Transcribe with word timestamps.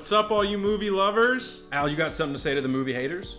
What's 0.00 0.12
up, 0.12 0.30
all 0.30 0.42
you 0.42 0.56
movie 0.56 0.88
lovers? 0.88 1.68
Al, 1.72 1.86
you 1.86 1.94
got 1.94 2.14
something 2.14 2.32
to 2.32 2.38
say 2.38 2.54
to 2.54 2.62
the 2.62 2.68
movie 2.68 2.94
haters? 2.94 3.36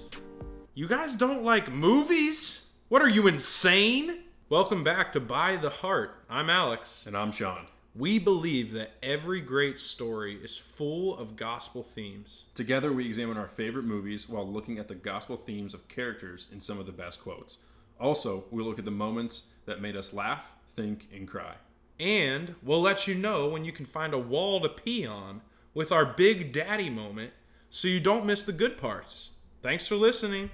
You 0.75 0.87
guys 0.87 1.15
don't 1.15 1.43
like 1.43 1.71
movies? 1.71 2.69
What 2.87 3.01
are 3.01 3.09
you, 3.09 3.25
insane? 3.25 4.19
Welcome 4.47 4.83
back 4.83 5.11
to 5.13 5.19
By 5.19 5.55
the 5.55 5.71
Heart. 5.71 6.23
I'm 6.29 6.51
Alex. 6.51 7.07
And 7.07 7.17
I'm 7.17 7.31
Sean. 7.31 7.65
We 7.95 8.19
believe 8.19 8.73
that 8.73 8.91
every 9.01 9.41
great 9.41 9.79
story 9.79 10.35
is 10.35 10.55
full 10.55 11.17
of 11.17 11.35
gospel 11.35 11.81
themes. 11.81 12.45
Together, 12.53 12.93
we 12.93 13.07
examine 13.07 13.37
our 13.37 13.47
favorite 13.47 13.85
movies 13.85 14.29
while 14.29 14.47
looking 14.47 14.77
at 14.77 14.87
the 14.87 14.93
gospel 14.93 15.37
themes 15.37 15.73
of 15.73 15.87
characters 15.87 16.47
in 16.53 16.61
some 16.61 16.79
of 16.79 16.85
the 16.85 16.91
best 16.91 17.23
quotes. 17.23 17.57
Also, 17.99 18.43
we 18.51 18.61
look 18.61 18.77
at 18.77 18.85
the 18.85 18.91
moments 18.91 19.47
that 19.65 19.81
made 19.81 19.97
us 19.97 20.13
laugh, 20.13 20.51
think, 20.75 21.07
and 21.11 21.27
cry. 21.27 21.55
And 21.99 22.53
we'll 22.61 22.83
let 22.83 23.07
you 23.07 23.15
know 23.15 23.47
when 23.47 23.65
you 23.65 23.71
can 23.71 23.87
find 23.87 24.13
a 24.13 24.19
wall 24.19 24.61
to 24.61 24.69
pee 24.69 25.07
on 25.07 25.41
with 25.73 25.91
our 25.91 26.05
Big 26.05 26.51
Daddy 26.51 26.89
moment 26.89 27.33
so 27.69 27.87
you 27.87 27.99
don't 27.99 28.25
miss 28.25 28.43
the 28.43 28.51
good 28.51 28.77
parts. 28.77 29.31
Thanks 29.61 29.87
for 29.87 29.95
listening. 29.95 30.49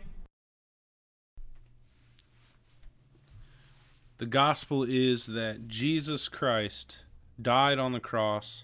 The 4.20 4.26
gospel 4.26 4.84
is 4.84 5.28
that 5.28 5.68
Jesus 5.68 6.28
Christ 6.28 6.98
died 7.40 7.78
on 7.78 7.92
the 7.92 8.00
cross 8.00 8.64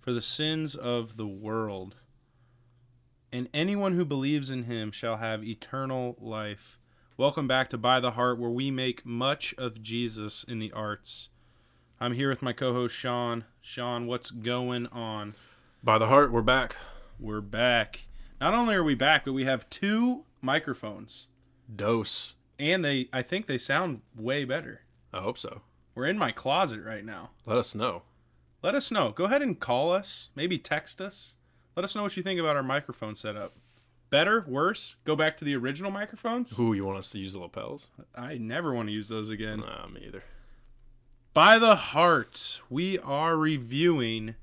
for 0.00 0.12
the 0.12 0.20
sins 0.20 0.74
of 0.74 1.16
the 1.16 1.26
world. 1.26 1.96
And 3.32 3.48
anyone 3.54 3.94
who 3.94 4.04
believes 4.04 4.50
in 4.50 4.64
him 4.64 4.92
shall 4.92 5.16
have 5.16 5.42
eternal 5.42 6.16
life. 6.20 6.78
Welcome 7.16 7.48
back 7.48 7.70
to 7.70 7.78
By 7.78 7.98
the 7.98 8.12
Heart, 8.12 8.38
where 8.38 8.50
we 8.50 8.70
make 8.70 9.06
much 9.06 9.54
of 9.58 9.82
Jesus 9.82 10.44
in 10.44 10.58
the 10.58 10.72
arts. 10.72 11.30
I'm 12.00 12.14
here 12.14 12.28
with 12.28 12.42
my 12.42 12.52
co 12.52 12.72
host, 12.72 12.94
Sean. 12.94 13.44
Sean, 13.60 14.06
what's 14.06 14.30
going 14.30 14.86
on? 14.88 15.34
By 15.84 15.98
the 15.98 16.06
heart, 16.06 16.30
we're 16.30 16.42
back. 16.42 16.76
We're 17.18 17.40
back. 17.40 18.06
Not 18.40 18.54
only 18.54 18.76
are 18.76 18.84
we 18.84 18.94
back, 18.94 19.24
but 19.24 19.32
we 19.32 19.46
have 19.46 19.68
two 19.68 20.22
microphones. 20.40 21.26
Dose. 21.74 22.34
And 22.56 22.84
they 22.84 23.08
I 23.12 23.22
think 23.22 23.48
they 23.48 23.58
sound 23.58 24.02
way 24.16 24.44
better. 24.44 24.82
I 25.12 25.22
hope 25.22 25.38
so. 25.38 25.62
We're 25.96 26.06
in 26.06 26.18
my 26.18 26.30
closet 26.30 26.84
right 26.84 27.04
now. 27.04 27.30
Let 27.46 27.58
us 27.58 27.74
know. 27.74 28.02
Let 28.62 28.76
us 28.76 28.92
know. 28.92 29.10
Go 29.10 29.24
ahead 29.24 29.42
and 29.42 29.58
call 29.58 29.90
us, 29.90 30.28
maybe 30.36 30.56
text 30.56 31.00
us. 31.00 31.34
Let 31.74 31.82
us 31.82 31.96
know 31.96 32.04
what 32.04 32.16
you 32.16 32.22
think 32.22 32.38
about 32.38 32.54
our 32.54 32.62
microphone 32.62 33.16
setup. 33.16 33.56
Better, 34.08 34.44
worse, 34.46 34.94
go 35.04 35.16
back 35.16 35.36
to 35.38 35.44
the 35.44 35.56
original 35.56 35.90
microphones. 35.90 36.56
Who 36.56 36.74
you 36.74 36.84
want 36.84 36.98
us 36.98 37.10
to 37.10 37.18
use 37.18 37.32
the 37.32 37.40
lapels? 37.40 37.90
I 38.14 38.38
never 38.38 38.72
want 38.72 38.86
to 38.86 38.92
use 38.92 39.08
those 39.08 39.30
again. 39.30 39.58
Nah, 39.58 39.88
me 39.88 40.04
either. 40.06 40.22
By 41.34 41.58
the 41.58 41.74
heart, 41.74 42.60
we 42.70 43.00
are 43.00 43.36
reviewing 43.36 44.36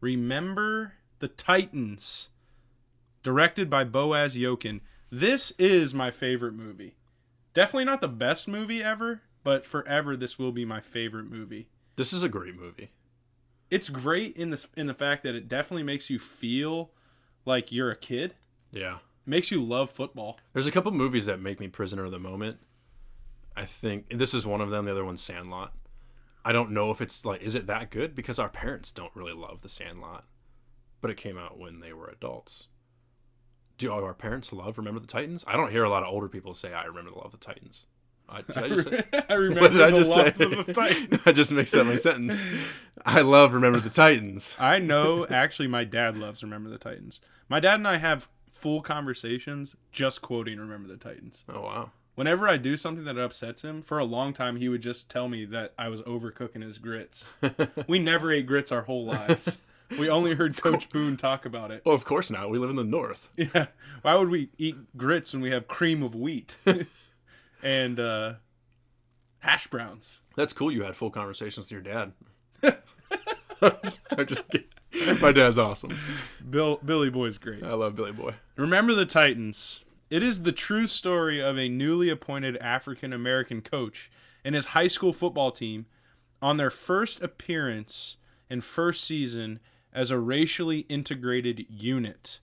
Remember 0.00 0.94
the 1.18 1.28
Titans, 1.28 2.28
directed 3.22 3.70
by 3.70 3.84
Boaz 3.84 4.36
Yakin. 4.36 4.80
This 5.10 5.52
is 5.52 5.94
my 5.94 6.10
favorite 6.10 6.54
movie. 6.54 6.96
Definitely 7.54 7.86
not 7.86 8.00
the 8.00 8.08
best 8.08 8.46
movie 8.48 8.82
ever, 8.82 9.22
but 9.42 9.64
forever 9.64 10.16
this 10.16 10.38
will 10.38 10.52
be 10.52 10.64
my 10.64 10.80
favorite 10.80 11.30
movie. 11.30 11.68
This 11.96 12.12
is 12.12 12.22
a 12.22 12.28
great 12.28 12.54
movie. 12.54 12.90
It's 13.70 13.88
great 13.88 14.36
in 14.36 14.50
the 14.50 14.64
in 14.76 14.86
the 14.86 14.94
fact 14.94 15.22
that 15.24 15.34
it 15.34 15.48
definitely 15.48 15.82
makes 15.82 16.10
you 16.10 16.18
feel 16.18 16.90
like 17.44 17.72
you're 17.72 17.90
a 17.90 17.96
kid. 17.96 18.34
Yeah. 18.70 18.98
makes 19.24 19.50
you 19.50 19.62
love 19.64 19.90
football. 19.90 20.38
There's 20.52 20.66
a 20.66 20.70
couple 20.72 20.92
movies 20.92 21.26
that 21.26 21.40
make 21.40 21.58
me 21.58 21.68
prisoner 21.68 22.04
of 22.04 22.12
the 22.12 22.18
moment. 22.18 22.58
I 23.56 23.64
think 23.64 24.10
this 24.10 24.34
is 24.34 24.44
one 24.44 24.60
of 24.60 24.70
them. 24.70 24.84
The 24.84 24.92
other 24.92 25.04
one's 25.04 25.22
Sandlot. 25.22 25.72
I 26.46 26.52
don't 26.52 26.70
know 26.70 26.92
if 26.92 27.00
it's 27.00 27.24
like, 27.24 27.42
is 27.42 27.56
it 27.56 27.66
that 27.66 27.90
good? 27.90 28.14
Because 28.14 28.38
our 28.38 28.48
parents 28.48 28.92
don't 28.92 29.10
really 29.16 29.32
love 29.32 29.62
The 29.62 29.68
Sandlot, 29.68 30.24
but 31.00 31.10
it 31.10 31.16
came 31.16 31.36
out 31.36 31.58
when 31.58 31.80
they 31.80 31.92
were 31.92 32.06
adults. 32.06 32.68
Do 33.78 33.92
our 33.92 34.14
parents 34.14 34.52
love 34.52 34.78
Remember 34.78 35.00
the 35.00 35.08
Titans? 35.08 35.44
I 35.48 35.56
don't 35.56 35.72
hear 35.72 35.82
a 35.82 35.90
lot 35.90 36.04
of 36.04 36.08
older 36.08 36.28
people 36.28 36.54
say, 36.54 36.72
"I 36.72 36.84
remember 36.84 37.10
the 37.10 37.16
love 37.16 37.34
of 37.34 37.40
the 37.40 37.44
Titans." 37.44 37.86
I, 38.28 38.42
did 38.42 38.56
I 38.58 38.68
just 38.68 38.88
say? 38.88 39.02
I 39.28 39.34
remember 39.34 39.60
What 39.60 39.72
did 39.72 39.82
I 39.82 39.90
the 39.90 39.96
just 39.98 40.14
say? 40.14 40.28
of 40.28 40.38
the 40.38 40.72
Titans. 40.72 41.20
I 41.26 41.32
just 41.32 41.50
mixed 41.52 41.74
up 41.74 41.86
my 41.86 41.96
sentence. 41.96 42.46
I 43.04 43.22
love 43.22 43.52
Remember 43.52 43.80
the 43.80 43.90
Titans. 43.90 44.56
I 44.60 44.78
know 44.78 45.26
actually 45.26 45.68
my 45.68 45.82
dad 45.84 46.16
loves 46.16 46.42
Remember 46.44 46.70
the 46.70 46.78
Titans. 46.78 47.20
My 47.48 47.58
dad 47.60 47.74
and 47.74 47.88
I 47.88 47.96
have 47.98 48.28
full 48.52 48.82
conversations 48.82 49.74
just 49.92 50.22
quoting 50.22 50.58
Remember 50.60 50.88
the 50.88 50.96
Titans. 50.96 51.44
Oh 51.48 51.60
wow. 51.62 51.90
Whenever 52.16 52.48
I 52.48 52.56
do 52.56 52.76
something 52.76 53.04
that 53.04 53.18
upsets 53.18 53.62
him, 53.62 53.82
for 53.82 53.98
a 53.98 54.04
long 54.04 54.32
time 54.32 54.56
he 54.56 54.68
would 54.68 54.80
just 54.80 55.10
tell 55.10 55.28
me 55.28 55.44
that 55.44 55.74
I 55.78 55.88
was 55.88 56.00
overcooking 56.02 56.62
his 56.62 56.78
grits. 56.78 57.34
we 57.86 57.98
never 57.98 58.32
ate 58.32 58.46
grits 58.46 58.72
our 58.72 58.82
whole 58.82 59.04
lives. 59.04 59.60
We 59.98 60.08
only 60.08 60.34
heard 60.34 60.60
Coach 60.60 60.88
Boone 60.88 61.16
talk 61.16 61.44
about 61.44 61.70
it. 61.70 61.82
Well, 61.84 61.94
of 61.94 62.04
course 62.04 62.30
not. 62.30 62.50
We 62.50 62.58
live 62.58 62.70
in 62.70 62.76
the 62.76 62.84
north. 62.84 63.30
Yeah. 63.36 63.66
Why 64.02 64.14
would 64.16 64.30
we 64.30 64.48
eat 64.58 64.76
grits 64.96 65.32
when 65.32 65.42
we 65.42 65.50
have 65.50 65.68
cream 65.68 66.02
of 66.02 66.14
wheat 66.14 66.56
and 67.62 68.00
uh, 68.00 68.34
hash 69.40 69.66
browns? 69.68 70.20
That's 70.36 70.52
cool. 70.52 70.72
You 70.72 70.82
had 70.84 70.96
full 70.96 71.10
conversations 71.10 71.66
with 71.66 71.72
your 71.72 71.82
dad. 71.82 72.12
I'm 73.62 74.26
just 74.26 74.48
kidding. 74.48 75.20
My 75.20 75.32
dad's 75.32 75.58
awesome. 75.58 75.96
Bill 76.48 76.78
Billy 76.84 77.10
Boy's 77.10 77.38
great. 77.38 77.62
I 77.62 77.74
love 77.74 77.94
Billy 77.94 78.12
Boy. 78.12 78.34
Remember 78.56 78.94
the 78.94 79.06
Titans. 79.06 79.84
It 80.08 80.22
is 80.22 80.42
the 80.42 80.52
true 80.52 80.86
story 80.86 81.42
of 81.42 81.58
a 81.58 81.68
newly 81.68 82.08
appointed 82.08 82.56
African 82.58 83.12
American 83.12 83.60
coach 83.60 84.10
and 84.44 84.54
his 84.54 84.66
high 84.66 84.86
school 84.86 85.12
football 85.12 85.50
team 85.50 85.86
on 86.40 86.56
their 86.56 86.70
first 86.70 87.20
appearance 87.22 88.16
and 88.48 88.62
first 88.62 89.02
season 89.02 89.58
as 89.92 90.10
a 90.10 90.18
racially 90.18 90.80
integrated 90.88 91.66
unit. 91.68 92.38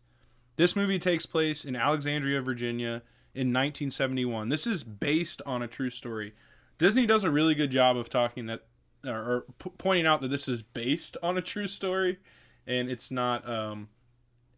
This 0.57 0.75
movie 0.75 0.99
takes 0.99 1.25
place 1.25 1.63
in 1.63 1.75
Alexandria, 1.75 2.41
Virginia 2.41 3.01
in 3.33 3.47
1971. 3.47 4.49
This 4.49 4.67
is 4.67 4.83
based 4.83 5.41
on 5.45 5.61
a 5.61 5.67
true 5.67 5.89
story. 5.89 6.33
Disney 6.77 7.05
does 7.05 7.23
a 7.23 7.31
really 7.31 7.55
good 7.55 7.71
job 7.71 7.95
of 7.95 8.09
talking 8.09 8.47
that 8.47 8.65
or, 9.05 9.11
or 9.11 9.45
p- 9.59 9.71
pointing 9.77 10.05
out 10.05 10.21
that 10.21 10.29
this 10.29 10.47
is 10.47 10.61
based 10.61 11.17
on 11.23 11.37
a 11.37 11.41
true 11.41 11.67
story 11.67 12.19
and 12.65 12.89
it's 12.89 13.11
not 13.11 13.47
um 13.49 13.89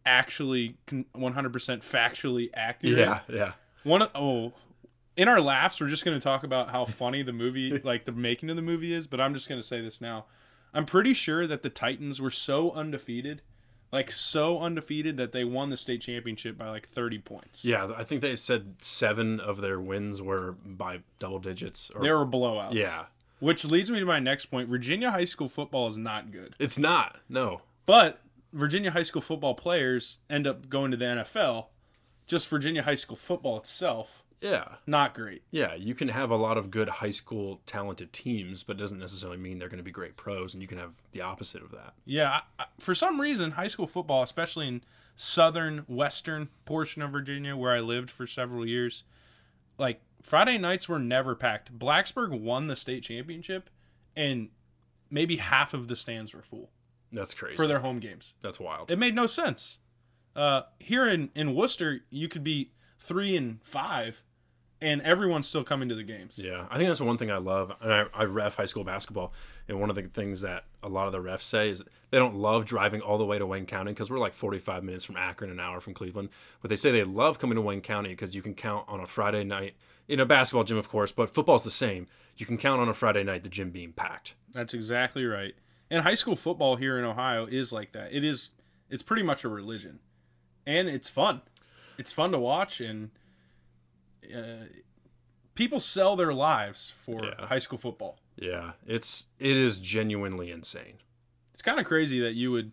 actually 0.06 0.76
100% 0.88 1.04
factually 1.14 2.50
accurate. 2.54 2.96
Yeah, 2.98 3.20
yeah. 3.28 3.52
One 3.82 4.02
of, 4.02 4.10
oh, 4.14 4.52
in 5.16 5.28
our 5.28 5.40
laughs, 5.40 5.80
we're 5.80 5.88
just 5.88 6.04
going 6.04 6.18
to 6.18 6.22
talk 6.22 6.44
about 6.44 6.70
how 6.70 6.84
funny 6.84 7.22
the 7.22 7.32
movie, 7.32 7.78
like 7.84 8.04
the 8.04 8.12
making 8.12 8.48
of 8.50 8.56
the 8.56 8.62
movie 8.62 8.92
is. 8.94 9.06
But 9.06 9.20
I'm 9.20 9.34
just 9.34 9.48
going 9.48 9.60
to 9.60 9.66
say 9.66 9.80
this 9.80 10.00
now. 10.00 10.26
I'm 10.72 10.86
pretty 10.86 11.14
sure 11.14 11.46
that 11.46 11.62
the 11.62 11.70
Titans 11.70 12.20
were 12.20 12.30
so 12.30 12.70
undefeated, 12.72 13.40
like 13.92 14.10
so 14.12 14.60
undefeated 14.60 15.16
that 15.16 15.32
they 15.32 15.42
won 15.44 15.70
the 15.70 15.76
state 15.76 16.02
championship 16.02 16.58
by 16.58 16.68
like 16.68 16.88
30 16.88 17.18
points. 17.20 17.64
Yeah, 17.64 17.92
I 17.96 18.04
think 18.04 18.20
they 18.20 18.36
said 18.36 18.74
seven 18.80 19.40
of 19.40 19.60
their 19.60 19.80
wins 19.80 20.20
were 20.20 20.52
by 20.64 21.00
double 21.18 21.38
digits. 21.38 21.90
Or, 21.94 22.02
There 22.02 22.18
were 22.18 22.26
blowouts. 22.26 22.74
yeah. 22.74 23.06
Which 23.38 23.64
leads 23.66 23.90
me 23.90 24.00
to 24.00 24.06
my 24.06 24.18
next 24.18 24.46
point. 24.46 24.68
Virginia 24.68 25.10
high 25.10 25.26
school 25.26 25.48
football 25.48 25.86
is 25.86 25.96
not 25.98 26.30
good. 26.32 26.54
It's 26.58 26.78
not. 26.78 27.20
No. 27.28 27.60
But 27.84 28.20
Virginia 28.56 28.90
high 28.90 29.02
school 29.02 29.22
football 29.22 29.54
players 29.54 30.18
end 30.30 30.46
up 30.46 30.68
going 30.68 30.90
to 30.90 30.96
the 30.96 31.04
NFL. 31.04 31.66
Just 32.26 32.48
Virginia 32.48 32.82
high 32.82 32.94
school 32.96 33.16
football 33.16 33.56
itself, 33.58 34.24
Yeah. 34.40 34.76
not 34.86 35.14
great. 35.14 35.42
Yeah, 35.50 35.74
you 35.74 35.94
can 35.94 36.08
have 36.08 36.30
a 36.30 36.36
lot 36.36 36.58
of 36.58 36.70
good 36.70 36.88
high 36.88 37.10
school 37.10 37.60
talented 37.66 38.12
teams, 38.12 38.62
but 38.64 38.76
it 38.76 38.78
doesn't 38.80 38.98
necessarily 38.98 39.38
mean 39.38 39.58
they're 39.58 39.68
going 39.68 39.76
to 39.78 39.84
be 39.84 39.90
great 39.92 40.16
pros, 40.16 40.52
and 40.54 40.60
you 40.62 40.66
can 40.66 40.78
have 40.78 40.94
the 41.12 41.20
opposite 41.20 41.62
of 41.62 41.70
that. 41.72 41.94
Yeah, 42.04 42.40
I, 42.58 42.62
I- 42.62 42.66
for 42.80 42.94
some 42.94 43.20
reason, 43.20 43.52
high 43.52 43.68
school 43.68 43.86
football, 43.86 44.22
especially 44.22 44.66
in 44.68 44.82
southern 45.14 45.78
western 45.86 46.48
portion 46.64 47.00
of 47.02 47.10
Virginia, 47.12 47.56
where 47.56 47.72
I 47.74 47.80
lived 47.80 48.10
for 48.10 48.26
several 48.26 48.66
years, 48.66 49.04
like 49.78 50.00
Friday 50.22 50.58
nights 50.58 50.88
were 50.88 50.98
never 50.98 51.34
packed. 51.36 51.78
Blacksburg 51.78 52.38
won 52.40 52.66
the 52.66 52.76
state 52.76 53.04
championship, 53.04 53.70
and 54.16 54.48
maybe 55.10 55.36
half 55.36 55.72
of 55.74 55.86
the 55.88 55.94
stands 55.96 56.34
were 56.34 56.42
full 56.42 56.70
That's 57.12 57.34
crazy. 57.34 57.56
for 57.56 57.66
their 57.66 57.80
home 57.80 57.98
games. 58.00 58.34
That's 58.42 58.58
wild. 58.60 58.90
It 58.90 58.98
made 58.98 59.14
no 59.14 59.26
sense. 59.26 59.78
Uh, 60.34 60.62
here 60.78 61.08
in 61.08 61.30
in 61.34 61.54
Wooster, 61.54 62.00
you 62.10 62.28
could 62.28 62.44
be 62.44 62.72
three 62.98 63.36
and 63.36 63.58
five, 63.62 64.22
and 64.80 65.00
everyone's 65.02 65.46
still 65.46 65.64
coming 65.64 65.88
to 65.88 65.94
the 65.94 66.02
games. 66.02 66.38
Yeah, 66.38 66.66
I 66.70 66.76
think 66.76 66.88
that's 66.88 67.00
one 67.00 67.16
thing 67.16 67.30
I 67.30 67.38
love. 67.38 67.72
And 67.80 67.92
I, 67.92 68.04
I 68.12 68.24
ref 68.24 68.56
high 68.56 68.66
school 68.66 68.84
basketball, 68.84 69.32
and 69.68 69.80
one 69.80 69.88
of 69.88 69.96
the 69.96 70.02
things 70.02 70.42
that 70.42 70.64
a 70.82 70.88
lot 70.88 71.06
of 71.06 71.12
the 71.12 71.20
refs 71.20 71.42
say 71.42 71.70
is 71.70 71.82
they 72.10 72.18
don't 72.18 72.34
love 72.36 72.66
driving 72.66 73.00
all 73.00 73.16
the 73.16 73.24
way 73.24 73.38
to 73.38 73.46
Wayne 73.46 73.66
County 73.66 73.92
because 73.92 74.10
we're 74.10 74.18
like 74.18 74.34
45 74.34 74.84
minutes 74.84 75.04
from 75.04 75.16
Akron, 75.16 75.50
an 75.50 75.58
hour 75.58 75.80
from 75.80 75.94
Cleveland. 75.94 76.28
But 76.60 76.68
they 76.68 76.76
say 76.76 76.90
they 76.92 77.02
love 77.04 77.38
coming 77.38 77.56
to 77.56 77.62
Wayne 77.62 77.80
County 77.80 78.10
because 78.10 78.34
you 78.34 78.42
can 78.42 78.54
count 78.54 78.84
on 78.88 79.00
a 79.00 79.06
Friday 79.06 79.42
night 79.42 79.74
in 80.06 80.20
a 80.20 80.26
basketball 80.26 80.64
gym, 80.64 80.76
of 80.76 80.88
course, 80.88 81.12
but 81.12 81.32
football's 81.32 81.64
the 81.64 81.70
same. 81.70 82.06
You 82.36 82.44
can 82.44 82.58
count 82.58 82.80
on 82.82 82.88
a 82.88 82.94
Friday 82.94 83.24
night 83.24 83.42
the 83.42 83.48
gym 83.48 83.70
being 83.70 83.92
packed. 83.92 84.34
That's 84.52 84.74
exactly 84.74 85.24
right. 85.24 85.54
And 85.90 86.02
high 86.02 86.14
school 86.14 86.36
football 86.36 86.76
here 86.76 86.98
in 86.98 87.04
Ohio 87.04 87.46
is 87.46 87.72
like 87.72 87.92
that. 87.92 88.12
It 88.12 88.24
is 88.24 88.50
it's 88.90 89.02
pretty 89.02 89.22
much 89.22 89.44
a 89.44 89.48
religion. 89.48 90.00
And 90.66 90.88
it's 90.88 91.08
fun. 91.08 91.42
It's 91.98 92.12
fun 92.12 92.32
to 92.32 92.38
watch 92.38 92.80
and 92.80 93.10
uh, 94.34 94.66
people 95.54 95.80
sell 95.80 96.16
their 96.16 96.32
lives 96.34 96.92
for 96.98 97.24
Yeah. 97.24 97.46
high 97.46 97.58
school 97.58 97.78
football. 97.78 98.18
Yeah, 98.36 98.72
it's 98.86 99.26
it 99.38 99.56
is 99.56 99.78
genuinely 99.78 100.50
insane. 100.50 100.98
It's 101.52 101.62
kind 101.62 101.80
of 101.80 101.86
crazy 101.86 102.20
that 102.20 102.34
you 102.34 102.50
would 102.52 102.72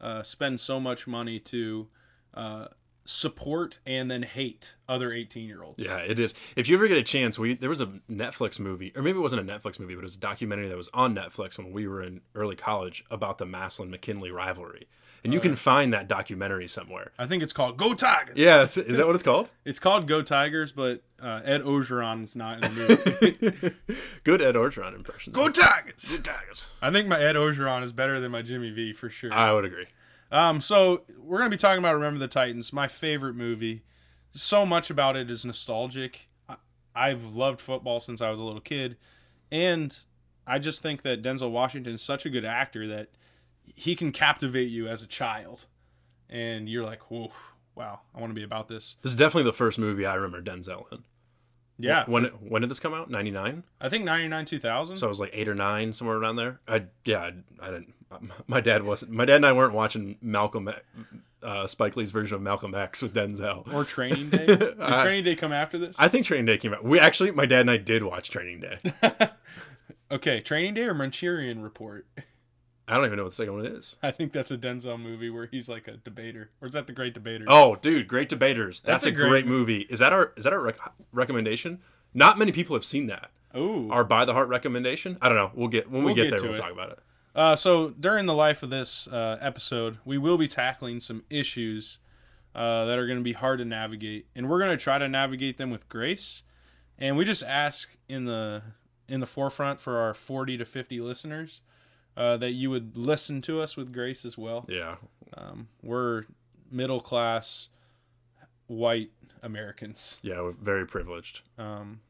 uh, 0.00 0.22
spend 0.22 0.58
so 0.60 0.80
much 0.80 1.06
money 1.06 1.38
to 1.38 1.88
uh, 2.34 2.66
support 3.04 3.78
and 3.84 4.10
then 4.10 4.22
hate 4.22 4.74
other 4.88 5.12
18 5.12 5.46
year 5.46 5.62
olds. 5.62 5.84
Yeah, 5.84 5.98
it 5.98 6.18
is. 6.18 6.34
If 6.56 6.68
you 6.68 6.76
ever 6.76 6.88
get 6.88 6.96
a 6.96 7.02
chance, 7.02 7.38
we 7.38 7.54
there 7.54 7.70
was 7.70 7.80
a 7.80 7.86
Netflix 8.10 8.58
movie, 8.58 8.92
or 8.96 9.02
maybe 9.02 9.18
it 9.18 9.22
wasn't 9.22 9.48
a 9.48 9.52
Netflix 9.52 9.78
movie, 9.78 9.94
but 9.94 10.00
it 10.00 10.04
was 10.04 10.16
a 10.16 10.20
documentary 10.20 10.68
that 10.68 10.76
was 10.76 10.88
on 10.94 11.14
Netflix 11.14 11.58
when 11.58 11.72
we 11.72 11.86
were 11.86 12.02
in 12.02 12.20
early 12.34 12.56
college 12.56 13.04
about 13.10 13.38
the 13.38 13.46
Massillon 13.46 13.90
McKinley 13.90 14.30
rivalry, 14.30 14.86
and 15.22 15.32
you 15.32 15.40
can 15.40 15.56
find 15.56 15.92
that 15.92 16.08
documentary 16.08 16.68
somewhere. 16.68 17.12
I 17.18 17.26
think 17.26 17.42
it's 17.42 17.52
called 17.52 17.76
Go 17.76 17.94
Tigers. 17.94 18.36
Yeah, 18.36 18.62
is 18.62 18.74
that 18.74 19.06
what 19.06 19.14
it's 19.14 19.22
called? 19.22 19.48
It's 19.64 19.78
called 19.78 20.06
Go 20.06 20.22
Tigers, 20.22 20.72
but 20.72 21.02
uh, 21.22 21.40
Ed 21.44 21.62
Orgeron 21.62 22.24
is 22.24 22.36
not 22.36 22.62
in 22.62 22.74
the 22.74 23.50
movie. 23.50 23.74
Good 24.24 24.42
Ed 24.42 24.54
Orgeron 24.54 24.94
impression. 24.94 25.32
Go 25.32 25.48
Tigers! 25.48 26.10
Good 26.10 26.24
Tigers. 26.24 26.70
I 26.82 26.90
think 26.90 27.08
my 27.08 27.20
Ed 27.20 27.36
Orgeron 27.36 27.82
is 27.82 27.92
better 27.92 28.20
than 28.20 28.32
my 28.32 28.42
Jimmy 28.42 28.70
V 28.70 28.92
for 28.92 29.08
sure. 29.08 29.32
I 29.32 29.52
would 29.52 29.64
agree. 29.64 29.86
Um, 30.30 30.60
so 30.60 31.02
we're 31.18 31.38
gonna 31.38 31.50
be 31.50 31.56
talking 31.56 31.78
about 31.78 31.94
Remember 31.94 32.18
the 32.18 32.28
Titans, 32.28 32.72
my 32.72 32.88
favorite 32.88 33.34
movie. 33.34 33.82
So 34.30 34.66
much 34.66 34.90
about 34.90 35.16
it 35.16 35.30
is 35.30 35.44
nostalgic. 35.44 36.28
I- 36.48 36.56
I've 36.94 37.32
loved 37.32 37.60
football 37.60 38.00
since 38.00 38.20
I 38.20 38.30
was 38.30 38.40
a 38.40 38.44
little 38.44 38.60
kid, 38.60 38.96
and 39.52 39.96
I 40.46 40.58
just 40.58 40.82
think 40.82 41.02
that 41.02 41.22
Denzel 41.22 41.50
Washington 41.50 41.94
is 41.94 42.02
such 42.02 42.26
a 42.26 42.30
good 42.30 42.44
actor 42.44 42.86
that 42.88 43.10
he 43.74 43.94
can 43.96 44.12
captivate 44.12 44.68
you 44.70 44.88
as 44.88 45.02
a 45.02 45.06
child, 45.06 45.66
and 46.28 46.68
you're 46.68 46.84
like, 46.84 47.10
whoa, 47.10 47.32
wow, 47.74 48.00
I 48.14 48.20
want 48.20 48.30
to 48.30 48.34
be 48.34 48.42
about 48.42 48.68
this. 48.68 48.96
This 49.02 49.10
is 49.12 49.16
definitely 49.16 49.44
the 49.50 49.52
first 49.56 49.78
movie 49.78 50.04
I 50.04 50.14
remember 50.14 50.42
Denzel 50.42 50.90
in. 50.92 51.04
Yeah, 51.76 52.04
When 52.06 52.24
when 52.26 52.60
did 52.62 52.70
this 52.70 52.78
come 52.78 52.94
out? 52.94 53.10
Ninety 53.10 53.32
nine. 53.32 53.64
I 53.80 53.88
think 53.88 54.04
'99, 54.04 54.44
2000. 54.44 54.96
So 54.96 55.06
I 55.06 55.08
was 55.08 55.18
like 55.18 55.30
eight 55.32 55.48
or 55.48 55.56
nine, 55.56 55.92
somewhere 55.92 56.16
around 56.16 56.36
there. 56.36 56.60
I 56.68 56.84
yeah, 57.04 57.18
I, 57.18 57.32
I 57.60 57.70
didn't. 57.70 57.94
My 58.46 58.60
dad 58.60 58.82
wasn't. 58.84 59.12
My 59.12 59.24
dad 59.24 59.36
and 59.36 59.46
I 59.46 59.52
weren't 59.52 59.72
watching 59.74 60.16
Malcolm, 60.22 60.70
uh, 61.42 61.66
Spike 61.66 61.96
Lee's 61.96 62.10
version 62.10 62.36
of 62.36 62.42
Malcolm 62.42 62.74
X 62.74 63.02
with 63.02 63.14
Denzel. 63.14 63.72
or 63.72 63.84
Training 63.84 64.30
Day. 64.30 64.46
Did 64.46 64.76
Training 64.78 65.24
Day 65.24 65.36
come 65.36 65.52
after 65.52 65.78
this? 65.78 65.96
I 65.98 66.08
think 66.08 66.26
Training 66.26 66.46
Day 66.46 66.58
came 66.58 66.72
out. 66.74 66.84
We 66.84 66.98
actually, 67.00 67.30
my 67.32 67.46
dad 67.46 67.60
and 67.62 67.70
I 67.70 67.76
did 67.76 68.02
watch 68.02 68.30
Training 68.30 68.60
Day. 68.60 68.78
okay, 70.10 70.40
Training 70.40 70.74
Day 70.74 70.82
or 70.82 70.94
Manchurian 70.94 71.62
Report. 71.62 72.06
I 72.86 72.96
don't 72.96 73.06
even 73.06 73.16
know 73.16 73.22
what 73.24 73.30
the 73.30 73.36
second 73.36 73.54
one 73.54 73.66
is. 73.66 73.96
I 74.02 74.10
think 74.10 74.32
that's 74.32 74.50
a 74.50 74.58
Denzel 74.58 75.00
movie 75.00 75.30
where 75.30 75.46
he's 75.46 75.70
like 75.70 75.88
a 75.88 75.96
debater, 75.96 76.50
or 76.60 76.68
is 76.68 76.74
that 76.74 76.86
the 76.86 76.92
Great 76.92 77.14
Debater? 77.14 77.46
Oh, 77.48 77.76
dude, 77.76 78.06
Great 78.08 78.28
Debaters. 78.28 78.82
That's, 78.82 79.04
That's 79.04 79.06
a 79.06 79.10
great, 79.12 79.28
great 79.28 79.46
movie. 79.46 79.86
Is 79.88 80.00
that 80.00 80.12
our 80.12 80.32
is 80.36 80.44
that 80.44 80.52
our 80.52 80.60
rec- 80.60 80.78
recommendation? 81.10 81.80
Not 82.12 82.38
many 82.38 82.52
people 82.52 82.76
have 82.76 82.84
seen 82.84 83.06
that. 83.06 83.30
Ooh. 83.56 83.88
Our 83.90 84.04
by 84.04 84.26
the 84.26 84.34
heart 84.34 84.48
recommendation. 84.48 85.16
I 85.22 85.28
don't 85.30 85.38
know. 85.38 85.50
We'll 85.54 85.68
get 85.68 85.90
when 85.90 86.02
we 86.02 86.06
We'll 86.12 86.14
get, 86.14 86.30
get 86.30 86.40
there. 86.40 86.42
We'll 86.50 86.58
it. 86.58 86.60
talk 86.60 86.72
about 86.72 86.90
it. 86.90 86.98
Uh, 87.34 87.56
so 87.56 87.90
during 87.90 88.26
the 88.26 88.34
life 88.34 88.62
of 88.62 88.70
this 88.70 89.08
uh, 89.08 89.38
episode, 89.40 89.98
we 90.04 90.16
will 90.18 90.38
be 90.38 90.46
tackling 90.46 91.00
some 91.00 91.24
issues 91.28 91.98
uh, 92.54 92.84
that 92.84 92.96
are 92.98 93.06
going 93.06 93.18
to 93.18 93.24
be 93.24 93.32
hard 93.32 93.58
to 93.58 93.64
navigate, 93.64 94.26
and 94.36 94.48
we're 94.48 94.58
going 94.60 94.70
to 94.70 94.76
try 94.82 94.98
to 94.98 95.08
navigate 95.08 95.56
them 95.58 95.70
with 95.70 95.88
grace. 95.88 96.42
And 96.98 97.16
we 97.16 97.24
just 97.24 97.42
ask 97.42 97.96
in 98.08 98.24
the 98.26 98.62
in 99.08 99.18
the 99.20 99.26
forefront 99.26 99.80
for 99.80 99.98
our 99.98 100.14
forty 100.14 100.56
to 100.56 100.64
fifty 100.64 101.00
listeners 101.00 101.60
uh, 102.16 102.36
that 102.36 102.52
you 102.52 102.70
would 102.70 102.96
listen 102.96 103.42
to 103.42 103.60
us 103.60 103.76
with 103.76 103.92
grace 103.92 104.24
as 104.24 104.38
well. 104.38 104.64
Yeah. 104.68 104.96
Um, 105.36 105.66
we're 105.82 106.24
middle 106.70 107.00
class 107.00 107.68
white 108.68 109.10
Americans 109.42 110.18
Yeah. 110.22 110.40
We're 110.40 110.52
very 110.52 110.86
privileged. 110.86 111.42
um, 111.58 112.00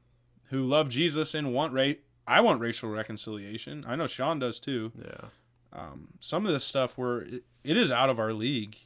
who 0.48 0.62
love 0.66 0.88
Jesus 0.90 1.34
and 1.34 1.52
want 1.54 1.72
ra- 1.72 1.92
I 2.26 2.40
want 2.40 2.60
racial 2.60 2.88
reconciliation. 2.88 3.84
I 3.86 3.96
know 3.96 4.06
Sean 4.06 4.38
does 4.38 4.58
too. 4.60 4.92
Yeah. 4.98 5.28
Um, 5.72 6.08
some 6.20 6.46
of 6.46 6.52
this 6.52 6.64
stuff 6.64 6.96
where 6.96 7.22
it, 7.22 7.42
it 7.64 7.76
is 7.76 7.90
out 7.90 8.08
of 8.08 8.18
our 8.18 8.32
league, 8.32 8.76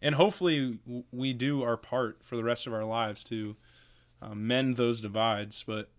and 0.00 0.14
hopefully 0.14 0.78
we 1.10 1.32
do 1.32 1.62
our 1.62 1.76
part 1.76 2.22
for 2.22 2.36
the 2.36 2.44
rest 2.44 2.66
of 2.66 2.72
our 2.72 2.84
lives 2.84 3.24
to 3.24 3.56
uh, 4.22 4.34
mend 4.34 4.76
those 4.76 5.00
divides. 5.00 5.64
But 5.66 5.90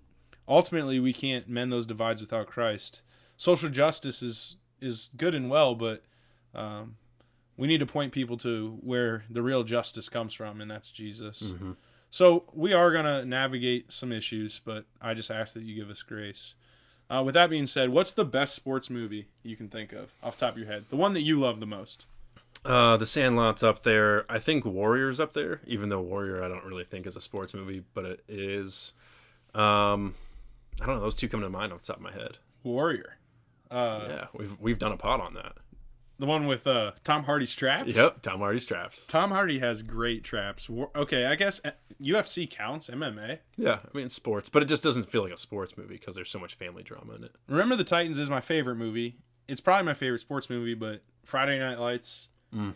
ultimately, 0.48 1.00
we 1.00 1.14
can't 1.14 1.50
mend 1.50 1.72
those 1.72 1.86
divides 1.86 2.22
without 2.22 2.48
Christ. 2.48 3.02
Social 3.38 3.70
justice 3.70 4.22
is 4.24 4.56
is 4.80 5.10
good 5.18 5.36
and 5.36 5.50
well, 5.50 5.76
but 5.76 6.04
um, 6.56 6.96
we 7.58 7.68
need 7.68 7.80
to 7.80 7.86
point 7.86 8.12
people 8.14 8.38
to 8.38 8.80
where 8.82 9.24
the 9.30 9.42
real 9.44 9.64
justice 9.64 10.10
comes 10.10 10.34
from, 10.34 10.62
and 10.62 10.72
that's 10.72 10.90
Jesus. 10.92 11.44
Mhm. 11.52 11.76
So 12.10 12.46
we 12.54 12.74
are 12.74 12.92
gonna 12.92 13.24
navigate 13.26 13.92
some 13.92 14.12
issues, 14.12 14.60
but 14.60 14.86
I 15.02 15.14
just 15.14 15.30
ask 15.30 15.54
that 15.54 15.64
you 15.64 15.76
give 15.76 15.90
us 15.90 16.02
grace. 16.02 16.56
Uh, 17.12 17.22
with 17.24 17.34
that 17.34 17.50
being 17.50 17.68
said, 17.68 17.90
what's 17.90 18.14
the 18.14 18.24
best 18.24 18.56
sports 18.56 18.90
movie 18.90 19.28
you 19.44 19.56
can 19.58 19.68
think 19.68 19.92
of 19.92 20.14
off 20.24 20.38
the 20.40 20.46
top 20.46 20.54
of 20.54 20.60
your 20.60 20.68
head? 20.68 20.86
The 20.90 20.96
one 20.96 21.14
that 21.14 21.22
you 21.24 21.40
love 21.40 21.60
the 21.60 21.66
most. 21.66 22.06
Uh, 22.64 22.96
the 22.96 23.06
Sandlot's 23.08 23.64
up 23.64 23.84
there. 23.84 24.26
I 24.32 24.40
think 24.40 24.64
Warrior's 24.66 25.20
up 25.20 25.34
there, 25.34 25.62
even 25.66 25.90
though 25.90 26.00
Warrior 26.00 26.44
I 26.44 26.48
don't 26.48 26.64
really 26.64 26.84
think 26.86 27.06
is 27.08 27.16
a 27.16 27.22
sports 27.22 27.54
movie, 27.54 27.84
but 27.94 28.06
it 28.06 28.24
is. 28.30 28.94
Um, 29.54 30.14
I 30.82 30.86
don't 30.86 30.96
know. 30.96 31.02
Those 31.02 31.16
two 31.16 31.28
come 31.28 31.42
to 31.42 31.50
mind 31.50 31.74
off 31.74 31.82
the 31.82 31.88
top 31.88 31.98
of 31.98 32.02
my 32.04 32.12
head. 32.14 32.38
Warrior. 32.64 33.18
Uh, 33.70 34.06
Yeah, 34.08 34.26
we've 34.34 34.60
we've 34.60 34.80
done 34.80 34.92
a 34.92 34.98
pod 34.98 35.20
on 35.20 35.34
that. 35.34 35.54
The 36.22 36.28
one 36.28 36.46
with 36.46 36.68
uh, 36.68 36.92
Tom 37.04 37.24
Hardy's 37.24 37.56
traps. 37.56 37.96
Yep, 37.96 38.22
Tom 38.22 38.42
Hardy's 38.42 38.64
traps. 38.68 39.08
Tom 39.08 39.32
Hardy 39.32 39.58
has 39.58 39.82
great 39.82 40.24
traps. 40.24 40.70
War- 40.70 40.92
okay, 40.96 41.26
I 41.26 41.34
guess 41.34 41.60
uh, 41.66 41.72
UFC 42.00 42.48
counts. 42.48 42.92
MMA. 42.92 43.40
Yeah, 43.58 43.80
I 43.84 43.98
mean 43.98 44.08
sports, 44.08 44.48
but 44.48 44.62
it 44.62 44.68
just 44.68 44.84
doesn't 44.84 45.10
feel 45.10 45.24
like 45.24 45.34
a 45.34 45.38
sports 45.38 45.76
movie 45.76 45.96
because 45.96 46.14
there's 46.14 46.30
so 46.30 46.38
much 46.38 46.54
family 46.54 46.84
drama 46.84 47.16
in 47.16 47.24
it. 47.24 47.32
Remember 47.48 47.76
the 47.76 47.84
Titans 47.84 48.20
is 48.20 48.30
my 48.30 48.40
favorite 48.40 48.76
movie. 48.76 49.18
It's 49.48 49.62
probably 49.62 49.84
my 49.84 49.96
favorite 49.96 50.20
sports 50.20 50.48
movie, 50.48 50.76
but 50.76 51.02
Friday 51.26 51.58
Night 51.58 51.80
Lights. 51.80 52.28
Mm. 52.54 52.76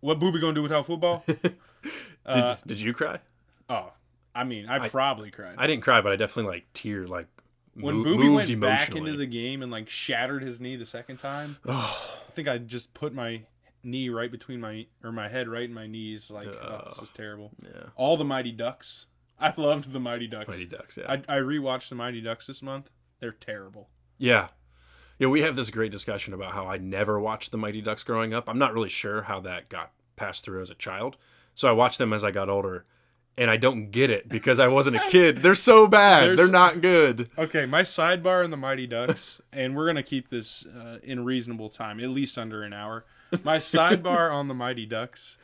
What 0.00 0.18
Boobie 0.18 0.40
gonna 0.40 0.54
do 0.54 0.62
without 0.62 0.86
football? 0.86 1.22
Did, 1.28 1.54
uh, 2.24 2.56
did 2.66 2.80
you 2.80 2.94
cry? 2.94 3.18
oh, 3.68 3.92
I 4.34 4.44
mean, 4.44 4.66
I, 4.66 4.88
probably 4.88 5.30
cried. 5.30 5.56
I 5.58 5.66
didn't 5.66 5.82
cry, 5.82 6.00
but 6.00 6.12
I 6.12 6.16
definitely 6.16 6.50
like 6.50 6.64
tear 6.72 7.06
like 7.06 7.26
when 7.80 7.96
mo- 7.96 8.04
Boobie 8.04 8.34
went 8.34 8.60
back 8.60 8.94
into 8.94 9.16
the 9.16 9.26
game 9.26 9.62
and 9.62 9.70
like 9.70 9.88
shattered 9.88 10.42
his 10.42 10.60
knee 10.60 10.76
the 10.76 10.86
second 10.86 11.18
time, 11.18 11.58
Oh, 11.66 12.18
I 12.28 12.32
think 12.32 12.48
I 12.48 12.58
just 12.58 12.94
put 12.94 13.14
my 13.14 13.42
knee 13.82 14.08
right 14.08 14.30
between 14.30 14.60
my 14.60 14.86
or 15.02 15.12
my 15.12 15.28
head 15.28 15.48
right 15.48 15.64
in 15.64 15.74
my 15.74 15.86
knees. 15.86 16.30
Like, 16.30 16.46
oh, 16.46 16.82
this 16.86 16.96
oh. 16.98 17.02
is 17.02 17.10
terrible. 17.10 17.52
yeah, 17.62 17.90
All 17.94 18.16
the 18.16 18.24
Mighty 18.24 18.52
Ducks. 18.52 19.06
I 19.38 19.52
loved 19.56 19.92
the 19.92 20.00
Mighty 20.00 20.26
Ducks. 20.26 20.48
Mighty 20.48 20.64
Ducks. 20.64 20.96
Yeah, 20.96 21.10
I, 21.28 21.36
I 21.36 21.38
rewatched 21.38 21.90
the 21.90 21.94
Mighty 21.94 22.20
Ducks 22.20 22.46
this 22.46 22.62
month. 22.62 22.90
They're 23.20 23.32
terrible. 23.32 23.88
yeah, 24.18 24.48
yeah. 25.18 25.28
We 25.28 25.42
have 25.42 25.56
this 25.56 25.70
great 25.70 25.92
discussion 25.92 26.34
about 26.34 26.52
how 26.52 26.66
I 26.66 26.78
never 26.78 27.20
watched 27.20 27.50
the 27.50 27.58
Mighty 27.58 27.80
Ducks 27.80 28.02
growing 28.02 28.34
up. 28.34 28.48
I'm 28.48 28.58
not 28.58 28.74
really 28.74 28.88
sure 28.88 29.22
how 29.22 29.40
that 29.40 29.68
got 29.68 29.92
passed 30.16 30.44
through 30.44 30.62
as 30.62 30.70
a 30.70 30.74
child, 30.74 31.16
so 31.54 31.68
I 31.68 31.72
watched 31.72 31.98
them 31.98 32.12
as 32.12 32.24
I 32.24 32.30
got 32.30 32.48
older. 32.48 32.84
And 33.38 33.50
I 33.50 33.58
don't 33.58 33.90
get 33.90 34.08
it 34.08 34.28
because 34.30 34.58
I 34.58 34.68
wasn't 34.68 34.96
a 34.96 35.00
kid. 35.10 35.42
They're 35.42 35.54
so 35.54 35.86
bad. 35.86 36.24
There's- 36.24 36.38
They're 36.38 36.48
not 36.50 36.80
good. 36.80 37.28
Okay, 37.36 37.66
my 37.66 37.82
sidebar 37.82 38.42
in 38.44 38.50
the 38.50 38.56
Mighty 38.56 38.86
Ducks, 38.86 39.40
and 39.52 39.76
we're 39.76 39.86
gonna 39.86 40.02
keep 40.02 40.30
this 40.30 40.64
uh, 40.66 40.98
in 41.02 41.24
reasonable 41.24 41.68
time, 41.68 42.00
at 42.00 42.08
least 42.08 42.38
under 42.38 42.62
an 42.62 42.72
hour. 42.72 43.04
My 43.44 43.56
sidebar 43.58 44.32
on 44.32 44.48
the 44.48 44.54
Mighty 44.54 44.86
Ducks. 44.86 45.36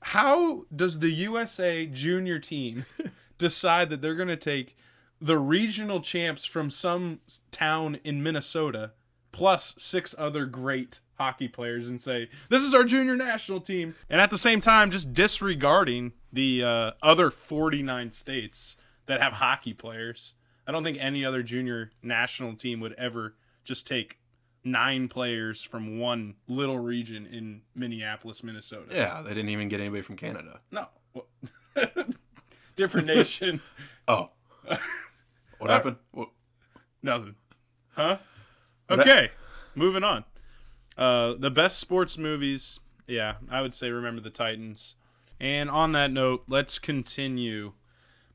How 0.00 0.64
does 0.74 0.98
the 0.98 1.10
USA 1.10 1.86
junior 1.86 2.38
team 2.38 2.84
decide 3.38 3.90
that 3.90 4.02
they're 4.02 4.14
gonna 4.16 4.36
take 4.36 4.76
the 5.20 5.38
regional 5.38 6.00
champs 6.00 6.44
from 6.44 6.68
some 6.68 7.20
town 7.50 7.98
in 8.04 8.22
Minnesota, 8.22 8.90
plus 9.34 9.74
six 9.76 10.14
other 10.16 10.46
great 10.46 11.00
hockey 11.18 11.48
players, 11.48 11.88
and 11.88 12.00
say 12.00 12.30
this 12.48 12.62
is 12.62 12.72
our 12.72 12.84
junior 12.84 13.16
national 13.16 13.60
team, 13.60 13.94
and 14.08 14.20
at 14.20 14.30
the 14.30 14.38
same 14.38 14.60
time 14.60 14.90
just 14.90 15.12
disregarding 15.12 16.12
the 16.32 16.62
uh, 16.62 16.90
other 17.02 17.30
forty 17.30 17.82
nine 17.82 18.12
states 18.12 18.76
that 19.06 19.20
have 19.20 19.34
hockey 19.34 19.74
players? 19.74 20.32
I 20.66 20.72
don't 20.72 20.84
think 20.84 20.96
any 21.00 21.24
other 21.24 21.42
junior 21.42 21.90
national 22.02 22.54
team 22.54 22.80
would 22.80 22.94
ever 22.94 23.34
just 23.64 23.86
take 23.86 24.18
nine 24.62 25.08
players 25.08 25.62
from 25.62 25.98
one 25.98 26.36
little 26.48 26.78
region 26.78 27.26
in 27.26 27.62
Minneapolis, 27.74 28.42
Minnesota. 28.42 28.86
Yeah, 28.90 29.20
they 29.20 29.34
didn't 29.34 29.50
even 29.50 29.68
get 29.68 29.80
anybody 29.80 30.02
from 30.02 30.16
Canada. 30.16 30.60
No. 30.70 30.86
Well, 31.12 31.26
Different 32.76 33.06
nation. 33.06 33.60
Oh, 34.06 34.28
what 35.58 35.70
happened? 35.70 35.96
What, 36.10 36.28
Nothing. 37.02 37.36
Huh? 37.92 38.18
Okay. 38.90 39.30
Moving 39.74 40.04
on. 40.04 40.24
Uh, 40.96 41.34
the 41.38 41.50
best 41.50 41.78
sports 41.78 42.16
movies. 42.18 42.78
Yeah, 43.06 43.34
I 43.50 43.60
would 43.62 43.74
say 43.74 43.90
Remember 43.90 44.20
the 44.20 44.30
Titans. 44.30 44.96
And 45.40 45.68
on 45.68 45.92
that 45.92 46.12
note, 46.12 46.44
let's 46.48 46.78
continue. 46.78 47.72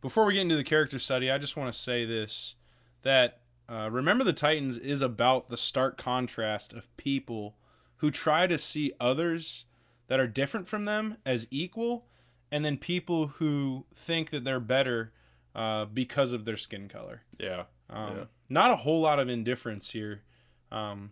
Before 0.01 0.25
we 0.25 0.33
get 0.33 0.41
into 0.41 0.55
the 0.55 0.63
character 0.63 0.99
study, 0.99 1.31
I 1.31 1.37
just 1.37 1.57
want 1.57 1.71
to 1.73 1.79
say 1.79 2.05
this 2.05 2.55
that 3.03 3.39
uh, 3.69 3.89
Remember 3.91 4.23
the 4.23 4.33
Titans 4.33 4.77
is 4.77 5.01
about 5.01 5.49
the 5.49 5.57
stark 5.57 5.97
contrast 5.97 6.73
of 6.73 6.95
people 6.97 7.55
who 7.97 8.11
try 8.11 8.47
to 8.47 8.57
see 8.57 8.91
others 8.99 9.65
that 10.07 10.19
are 10.19 10.27
different 10.27 10.67
from 10.67 10.85
them 10.85 11.17
as 11.25 11.47
equal, 11.51 12.07
and 12.51 12.65
then 12.65 12.77
people 12.77 13.27
who 13.27 13.85
think 13.93 14.31
that 14.31 14.43
they're 14.43 14.59
better 14.59 15.13
uh, 15.55 15.85
because 15.85 16.31
of 16.31 16.45
their 16.45 16.57
skin 16.57 16.87
color. 16.89 17.21
yeah, 17.39 17.63
Um, 17.89 18.17
Yeah. 18.17 18.23
Not 18.51 18.71
a 18.71 18.77
whole 18.77 19.01
lot 19.01 19.19
of 19.19 19.29
indifference 19.29 19.91
here. 19.91 20.23
Um, 20.71 21.11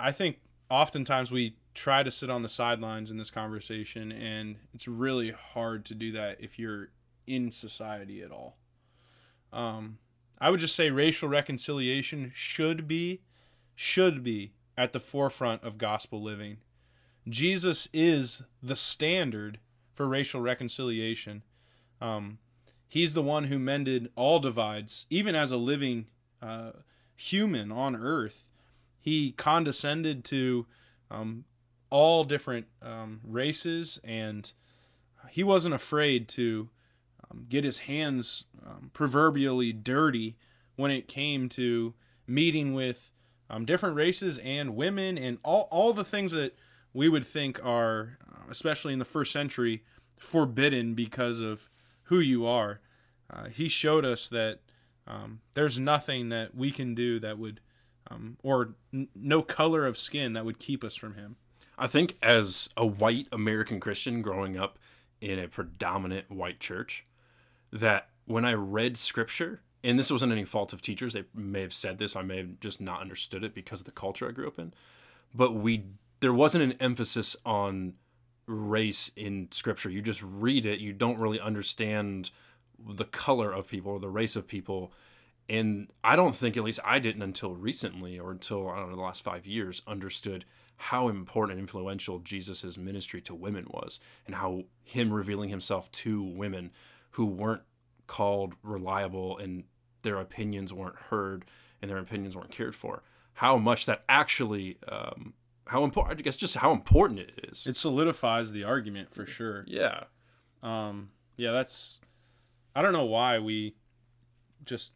I 0.00 0.12
think 0.12 0.40
oftentimes 0.70 1.30
we 1.30 1.56
try 1.74 2.02
to 2.02 2.10
sit 2.10 2.30
on 2.30 2.42
the 2.42 2.48
sidelines 2.48 3.10
in 3.10 3.16
this 3.16 3.30
conversation, 3.30 4.10
and 4.12 4.56
it's 4.74 4.88
really 4.88 5.30
hard 5.30 5.84
to 5.86 5.94
do 5.94 6.12
that 6.12 6.38
if 6.40 6.58
you're 6.58 6.88
in 7.26 7.50
society 7.50 8.22
at 8.22 8.32
all. 8.32 8.56
Um, 9.52 9.98
I 10.38 10.50
would 10.50 10.60
just 10.60 10.76
say 10.76 10.90
racial 10.90 11.28
reconciliation 11.28 12.32
should 12.34 12.86
be, 12.86 13.22
should 13.74 14.22
be 14.22 14.52
at 14.76 14.92
the 14.92 15.00
forefront 15.00 15.62
of 15.64 15.78
gospel 15.78 16.22
living. 16.22 16.58
Jesus 17.28 17.88
is 17.92 18.42
the 18.62 18.76
standard 18.76 19.58
for 19.92 20.06
racial 20.06 20.40
reconciliation. 20.40 21.42
Um, 22.00 22.38
he's 22.86 23.14
the 23.14 23.22
one 23.22 23.44
who 23.44 23.58
mended 23.58 24.10
all 24.14 24.38
divides, 24.38 25.06
even 25.10 25.34
as 25.34 25.50
a 25.50 25.56
living 25.56 26.06
uh, 26.40 26.70
human 27.18 27.72
on 27.72 27.96
earth. 27.96 28.44
He 29.00 29.32
condescended 29.32 30.24
to 30.26 30.66
um, 31.10 31.44
all 31.90 32.24
different 32.24 32.66
um, 32.80 33.20
races, 33.24 34.00
and 34.04 34.50
he 35.30 35.42
wasn't 35.42 35.74
afraid 35.74 36.28
to 36.28 36.70
um, 37.30 37.46
get 37.48 37.64
his 37.64 37.78
hands 37.78 38.44
um, 38.64 38.90
proverbially 38.92 39.72
dirty 39.72 40.36
when 40.76 40.90
it 40.90 41.08
came 41.08 41.48
to 41.48 41.94
meeting 42.26 42.72
with 42.72 43.10
um, 43.50 43.64
different 43.64 43.96
races 43.96 44.38
and 44.38 44.76
women 44.76 45.18
and 45.18 45.38
all, 45.42 45.66
all 45.70 45.92
the 45.92 46.04
things 46.04 46.32
that 46.32 46.56
we 46.92 47.08
would 47.08 47.26
think 47.26 47.58
are, 47.64 48.18
uh, 48.30 48.44
especially 48.48 48.92
in 48.92 48.98
the 48.98 49.04
first 49.04 49.32
century, 49.32 49.82
forbidden 50.16 50.94
because 50.94 51.40
of 51.40 51.68
who 52.04 52.20
you 52.20 52.46
are. 52.46 52.80
Uh, 53.30 53.48
he 53.48 53.68
showed 53.68 54.04
us 54.04 54.28
that 54.28 54.60
um, 55.08 55.40
there's 55.54 55.78
nothing 55.78 56.28
that 56.28 56.54
we 56.54 56.70
can 56.70 56.94
do 56.94 57.18
that 57.18 57.38
would, 57.38 57.60
um, 58.10 58.36
or 58.42 58.74
n- 58.92 59.08
no 59.16 59.42
color 59.42 59.86
of 59.86 59.98
skin 59.98 60.34
that 60.34 60.44
would 60.44 60.58
keep 60.58 60.84
us 60.84 60.94
from 60.94 61.14
him. 61.14 61.36
I 61.78 61.86
think 61.86 62.16
as 62.22 62.68
a 62.76 62.84
white 62.84 63.26
American 63.32 63.80
Christian 63.80 64.20
growing 64.20 64.58
up 64.58 64.78
in 65.20 65.38
a 65.38 65.48
predominant 65.48 66.30
white 66.30 66.60
church, 66.60 67.06
that 67.72 68.08
when 68.26 68.44
I 68.44 68.52
read 68.52 68.98
scripture, 68.98 69.62
and 69.82 69.98
this 69.98 70.12
wasn't 70.12 70.32
any 70.32 70.44
fault 70.44 70.72
of 70.72 70.82
teachers, 70.82 71.14
they 71.14 71.24
may 71.34 71.62
have 71.62 71.72
said 71.72 71.98
this, 71.98 72.14
I 72.14 72.22
may 72.22 72.38
have 72.38 72.60
just 72.60 72.80
not 72.80 73.00
understood 73.00 73.44
it 73.44 73.54
because 73.54 73.80
of 73.80 73.86
the 73.86 73.92
culture 73.92 74.28
I 74.28 74.32
grew 74.32 74.46
up 74.46 74.58
in, 74.58 74.74
but 75.34 75.54
we 75.54 75.84
there 76.20 76.34
wasn't 76.34 76.64
an 76.64 76.72
emphasis 76.80 77.36
on 77.46 77.94
race 78.46 79.10
in 79.14 79.48
scripture. 79.52 79.88
You 79.88 80.02
just 80.02 80.22
read 80.22 80.66
it, 80.66 80.80
you 80.80 80.92
don't 80.92 81.18
really 81.18 81.38
understand 81.38 82.30
the 82.86 83.04
color 83.04 83.52
of 83.52 83.68
people 83.68 83.92
or 83.92 84.00
the 84.00 84.08
race 84.08 84.36
of 84.36 84.46
people. 84.46 84.92
And 85.48 85.90
I 86.04 86.14
don't 86.16 86.34
think, 86.34 86.56
at 86.56 86.64
least 86.64 86.80
I 86.84 86.98
didn't 86.98 87.22
until 87.22 87.54
recently 87.54 88.18
or 88.18 88.30
until, 88.30 88.68
I 88.68 88.76
don't 88.76 88.90
know, 88.90 88.96
the 88.96 89.02
last 89.02 89.22
five 89.22 89.46
years, 89.46 89.82
understood 89.86 90.44
how 90.76 91.08
important 91.08 91.58
and 91.58 91.60
influential 91.60 92.18
Jesus' 92.20 92.76
ministry 92.76 93.20
to 93.22 93.34
women 93.34 93.66
was 93.70 93.98
and 94.26 94.36
how 94.36 94.64
him 94.84 95.12
revealing 95.12 95.48
himself 95.48 95.90
to 95.92 96.22
women 96.22 96.70
who 97.12 97.24
weren't 97.26 97.62
called 98.06 98.54
reliable 98.62 99.38
and 99.38 99.64
their 100.02 100.18
opinions 100.18 100.72
weren't 100.72 100.96
heard 100.96 101.44
and 101.82 101.90
their 101.90 101.98
opinions 101.98 102.36
weren't 102.36 102.50
cared 102.50 102.76
for. 102.76 103.02
How 103.34 103.56
much 103.56 103.86
that 103.86 104.04
actually, 104.08 104.78
um, 104.86 105.34
how 105.66 105.84
important, 105.84 106.18
I 106.18 106.22
guess, 106.22 106.36
just 106.36 106.56
how 106.56 106.72
important 106.72 107.20
it 107.20 107.48
is. 107.50 107.66
It 107.66 107.76
solidifies 107.76 108.52
the 108.52 108.64
argument 108.64 109.14
for 109.14 109.26
sure. 109.26 109.64
yeah. 109.66 110.04
Um, 110.62 111.10
yeah, 111.36 111.52
that's. 111.52 112.00
I 112.78 112.82
don't 112.82 112.92
know 112.92 113.06
why 113.06 113.40
we 113.40 113.74
just 114.64 114.92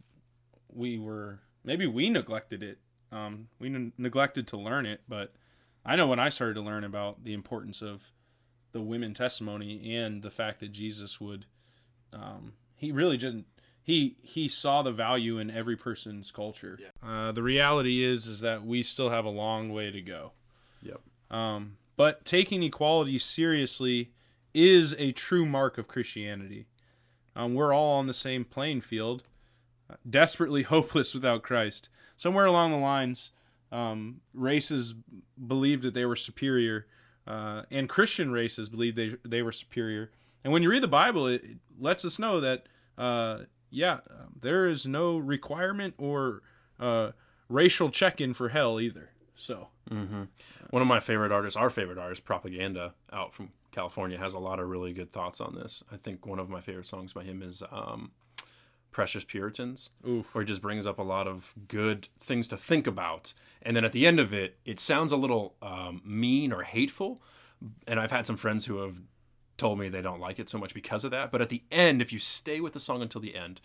we 0.72 1.00
were 1.00 1.40
maybe 1.64 1.84
we 1.84 2.10
neglected 2.10 2.62
it. 2.62 2.78
Um, 3.10 3.48
we 3.58 3.74
n- 3.74 3.92
neglected 3.98 4.46
to 4.48 4.56
learn 4.56 4.86
it, 4.86 5.00
but 5.08 5.34
I 5.84 5.96
know 5.96 6.06
when 6.06 6.20
I 6.20 6.28
started 6.28 6.54
to 6.54 6.60
learn 6.60 6.84
about 6.84 7.24
the 7.24 7.32
importance 7.34 7.82
of 7.82 8.12
the 8.70 8.80
women 8.80 9.14
testimony 9.14 9.96
and 9.96 10.22
the 10.22 10.30
fact 10.30 10.60
that 10.60 10.70
Jesus 10.70 11.20
would, 11.20 11.46
um, 12.12 12.52
he 12.76 12.92
really 12.92 13.16
didn't. 13.16 13.46
He 13.82 14.16
he 14.22 14.46
saw 14.46 14.82
the 14.82 14.92
value 14.92 15.38
in 15.38 15.50
every 15.50 15.76
person's 15.76 16.30
culture. 16.30 16.78
Uh, 17.04 17.32
the 17.32 17.42
reality 17.42 18.04
is 18.04 18.28
is 18.28 18.38
that 18.42 18.64
we 18.64 18.84
still 18.84 19.10
have 19.10 19.24
a 19.24 19.28
long 19.28 19.72
way 19.72 19.90
to 19.90 20.00
go. 20.00 20.30
Yep. 20.82 21.00
Um, 21.32 21.78
but 21.96 22.24
taking 22.24 22.62
equality 22.62 23.18
seriously 23.18 24.12
is 24.54 24.94
a 25.00 25.10
true 25.10 25.44
mark 25.44 25.78
of 25.78 25.88
Christianity. 25.88 26.68
Um, 27.34 27.54
we're 27.54 27.72
all 27.72 27.98
on 27.98 28.06
the 28.06 28.14
same 28.14 28.44
playing 28.44 28.82
field, 28.82 29.22
uh, 29.90 29.94
desperately 30.08 30.62
hopeless 30.74 31.14
without 31.14 31.42
Christ. 31.42 31.88
Somewhere 32.16 32.46
along 32.46 32.70
the 32.70 32.76
lines, 32.78 33.30
um, 33.70 34.20
races 34.34 34.94
believed 35.46 35.82
that 35.82 35.94
they 35.94 36.04
were 36.04 36.16
superior, 36.16 36.86
uh, 37.26 37.62
and 37.70 37.88
Christian 37.88 38.30
races 38.30 38.68
believed 38.68 38.96
they 38.96 39.16
they 39.24 39.42
were 39.42 39.52
superior. 39.52 40.10
And 40.44 40.52
when 40.52 40.62
you 40.62 40.70
read 40.70 40.82
the 40.82 40.88
Bible, 40.88 41.26
it, 41.26 41.42
it 41.44 41.56
lets 41.78 42.04
us 42.04 42.18
know 42.18 42.40
that 42.40 42.66
uh, 42.98 43.40
yeah, 43.70 44.00
um, 44.10 44.34
there 44.40 44.66
is 44.66 44.86
no 44.86 45.16
requirement 45.16 45.94
or 45.98 46.42
uh, 46.78 47.12
racial 47.48 47.90
check-in 47.90 48.34
for 48.34 48.50
hell 48.50 48.78
either. 48.80 49.10
So 49.34 49.68
One 50.70 50.82
of 50.82 50.88
my 50.88 51.00
favorite 51.00 51.32
artists, 51.32 51.56
our 51.56 51.70
favorite 51.70 51.98
artist, 51.98 52.24
Propaganda, 52.24 52.94
out 53.12 53.32
from 53.32 53.50
California, 53.72 54.18
has 54.18 54.34
a 54.34 54.38
lot 54.38 54.60
of 54.60 54.68
really 54.68 54.92
good 54.92 55.10
thoughts 55.10 55.40
on 55.40 55.54
this. 55.54 55.82
I 55.90 55.96
think 55.96 56.26
one 56.26 56.38
of 56.38 56.48
my 56.48 56.60
favorite 56.60 56.86
songs 56.86 57.12
by 57.12 57.24
him 57.24 57.42
is 57.42 57.62
um, 57.72 58.12
Precious 58.92 59.24
Puritans, 59.24 59.90
Oof. 60.06 60.26
where 60.34 60.44
he 60.44 60.46
just 60.46 60.62
brings 60.62 60.86
up 60.86 60.98
a 60.98 61.02
lot 61.02 61.26
of 61.26 61.54
good 61.66 62.08
things 62.20 62.46
to 62.48 62.56
think 62.56 62.86
about. 62.86 63.32
And 63.62 63.74
then 63.74 63.84
at 63.84 63.92
the 63.92 64.06
end 64.06 64.20
of 64.20 64.32
it, 64.32 64.58
it 64.64 64.78
sounds 64.78 65.10
a 65.10 65.16
little 65.16 65.54
um, 65.62 66.02
mean 66.04 66.52
or 66.52 66.62
hateful. 66.62 67.22
And 67.86 67.98
I've 67.98 68.10
had 68.10 68.26
some 68.26 68.36
friends 68.36 68.66
who 68.66 68.76
have 68.78 69.00
told 69.56 69.78
me 69.78 69.88
they 69.88 70.02
don't 70.02 70.20
like 70.20 70.38
it 70.38 70.48
so 70.48 70.58
much 70.58 70.74
because 70.74 71.04
of 71.04 71.10
that. 71.10 71.32
But 71.32 71.40
at 71.40 71.48
the 71.48 71.62
end, 71.70 72.02
if 72.02 72.12
you 72.12 72.18
stay 72.18 72.60
with 72.60 72.74
the 72.74 72.80
song 72.80 73.02
until 73.02 73.20
the 73.20 73.34
end, 73.34 73.60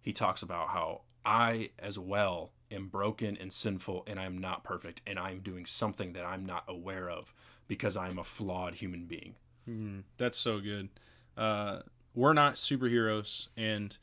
he 0.00 0.12
talks 0.12 0.42
about 0.42 0.68
how 0.68 1.02
I 1.24 1.70
as 1.78 1.98
well 1.98 2.52
am 2.70 2.88
broken 2.88 3.36
and 3.36 3.52
sinful 3.52 4.04
and 4.06 4.18
I'm 4.18 4.38
not 4.38 4.64
perfect 4.64 5.02
and 5.06 5.18
I'm 5.18 5.40
doing 5.40 5.66
something 5.66 6.12
that 6.14 6.24
I'm 6.24 6.46
not 6.46 6.64
aware 6.68 7.10
of 7.10 7.34
because 7.68 7.96
I'm 7.96 8.18
a 8.18 8.24
flawed 8.24 8.76
human 8.76 9.04
being. 9.04 9.34
That's 10.18 10.38
so 10.38 10.60
good. 10.60 10.88
Uh, 11.36 11.80
we're 12.14 12.32
not 12.32 12.54
superheroes, 12.54 13.48
and 13.56 13.96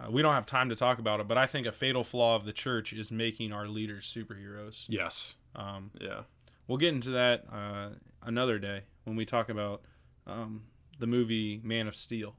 uh, 0.00 0.10
we 0.10 0.22
don't 0.22 0.34
have 0.34 0.46
time 0.46 0.68
to 0.68 0.76
talk 0.76 0.98
about 0.98 1.20
it. 1.20 1.28
But 1.28 1.38
I 1.38 1.46
think 1.46 1.66
a 1.66 1.72
fatal 1.72 2.04
flaw 2.04 2.34
of 2.36 2.44
the 2.44 2.52
church 2.52 2.92
is 2.92 3.10
making 3.10 3.52
our 3.52 3.68
leaders 3.68 4.12
superheroes. 4.12 4.86
Yes. 4.88 5.36
Um, 5.54 5.90
Yeah. 6.00 6.22
we'll 6.66 6.78
get 6.78 6.88
into 6.94 7.10
that 7.10 7.44
uh, 7.52 7.90
another 8.22 8.58
day 8.58 8.82
when 9.04 9.16
we 9.16 9.24
talk 9.24 9.48
about 9.48 9.82
um, 10.26 10.62
the 10.98 11.06
movie 11.06 11.60
Man 11.62 11.86
of 11.88 11.94
Steel 11.96 12.34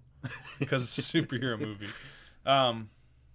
because 0.59 0.83
it's 0.83 0.97
a 0.97 1.17
superhero 1.21 1.59
movie. 1.67 1.88
Um, 2.45 2.89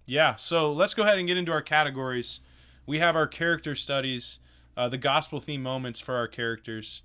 yeah, 0.05 0.35
so 0.35 0.71
let's 0.73 0.93
go 0.93 1.03
ahead 1.03 1.17
and 1.19 1.27
get 1.27 1.37
into 1.37 1.51
our 1.51 1.61
categories. 1.61 2.39
We 2.85 2.99
have 2.99 3.15
our 3.15 3.27
character 3.27 3.75
studies, 3.75 4.39
uh, 4.75 4.89
the 4.89 4.97
gospel 4.97 5.39
theme 5.39 5.61
moments 5.63 5.99
for 5.99 6.15
our 6.15 6.27
characters. 6.27 7.03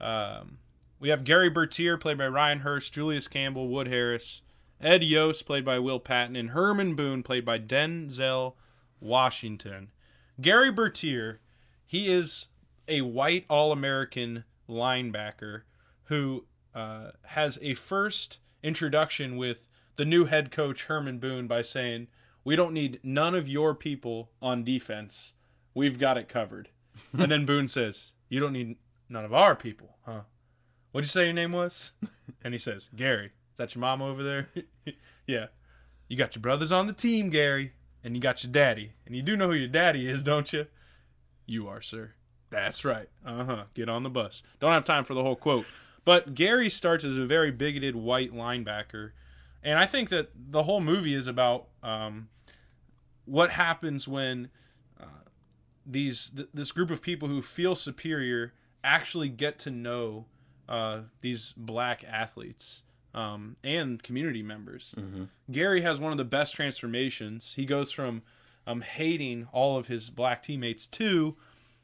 Um, 0.00 0.58
we 1.02 1.08
have 1.08 1.24
Gary 1.24 1.50
Bertier, 1.50 1.98
played 1.98 2.16
by 2.16 2.28
Ryan 2.28 2.60
Hurst, 2.60 2.94
Julius 2.94 3.26
Campbell, 3.26 3.68
Wood 3.68 3.88
Harris, 3.88 4.42
Ed 4.80 5.02
Yoast, 5.02 5.44
played 5.44 5.64
by 5.64 5.80
Will 5.80 5.98
Patton, 5.98 6.36
and 6.36 6.50
Herman 6.50 6.94
Boone, 6.94 7.24
played 7.24 7.44
by 7.44 7.58
Denzel 7.58 8.54
Washington. 9.00 9.90
Gary 10.40 10.70
Bertier, 10.70 11.40
he 11.84 12.06
is 12.06 12.46
a 12.86 13.00
white 13.00 13.44
All 13.50 13.72
American 13.72 14.44
linebacker 14.68 15.62
who 16.04 16.44
uh, 16.72 17.10
has 17.24 17.58
a 17.62 17.74
first 17.74 18.38
introduction 18.62 19.36
with 19.36 19.66
the 19.96 20.04
new 20.04 20.26
head 20.26 20.52
coach, 20.52 20.84
Herman 20.84 21.18
Boone, 21.18 21.48
by 21.48 21.62
saying, 21.62 22.06
We 22.44 22.54
don't 22.54 22.72
need 22.72 23.00
none 23.02 23.34
of 23.34 23.48
your 23.48 23.74
people 23.74 24.30
on 24.40 24.62
defense. 24.62 25.32
We've 25.74 25.98
got 25.98 26.16
it 26.16 26.28
covered. 26.28 26.68
and 27.12 27.32
then 27.32 27.44
Boone 27.46 27.66
says, 27.66 28.12
You 28.28 28.38
don't 28.38 28.52
need 28.52 28.76
none 29.08 29.24
of 29.24 29.34
our 29.34 29.56
people, 29.56 29.96
huh? 30.06 30.20
What'd 30.92 31.06
you 31.06 31.10
say 31.10 31.24
your 31.24 31.34
name 31.34 31.52
was? 31.52 31.92
And 32.44 32.52
he 32.52 32.58
says, 32.58 32.90
Gary. 32.96 33.26
Is 33.26 33.58
that 33.58 33.74
your 33.74 33.80
mom 33.80 34.02
over 34.02 34.20
there? 34.20 34.48
yeah. 35.28 35.46
You 36.08 36.16
got 36.16 36.34
your 36.34 36.42
brothers 36.42 36.72
on 36.72 36.88
the 36.88 36.92
team, 36.92 37.30
Gary, 37.30 37.72
and 38.02 38.16
you 38.16 38.20
got 38.20 38.42
your 38.42 38.52
daddy. 38.52 38.94
And 39.06 39.14
you 39.14 39.22
do 39.22 39.36
know 39.36 39.46
who 39.48 39.54
your 39.54 39.68
daddy 39.68 40.08
is, 40.08 40.24
don't 40.24 40.52
you? 40.52 40.66
You 41.46 41.68
are, 41.68 41.80
sir. 41.80 42.14
That's 42.50 42.84
right. 42.84 43.08
Uh 43.24 43.44
huh. 43.44 43.64
Get 43.74 43.88
on 43.88 44.02
the 44.02 44.10
bus. 44.10 44.42
Don't 44.58 44.72
have 44.72 44.84
time 44.84 45.04
for 45.04 45.14
the 45.14 45.22
whole 45.22 45.36
quote. 45.36 45.66
But 46.04 46.34
Gary 46.34 46.68
starts 46.68 47.04
as 47.04 47.16
a 47.16 47.26
very 47.26 47.52
bigoted 47.52 47.94
white 47.94 48.32
linebacker. 48.32 49.12
And 49.62 49.78
I 49.78 49.86
think 49.86 50.08
that 50.08 50.30
the 50.34 50.64
whole 50.64 50.80
movie 50.80 51.14
is 51.14 51.28
about 51.28 51.68
um, 51.82 52.28
what 53.24 53.50
happens 53.50 54.08
when 54.08 54.50
uh, 55.00 55.28
these 55.86 56.30
th- 56.30 56.48
this 56.52 56.72
group 56.72 56.90
of 56.90 57.02
people 57.02 57.28
who 57.28 57.40
feel 57.40 57.76
superior 57.76 58.52
actually 58.82 59.28
get 59.28 59.60
to 59.60 59.70
know 59.70 60.26
uh, 60.68 61.00
these 61.20 61.52
black 61.56 62.04
athletes 62.04 62.82
um, 63.14 63.56
and 63.62 64.02
community 64.02 64.42
members. 64.42 64.94
Gary 65.50 65.82
has 65.82 66.00
one 66.00 66.12
of 66.12 66.18
the 66.18 66.24
best 66.24 66.54
transformations. 66.54 67.54
He 67.54 67.66
goes 67.66 67.90
from 67.90 68.22
um, 68.66 68.80
hating 68.80 69.48
all 69.52 69.76
of 69.76 69.88
his 69.88 70.10
black 70.10 70.42
teammates 70.42 70.86
to 70.86 71.36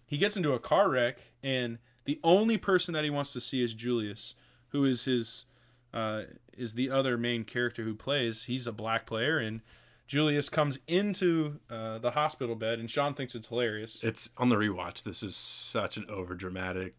he 0.09 0.17
gets 0.17 0.37
into 0.37 0.55
a 0.55 0.59
car 0.59 0.89
wreck 0.89 1.19
and 1.43 1.79
the 2.07 2.19
only 2.25 2.57
person 2.57 2.95
that 2.95 3.05
he 3.05 3.11
wants 3.11 3.35
to 3.35 3.41
see 3.41 3.63
is 3.63 3.75
Julius, 3.75 4.35
who 4.69 4.87
is 4.87 5.05
his 5.05 5.45
uh, 5.93 6.23
is 6.57 6.73
the 6.73 6.91
other 6.91 7.19
main 7.19 7.45
character 7.45 7.85
who 7.85 7.95
plays. 7.95 8.45
He's 8.45 8.67
a 8.67 8.73
black 8.73 9.07
player, 9.07 9.39
and 9.39 9.61
Julius 10.07 10.49
comes 10.49 10.79
into 10.87 11.61
uh, 11.71 11.99
the 11.99 12.13
hospital 12.13 12.55
bed, 12.55 12.79
and 12.79 12.91
Sean 12.91 13.13
thinks 13.13 13.35
it's 13.35 13.49
hilarious. 13.49 14.03
It's 14.03 14.31
on 14.39 14.49
the 14.49 14.57
rewatch. 14.57 15.03
This 15.03 15.23
is 15.23 15.37
such 15.37 15.99
an 15.99 16.07
overdramatic, 16.11 16.93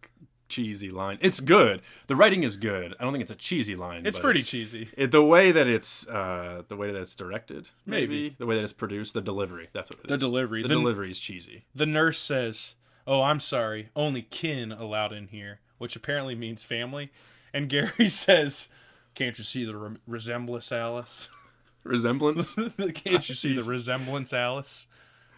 cheesy 0.49 0.89
line. 0.89 1.17
It's 1.21 1.39
good. 1.39 1.81
The 2.07 2.15
writing 2.15 2.43
is 2.43 2.57
good. 2.57 2.95
I 2.99 3.03
don't 3.03 3.13
think 3.13 3.21
it's 3.21 3.31
a 3.31 3.35
cheesy 3.35 3.75
line. 3.75 4.05
It's 4.05 4.19
pretty 4.19 4.41
cheesy. 4.41 4.89
It, 4.97 5.11
the 5.11 5.23
way 5.23 5.51
that 5.51 5.67
it's 5.67 6.07
uh, 6.07 6.63
the 6.67 6.75
way 6.75 6.91
that 6.91 6.99
it's 6.99 7.15
directed, 7.15 7.69
Maybe. 7.85 8.23
maybe. 8.23 8.35
the 8.37 8.45
way 8.45 8.55
that 8.55 8.63
it's 8.63 8.73
produced, 8.73 9.13
the 9.13 9.21
delivery. 9.21 9.69
That's 9.73 9.89
what 9.89 9.99
it 9.99 10.05
is. 10.05 10.09
The 10.09 10.17
delivery. 10.17 10.61
The 10.63 10.67
The- 10.67 10.75
delivery 10.75 11.11
is 11.11 11.19
cheesy. 11.19 11.65
The 11.73 11.85
nurse 11.85 12.19
says, 12.19 12.75
"Oh, 13.07 13.21
I'm 13.21 13.39
sorry. 13.39 13.89
Only 13.95 14.23
kin 14.23 14.71
allowed 14.71 15.13
in 15.13 15.27
here," 15.27 15.59
which 15.77 15.95
apparently 15.95 16.35
means 16.35 16.63
family. 16.63 17.11
And 17.53 17.69
Gary 17.69 18.09
says, 18.09 18.67
"Can't 19.15 19.37
you 19.37 19.43
see 19.43 19.63
the 19.65 19.75
re- 19.77 19.97
resemblance, 20.07 20.71
Alice? 20.71 21.29
Resemblance. 21.83 22.55
Can't 22.93 23.29
you 23.29 23.35
see 23.35 23.55
the 23.55 23.63
resemblance, 23.63 24.33
Alice? 24.33 24.87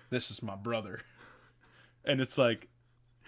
This 0.10 0.32
is 0.32 0.42
my 0.42 0.56
brother." 0.56 1.02
And 2.04 2.20
it's 2.20 2.36
like, 2.38 2.68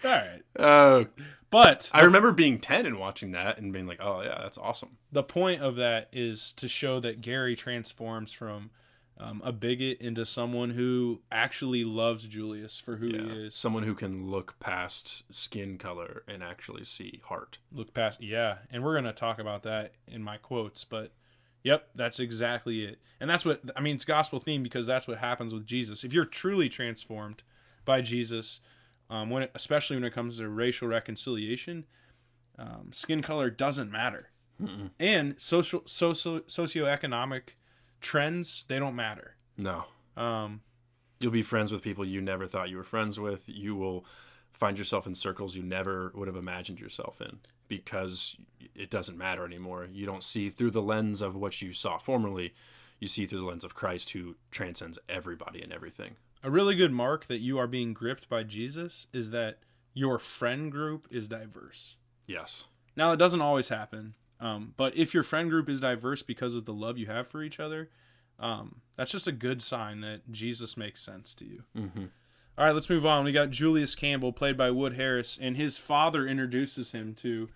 all 0.04 0.10
right, 0.10 0.42
Oh, 0.58 1.06
but 1.50 1.88
I 1.92 2.02
remember 2.02 2.32
being 2.32 2.58
ten 2.58 2.86
and 2.86 2.98
watching 2.98 3.32
that 3.32 3.58
and 3.58 3.72
being 3.72 3.86
like, 3.86 4.00
"Oh 4.02 4.22
yeah, 4.22 4.38
that's 4.42 4.58
awesome." 4.58 4.96
the 5.12 5.22
point 5.22 5.62
of 5.62 5.76
that 5.76 6.08
is 6.12 6.52
to 6.54 6.66
show 6.68 6.98
that 7.00 7.20
Gary 7.20 7.54
transforms 7.54 8.32
from 8.32 8.70
um, 9.16 9.40
a 9.44 9.52
bigot 9.52 10.00
into 10.00 10.26
someone 10.26 10.70
who 10.70 11.20
actually 11.30 11.84
loves 11.84 12.26
Julius 12.26 12.78
for 12.78 12.96
who 12.96 13.06
Yeah. 13.06 13.22
he 13.22 13.44
is. 13.46 13.54
Someone 13.54 13.84
who 13.84 13.94
can 13.94 14.26
look 14.28 14.56
past 14.58 15.22
skin 15.30 15.78
color 15.78 16.24
and 16.26 16.42
actually 16.42 16.82
see 16.84 17.20
heart. 17.26 17.58
look 17.70 17.94
past 17.94 18.20
yeah 18.20 18.56
and 18.72 18.82
we're 18.82 18.94
going 18.94 19.04
to 19.04 19.12
talk 19.12 19.38
about 19.38 19.62
that 19.62 19.92
in 20.08 20.20
my 20.22 20.36
quotes 20.36 20.82
but 20.82 21.12
yep 21.62 21.88
that's 21.94 22.18
exactly 22.18 22.84
it 22.84 22.98
and 23.20 23.30
that's 23.30 23.44
what 23.44 23.60
i 23.76 23.80
mean 23.80 23.94
it's 23.94 24.04
gospel 24.04 24.40
theme 24.40 24.62
because 24.64 24.84
that's 24.86 25.06
what 25.06 25.18
happens 25.18 25.54
with 25.54 25.64
jesus 25.64 26.02
if 26.04 26.12
you're 26.12 26.24
truly 26.24 26.68
transformed 26.68 27.42
by 27.84 28.00
jesus 28.00 28.60
um, 29.10 29.30
when 29.30 29.44
it, 29.44 29.50
especially 29.54 29.96
when 29.96 30.04
it 30.04 30.12
comes 30.12 30.38
to 30.38 30.48
racial 30.48 30.88
reconciliation 30.88 31.84
um, 32.58 32.88
skin 32.92 33.22
color 33.22 33.50
doesn't 33.50 33.90
matter 33.90 34.30
and 35.00 35.34
social 35.40 35.82
social 35.84 36.40
socioeconomic 36.40 37.54
trends 38.00 38.64
they 38.68 38.78
don't 38.78 38.94
matter 38.94 39.36
No, 39.56 39.84
um, 40.16 40.60
you'll 41.20 41.32
be 41.32 41.42
friends 41.42 41.72
with 41.72 41.82
people 41.82 42.04
you 42.04 42.20
never 42.20 42.46
thought 42.46 42.68
you 42.68 42.76
were 42.76 42.84
friends 42.84 43.18
with. 43.18 43.44
You 43.48 43.74
will 43.74 44.04
find 44.52 44.78
yourself 44.78 45.06
in 45.06 45.14
circles 45.14 45.56
you 45.56 45.62
never 45.62 46.12
would 46.14 46.28
have 46.28 46.36
imagined 46.36 46.78
yourself 46.78 47.20
in 47.20 47.38
because 47.66 48.36
it 48.74 48.90
doesn't 48.90 49.18
matter 49.18 49.44
anymore. 49.44 49.88
You 49.90 50.06
don't 50.06 50.22
see 50.22 50.50
through 50.50 50.70
the 50.70 50.82
lens 50.82 51.20
of 51.22 51.34
what 51.34 51.60
you 51.62 51.72
saw 51.72 51.98
formerly. 51.98 52.54
You 53.00 53.08
see 53.08 53.26
through 53.26 53.40
the 53.40 53.46
lens 53.46 53.64
of 53.64 53.74
Christ 53.74 54.10
who 54.10 54.36
transcends 54.50 54.98
everybody 55.08 55.62
and 55.62 55.72
everything. 55.72 56.16
A 56.44 56.50
really 56.50 56.76
good 56.76 56.92
mark 56.92 57.26
that 57.26 57.40
you 57.40 57.58
are 57.58 57.66
being 57.66 57.92
gripped 57.92 58.28
by 58.28 58.44
jesus 58.44 59.08
is 59.12 59.30
that 59.30 59.58
your 59.92 60.18
friend 60.18 60.70
group 60.70 61.08
is 61.10 61.26
diverse 61.26 61.96
Yes. 62.26 62.64
Now, 62.96 63.12
it 63.12 63.16
doesn't 63.16 63.40
always 63.40 63.68
happen, 63.68 64.14
um, 64.40 64.74
but 64.76 64.96
if 64.96 65.14
your 65.14 65.22
friend 65.22 65.50
group 65.50 65.68
is 65.68 65.80
diverse 65.80 66.22
because 66.22 66.54
of 66.54 66.64
the 66.64 66.72
love 66.72 66.98
you 66.98 67.06
have 67.06 67.26
for 67.26 67.42
each 67.42 67.58
other, 67.58 67.90
um, 68.38 68.80
that's 68.96 69.10
just 69.10 69.26
a 69.26 69.32
good 69.32 69.62
sign 69.62 70.00
that 70.00 70.30
Jesus 70.30 70.76
makes 70.76 71.02
sense 71.02 71.34
to 71.34 71.44
you. 71.44 71.64
Mm-hmm. 71.76 72.04
All 72.56 72.64
right, 72.64 72.74
let's 72.74 72.90
move 72.90 73.04
on. 73.04 73.24
We 73.24 73.32
got 73.32 73.50
Julius 73.50 73.96
Campbell, 73.96 74.32
played 74.32 74.56
by 74.56 74.70
Wood 74.70 74.94
Harris, 74.94 75.38
and 75.40 75.56
his 75.56 75.76
father 75.76 76.26
introduces 76.26 76.92
him 76.92 77.14
to 77.14 77.48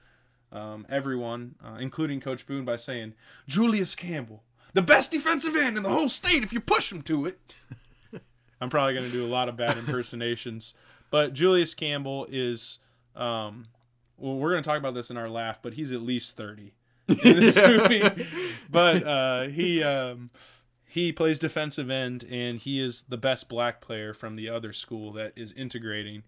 um, 0.50 0.86
everyone, 0.88 1.54
uh, 1.64 1.76
including 1.78 2.20
Coach 2.20 2.46
Boone, 2.46 2.64
by 2.64 2.76
saying, 2.76 3.14
Julius 3.46 3.94
Campbell, 3.94 4.42
the 4.72 4.82
best 4.82 5.12
defensive 5.12 5.54
end 5.54 5.76
in 5.76 5.84
the 5.84 5.88
whole 5.88 6.08
state 6.08 6.42
if 6.42 6.52
you 6.52 6.60
push 6.60 6.90
him 6.90 7.02
to 7.02 7.26
it. 7.26 7.54
I'm 8.60 8.70
probably 8.70 8.94
going 8.94 9.06
to 9.06 9.12
do 9.12 9.24
a 9.24 9.28
lot 9.28 9.48
of 9.48 9.56
bad 9.56 9.78
impersonations, 9.78 10.74
but 11.10 11.32
Julius 11.32 11.74
Campbell 11.74 12.26
is, 12.30 12.78
um, 13.14 13.66
well, 14.16 14.36
we're 14.36 14.50
going 14.50 14.62
to 14.62 14.68
talk 14.68 14.78
about 14.78 14.94
this 14.94 15.10
in 15.10 15.16
our 15.16 15.28
laugh, 15.28 15.60
but 15.62 15.74
he's 15.74 15.92
at 15.92 16.02
least 16.02 16.36
30 16.36 16.74
in 17.08 17.16
this 17.40 17.56
movie. 17.56 18.02
But 18.70 19.04
uh, 19.04 19.42
he 19.48 19.82
um, 19.82 20.30
he 20.86 21.12
plays 21.12 21.38
defensive 21.38 21.90
end, 21.90 22.24
and 22.30 22.58
he 22.58 22.80
is 22.80 23.02
the 23.08 23.16
best 23.16 23.48
black 23.48 23.80
player 23.80 24.12
from 24.12 24.34
the 24.34 24.48
other 24.48 24.72
school 24.72 25.12
that 25.12 25.32
is 25.36 25.52
integrating. 25.52 26.22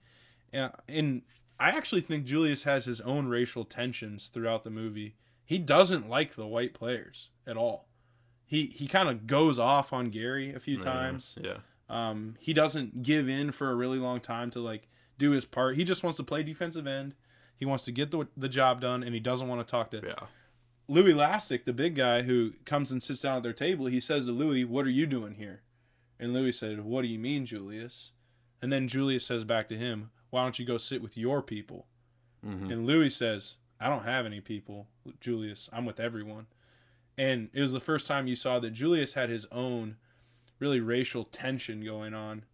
Uh, 0.53 0.69
and 0.89 1.23
I 1.59 1.71
actually 1.71 2.01
think 2.01 2.25
Julius 2.25 2.65
has 2.65 2.87
his 2.87 3.01
own 3.01 3.29
racial 3.29 3.65
tensions 3.65 4.29
throughout 4.29 4.65
the 4.65 4.71
movie. 4.71 5.17
He 5.45 5.59
doesn't 5.59 6.09
like 6.09 6.35
the 6.35 6.47
white 6.47 6.75
players 6.75 7.31
at 7.47 7.57
all. 7.57 7.89
He 8.47 8.67
he 8.67 8.87
kind 8.87 9.09
of 9.09 9.27
goes 9.27 9.59
off 9.59 9.93
on 9.93 10.11
Gary 10.11 10.55
a 10.55 10.61
few 10.61 10.79
times. 10.83 11.37
Yeah. 11.41 11.59
Um, 11.91 12.37
he 12.39 12.53
doesn't 12.53 13.03
give 13.03 13.29
in 13.29 13.51
for 13.51 13.71
a 13.71 13.75
really 13.75 13.99
long 13.99 14.21
time 14.21 14.51
to 14.53 14.61
like 14.61 14.89
do 15.19 15.33
his 15.33 15.45
part. 15.45 15.77
He 15.77 15.85
just 15.85 16.03
wants 16.03 16.17
to 16.19 16.23
play 16.23 16.43
defensive 16.43 16.87
end. 16.87 17.15
He 17.57 17.67
wants 17.67 17.85
to 17.85 17.93
get 17.93 18.11
the 18.11 18.27
the 18.37 18.49
job 18.49 18.81
done, 18.81 19.03
and 19.03 19.13
he 19.13 19.21
doesn't 19.21 19.49
want 19.49 19.61
to 19.67 19.71
talk 19.71 19.91
to 19.91 20.01
Yeah. 20.05 20.27
Louis 20.89 21.13
Lastik, 21.15 21.65
the 21.67 21.73
big 21.73 21.95
guy 21.95 22.23
who 22.23 22.53
comes 22.65 22.91
and 22.91 23.03
sits 23.03 23.21
down 23.21 23.37
at 23.37 23.43
their 23.43 23.53
table. 23.53 23.87
He 23.87 24.01
says 24.01 24.25
to 24.27 24.33
Louis, 24.33 24.65
"What 24.65 24.87
are 24.87 24.91
you 24.91 25.07
doing 25.07 25.35
here?" 25.35 25.63
And 26.19 26.33
Louis 26.33 26.53
said, 26.53 26.81
"What 26.85 27.03
do 27.03 27.09
you 27.09 27.19
mean, 27.19 27.45
Julius?" 27.47 28.13
And 28.63 28.73
then 28.73 28.89
Julius 28.89 29.27
says 29.27 29.45
back 29.45 29.69
to 29.69 29.77
him, 29.77 30.11
"Why 30.31 30.43
don't 30.43 30.59
you 30.59 30.65
go 30.65 30.79
sit 30.79 31.03
with 31.03 31.17
your 31.17 31.43
people?" 31.43 31.87
Mhm. 32.45 32.71
And 32.73 32.87
Louis 32.87 33.11
says, 33.11 33.57
"I 33.79 33.89
don't 33.89 34.05
have 34.05 34.27
any 34.27 34.41
people, 34.41 34.89
Julius. 35.21 35.69
I'm 35.73 35.85
with 35.85 36.01
everyone." 36.01 36.47
And 37.19 37.51
it 37.53 37.61
was 37.61 37.73
the 37.73 37.81
first 37.81 38.07
time 38.07 38.27
you 38.27 38.37
saw 38.37 38.59
that 38.61 38.71
Julius 38.71 39.13
had 39.15 39.29
his 39.29 39.47
own 39.47 39.97
really 40.61 40.79
racial 40.81 41.25
tension 41.25 41.85
going 41.85 42.15
on 42.15 42.45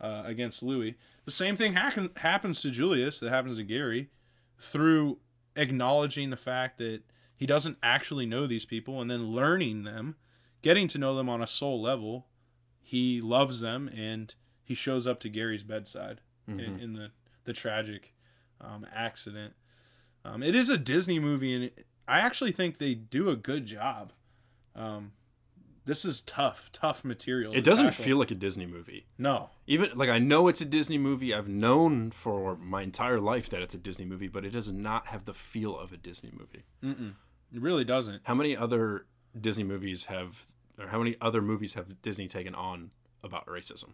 uh, 0.00 0.22
against 0.24 0.62
Louis. 0.62 0.96
The 1.26 1.30
same 1.30 1.56
thing 1.56 1.74
happen- 1.74 2.10
happens 2.16 2.62
to 2.62 2.70
Julius 2.70 3.20
that 3.20 3.28
happens 3.30 3.56
to 3.56 3.64
Gary 3.64 4.08
through 4.58 5.18
acknowledging 5.56 6.30
the 6.30 6.36
fact 6.36 6.78
that 6.78 7.02
he 7.36 7.44
doesn't 7.46 7.76
actually 7.82 8.24
know 8.24 8.46
these 8.46 8.64
people 8.64 9.00
and 9.00 9.10
then 9.10 9.32
learning 9.32 9.84
them, 9.84 10.16
getting 10.62 10.88
to 10.88 10.98
know 10.98 11.14
them 11.14 11.28
on 11.28 11.42
a 11.42 11.46
soul 11.46 11.82
level. 11.82 12.26
He 12.80 13.20
loves 13.20 13.60
them 13.60 13.88
and 13.94 14.34
he 14.64 14.74
shows 14.74 15.06
up 15.06 15.20
to 15.20 15.28
Gary's 15.28 15.62
bedside 15.64 16.20
in, 16.48 16.80
in 16.80 16.92
the, 16.94 17.10
the 17.44 17.52
tragic 17.52 18.14
um, 18.60 18.86
accident. 18.94 19.52
Um, 20.24 20.42
it 20.42 20.54
is 20.54 20.68
a 20.70 20.78
Disney 20.78 21.18
movie, 21.18 21.54
and 21.54 21.70
I 22.06 22.20
actually 22.20 22.52
think 22.52 22.78
they 22.78 22.94
do 22.94 23.28
a 23.28 23.36
good 23.36 23.66
job. 23.66 24.12
Um, 24.74 25.12
this 25.88 26.04
is 26.04 26.20
tough, 26.20 26.70
tough 26.72 27.04
material. 27.04 27.52
It 27.54 27.64
doesn't 27.64 27.86
tackle. 27.86 28.04
feel 28.04 28.16
like 28.18 28.30
a 28.30 28.34
Disney 28.34 28.66
movie. 28.66 29.06
no. 29.16 29.50
Even 29.66 29.90
like 29.94 30.08
I 30.10 30.18
know 30.18 30.48
it's 30.48 30.60
a 30.60 30.64
Disney 30.64 30.98
movie. 30.98 31.34
I've 31.34 31.48
known 31.48 32.10
for 32.10 32.56
my 32.56 32.82
entire 32.82 33.18
life 33.20 33.50
that 33.50 33.60
it's 33.62 33.74
a 33.74 33.78
Disney 33.78 34.04
movie, 34.04 34.28
but 34.28 34.44
it 34.44 34.50
does 34.50 34.70
not 34.70 35.06
have 35.08 35.24
the 35.24 35.34
feel 35.34 35.78
of 35.78 35.92
a 35.92 35.96
Disney 35.96 36.30
movie. 36.32 36.64
Mm-mm. 36.84 37.14
It 37.54 37.60
really 37.62 37.84
doesn't. 37.84 38.20
How 38.24 38.34
many 38.34 38.56
other 38.56 39.06
Disney 39.38 39.64
movies 39.64 40.04
have, 40.04 40.52
or 40.78 40.88
how 40.88 40.98
many 40.98 41.16
other 41.20 41.40
movies 41.42 41.74
have 41.74 42.00
Disney 42.02 42.28
taken 42.28 42.54
on 42.54 42.90
about 43.24 43.46
racism? 43.46 43.90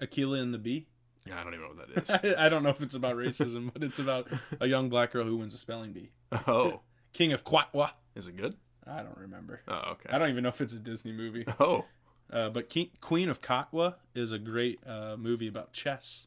Akeelah 0.00 0.40
and 0.42 0.52
the 0.52 0.58
Bee. 0.58 0.88
Yeah, 1.26 1.40
I 1.40 1.44
don't 1.44 1.54
even 1.54 1.66
know 1.66 1.74
what 1.74 1.94
that 1.94 2.24
is. 2.24 2.34
I 2.38 2.48
don't 2.48 2.62
know 2.62 2.68
if 2.70 2.80
it's 2.80 2.94
about 2.94 3.16
racism, 3.16 3.72
but 3.72 3.82
it's 3.82 3.98
about 3.98 4.28
a 4.60 4.66
young 4.66 4.88
black 4.88 5.12
girl 5.12 5.24
who 5.24 5.36
wins 5.36 5.54
a 5.54 5.58
spelling 5.58 5.92
bee. 5.92 6.10
oh, 6.46 6.80
King 7.12 7.32
of 7.32 7.44
Katwe. 7.44 7.90
is 8.14 8.26
it 8.26 8.36
good? 8.36 8.54
I 8.86 9.02
don't 9.02 9.18
remember. 9.18 9.60
Oh, 9.68 9.92
okay. 9.92 10.08
I 10.10 10.18
don't 10.18 10.30
even 10.30 10.42
know 10.44 10.48
if 10.50 10.60
it's 10.60 10.72
a 10.72 10.78
Disney 10.78 11.12
movie. 11.12 11.44
Oh, 11.60 11.84
Uh, 12.32 12.48
but 12.50 12.68
King, 12.68 12.90
Queen 13.00 13.28
of 13.28 13.40
Katwe 13.40 13.94
is 14.14 14.32
a 14.32 14.38
great 14.38 14.80
uh, 14.86 15.16
movie 15.16 15.46
about 15.48 15.72
chess 15.72 16.26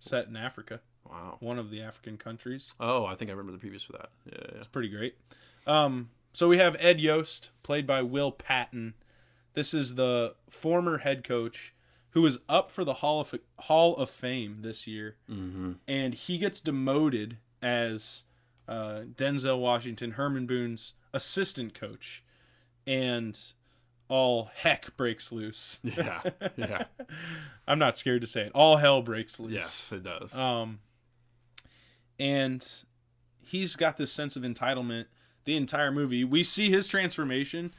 set 0.00 0.26
in 0.28 0.36
Africa, 0.36 0.80
wow. 1.08 1.36
one 1.40 1.58
of 1.58 1.70
the 1.70 1.80
African 1.82 2.16
countries. 2.16 2.72
Oh, 2.80 3.04
I 3.06 3.14
think 3.14 3.28
I 3.30 3.34
remember 3.34 3.52
the 3.52 3.58
previous 3.58 3.82
for 3.84 3.92
that. 3.92 4.08
Yeah, 4.26 4.38
yeah. 4.40 4.58
It's 4.58 4.66
pretty 4.68 4.88
great. 4.88 5.16
Um, 5.66 6.10
so 6.32 6.48
we 6.48 6.58
have 6.58 6.76
Ed 6.80 6.98
Yoast, 6.98 7.50
played 7.62 7.86
by 7.86 8.02
Will 8.02 8.32
Patton. 8.32 8.94
This 9.54 9.74
is 9.74 9.94
the 9.96 10.34
former 10.50 10.98
head 10.98 11.22
coach 11.24 11.74
who 12.10 12.24
is 12.26 12.38
up 12.48 12.70
for 12.70 12.84
the 12.84 12.94
Hall 12.94 13.20
of 13.20 13.34
Hall 13.60 13.96
of 13.96 14.10
Fame 14.10 14.58
this 14.62 14.86
year, 14.86 15.16
Mm-hmm. 15.30 15.72
and 15.88 16.14
he 16.14 16.38
gets 16.38 16.60
demoted 16.60 17.38
as 17.62 18.24
uh, 18.68 19.02
Denzel 19.14 19.58
Washington, 19.58 20.12
Herman 20.12 20.46
Boone's 20.46 20.94
assistant 21.12 21.74
coach, 21.74 22.22
and 22.86 23.38
all 24.08 24.50
heck 24.54 24.96
breaks 24.96 25.32
loose. 25.32 25.80
Yeah, 25.84 26.22
yeah. 26.56 26.84
I'm 27.68 27.78
not 27.78 27.96
scared 27.96 28.22
to 28.22 28.26
say 28.26 28.42
it. 28.42 28.52
All 28.54 28.76
hell 28.76 29.02
breaks 29.02 29.38
loose. 29.40 29.52
yes, 29.52 29.92
it 29.92 30.04
does. 30.04 30.36
Um, 30.36 30.80
and 32.18 32.66
he's 33.40 33.76
got 33.76 33.96
this 33.96 34.12
sense 34.12 34.36
of 34.36 34.42
entitlement 34.42 35.06
the 35.44 35.56
entire 35.56 35.90
movie. 35.90 36.24
We 36.24 36.44
see 36.44 36.70
his 36.70 36.86
transformation, 36.86 37.72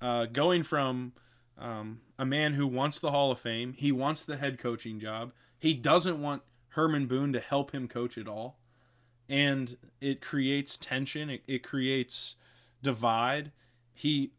uh, 0.00 0.26
going 0.26 0.62
from 0.62 1.12
um, 1.58 2.00
a 2.18 2.26
man 2.26 2.54
who 2.54 2.66
wants 2.66 3.00
the 3.00 3.10
Hall 3.10 3.30
of 3.30 3.38
Fame, 3.38 3.72
he 3.72 3.90
wants 3.92 4.24
the 4.24 4.36
head 4.36 4.58
coaching 4.58 5.00
job. 5.00 5.32
He 5.58 5.72
doesn't 5.72 6.20
want 6.20 6.42
Herman 6.70 7.06
Boone 7.06 7.32
to 7.32 7.40
help 7.40 7.70
him 7.72 7.88
coach 7.88 8.18
at 8.18 8.28
all. 8.28 8.58
And 9.28 9.76
it 10.00 10.20
creates 10.20 10.76
tension. 10.76 11.30
It, 11.30 11.42
it 11.46 11.62
creates 11.62 12.36
divide. 12.82 13.52
He 13.92 14.32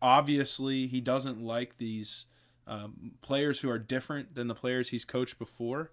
obviously 0.00 0.86
he 0.86 1.00
doesn't 1.00 1.42
like 1.42 1.78
these 1.78 2.26
um, 2.66 3.12
players 3.22 3.60
who 3.60 3.70
are 3.70 3.78
different 3.78 4.34
than 4.34 4.48
the 4.48 4.54
players 4.54 4.88
he's 4.88 5.04
coached 5.04 5.38
before, 5.38 5.92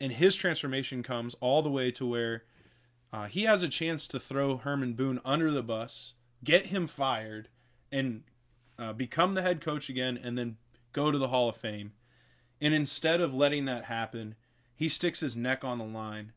and 0.00 0.12
his 0.12 0.34
transformation 0.34 1.02
comes 1.02 1.34
all 1.40 1.62
the 1.62 1.70
way 1.70 1.90
to 1.92 2.06
where 2.06 2.44
uh, 3.12 3.26
he 3.26 3.42
has 3.42 3.62
a 3.62 3.68
chance 3.68 4.08
to 4.08 4.18
throw 4.18 4.56
Herman 4.56 4.94
Boone 4.94 5.20
under 5.24 5.50
the 5.50 5.62
bus, 5.62 6.14
get 6.42 6.66
him 6.66 6.86
fired, 6.86 7.48
and 7.90 8.22
uh, 8.78 8.92
become 8.92 9.34
the 9.34 9.42
head 9.42 9.60
coach 9.60 9.88
again, 9.88 10.18
and 10.20 10.36
then 10.36 10.56
go 10.92 11.10
to 11.10 11.18
the 11.18 11.28
Hall 11.28 11.48
of 11.48 11.56
Fame. 11.56 11.92
And 12.60 12.72
instead 12.72 13.20
of 13.20 13.34
letting 13.34 13.66
that 13.66 13.84
happen, 13.84 14.34
he 14.74 14.88
sticks 14.88 15.20
his 15.20 15.36
neck 15.36 15.62
on 15.62 15.78
the 15.78 15.84
line 15.84 16.32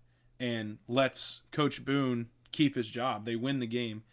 and 0.46 0.78
lets 0.88 1.42
Coach 1.52 1.84
Boone 1.84 2.28
keep 2.52 2.76
his 2.76 2.88
job. 2.90 3.26
They 3.26 3.36
win 3.36 3.60
the 3.60 3.68
game. 3.68 4.04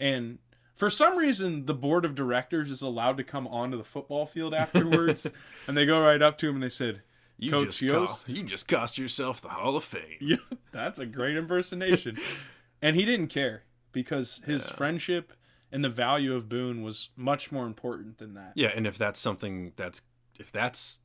And 0.00 0.38
for 0.74 0.90
some 0.90 1.16
reason, 1.16 1.66
the 1.66 1.74
board 1.74 2.04
of 2.04 2.14
directors 2.14 2.70
is 2.70 2.82
allowed 2.82 3.16
to 3.18 3.24
come 3.24 3.46
onto 3.46 3.76
the 3.76 3.84
football 3.84 4.26
field 4.26 4.54
afterwards. 4.64 5.30
and 5.66 5.76
they 5.76 5.86
go 5.86 6.00
right 6.00 6.20
up 6.22 6.38
to 6.38 6.48
him 6.48 6.54
and 6.56 6.62
they 6.62 6.68
said, 6.68 7.02
You 7.38 7.50
Coach 7.50 7.64
just 7.80 7.82
Yoast? 7.82 8.20
you 8.28 8.42
just 8.42 8.66
cost 8.68 8.98
yourself 8.98 9.40
the 9.40 9.48
Hall 9.50 9.76
of 9.76 9.84
Fame. 9.84 10.02
Yeah, 10.20 10.36
that's 10.72 10.98
a 10.98 11.06
great 11.06 11.36
impersonation. 11.36 12.16
and 12.82 12.96
he 12.96 13.04
didn't 13.04 13.28
care 13.28 13.62
because 13.92 14.40
his 14.46 14.66
Yeah. 14.66 14.74
friendship 14.76 15.32
and 15.70 15.84
the 15.84 15.88
value 15.90 16.34
of 16.34 16.48
Boone 16.48 16.82
was 16.82 17.10
much 17.16 17.52
more 17.52 17.66
important 17.66 18.18
than 18.18 18.34
that. 18.34 18.52
Yeah, 18.54 18.72
and 18.74 18.86
if 18.86 18.96
that's 18.98 19.20
something 19.20 19.72
that's 19.76 20.02
if 20.38 20.50
that's 20.50 20.98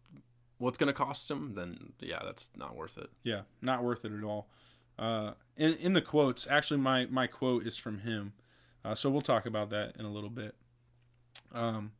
what's 0.57 0.77
going 0.77 0.87
to 0.87 0.93
cost 0.93 1.29
him, 1.29 1.53
then 1.55 1.93
yeah, 1.99 2.19
that's 2.25 2.49
not 2.55 2.75
worth 2.75 2.97
it. 2.97 3.09
Yeah, 3.23 3.41
not 3.61 3.83
worth 3.83 4.03
it 4.05 4.11
at 4.11 4.23
all. 4.23 4.47
Uh, 4.99 5.31
in 5.55 5.75
in 5.75 5.93
the 5.93 6.01
quotes, 6.01 6.45
actually, 6.47 6.79
my 6.79 7.05
my 7.05 7.25
quote 7.25 7.65
is 7.65 7.77
from 7.77 7.99
him, 7.99 8.33
uh, 8.83 8.93
so 8.93 9.09
we'll 9.09 9.21
talk 9.21 9.45
about 9.45 9.69
that 9.69 9.95
in 9.97 10.05
a 10.05 10.11
little 10.11 10.29
bit. 10.29 10.55
Um, 11.53 11.93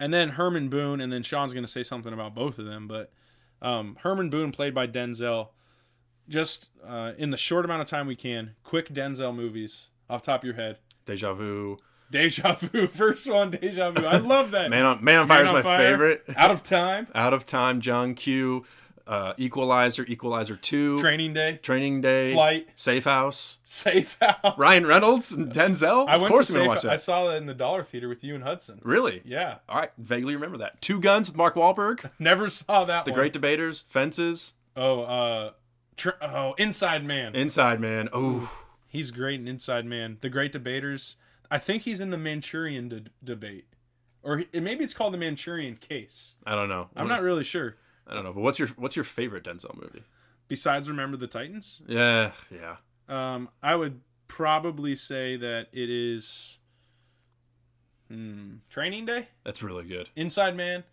and 0.00 0.12
then 0.12 0.30
Herman 0.30 0.70
Boone, 0.70 1.00
and 1.00 1.12
then 1.12 1.22
Sean's 1.22 1.52
going 1.52 1.64
to 1.64 1.70
say 1.70 1.82
something 1.82 2.12
about 2.12 2.34
both 2.34 2.58
of 2.58 2.64
them, 2.64 2.88
but 2.88 3.12
um, 3.62 3.96
Herman 4.00 4.30
Boone, 4.30 4.52
played 4.52 4.74
by 4.74 4.86
Denzel, 4.86 5.48
just 6.28 6.68
uh, 6.86 7.12
in 7.16 7.30
the 7.30 7.36
short 7.36 7.64
amount 7.64 7.82
of 7.82 7.88
time 7.88 8.06
we 8.06 8.16
can, 8.16 8.54
quick 8.64 8.88
Denzel 8.92 9.34
movies 9.34 9.88
off 10.08 10.22
the 10.22 10.26
top 10.26 10.40
of 10.40 10.44
your 10.44 10.54
head. 10.54 10.78
Deja 11.04 11.34
Vu, 11.34 11.78
Deja 12.10 12.54
Vu, 12.60 12.86
first 12.86 13.30
one, 13.30 13.50
Deja 13.50 13.90
Vu. 13.90 14.06
I 14.06 14.16
love 14.16 14.50
that. 14.52 14.70
Man 14.70 14.84
on 14.84 15.04
Man 15.04 15.20
on 15.20 15.28
Fire 15.28 15.44
is 15.44 15.50
on 15.50 15.56
my 15.56 15.62
Fire, 15.62 15.78
favorite. 15.78 16.24
Out 16.36 16.50
of 16.50 16.62
Time, 16.62 17.06
Out 17.14 17.32
of 17.34 17.44
Time, 17.44 17.80
John 17.80 18.14
Q, 18.14 18.64
uh, 19.06 19.34
Equalizer, 19.36 20.04
Equalizer 20.08 20.56
Two, 20.56 20.98
Training 21.00 21.32
Day, 21.34 21.58
Training 21.62 22.00
Day, 22.00 22.32
Flight, 22.32 22.68
Safe 22.74 23.04
House, 23.04 23.58
Safe 23.64 24.16
House. 24.20 24.54
Ryan 24.58 24.86
Reynolds, 24.86 25.32
and 25.32 25.52
Denzel. 25.52 26.08
I 26.08 26.14
of 26.14 26.22
course, 26.22 26.50
I'm 26.50 26.56
gonna 26.56 26.68
watch 26.68 26.82
that. 26.82 26.92
I 26.92 26.96
saw 26.96 27.28
that 27.28 27.36
in 27.36 27.46
the 27.46 27.54
Dollar 27.54 27.82
Theater 27.84 28.08
with 28.08 28.24
you 28.24 28.34
and 28.34 28.42
Hudson. 28.44 28.80
Really? 28.82 29.20
Yeah, 29.24 29.58
All 29.68 29.78
right, 29.78 29.90
vaguely 29.98 30.34
remember 30.34 30.58
that. 30.58 30.80
Two 30.80 31.00
Guns 31.00 31.28
with 31.28 31.36
Mark 31.36 31.54
Wahlberg, 31.54 32.10
never 32.18 32.48
saw 32.48 32.84
that 32.86 33.04
The 33.04 33.10
one. 33.10 33.18
Great 33.20 33.32
Debaters, 33.32 33.84
Fences, 33.88 34.54
Oh, 34.76 35.02
uh, 35.02 35.50
tr- 35.96 36.10
oh, 36.22 36.54
Inside 36.58 37.04
Man. 37.04 37.34
Inside 37.36 37.80
Man. 37.80 38.08
Oh, 38.12 38.50
He's 38.88 39.10
great 39.10 39.40
in 39.40 39.48
Inside 39.48 39.86
Man. 39.86 40.18
The 40.20 40.28
Great 40.28 40.52
Debaters. 40.52 41.16
I 41.50 41.58
think 41.58 41.82
he's 41.82 42.00
in 42.00 42.10
the 42.10 42.16
Manchurian 42.16 42.88
de- 42.88 43.04
debate, 43.22 43.66
or 44.22 44.44
maybe 44.52 44.82
it's 44.84 44.94
called 44.94 45.12
the 45.12 45.18
Manchurian 45.18 45.76
Case. 45.76 46.36
I 46.46 46.54
don't 46.54 46.68
know. 46.68 46.88
I'm 46.96 47.06
not 47.08 47.22
really 47.22 47.44
sure. 47.44 47.76
I 48.06 48.14
don't 48.14 48.24
know. 48.24 48.32
But 48.32 48.42
what's 48.42 48.58
your 48.58 48.68
what's 48.76 48.96
your 48.96 49.04
favorite 49.04 49.44
Denzel 49.44 49.74
movie? 49.74 50.02
Besides, 50.48 50.88
Remember 50.88 51.16
the 51.16 51.26
Titans. 51.26 51.80
Yeah, 51.86 52.32
yeah. 52.50 52.76
Um, 53.08 53.48
I 53.62 53.76
would 53.76 54.00
probably 54.28 54.96
say 54.96 55.36
that 55.36 55.68
it 55.72 55.90
is. 55.90 56.58
Hmm, 58.10 58.56
Training 58.68 59.06
Day. 59.06 59.28
That's 59.44 59.62
really 59.62 59.84
good. 59.84 60.10
Inside 60.14 60.56
Man. 60.56 60.84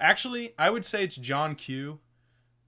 Actually, 0.00 0.54
I 0.58 0.70
would 0.70 0.84
say 0.84 1.04
it's 1.04 1.16
John 1.16 1.54
Q. 1.54 2.00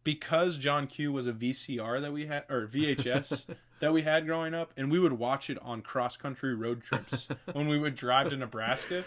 Because 0.02 0.56
John 0.56 0.86
Q 0.86 1.12
was 1.12 1.26
a 1.26 1.32
VCR 1.32 2.00
that 2.00 2.10
we 2.10 2.26
had 2.26 2.44
or 2.48 2.66
VHS 2.66 3.44
that 3.80 3.92
we 3.92 4.00
had 4.00 4.24
growing 4.24 4.54
up, 4.54 4.72
and 4.74 4.90
we 4.90 4.98
would 4.98 5.12
watch 5.12 5.50
it 5.50 5.58
on 5.60 5.82
cross 5.82 6.16
country 6.16 6.54
road 6.54 6.82
trips 6.82 7.28
when 7.52 7.68
we 7.68 7.78
would 7.78 7.96
drive 7.96 8.30
to 8.30 8.36
Nebraska 8.38 9.04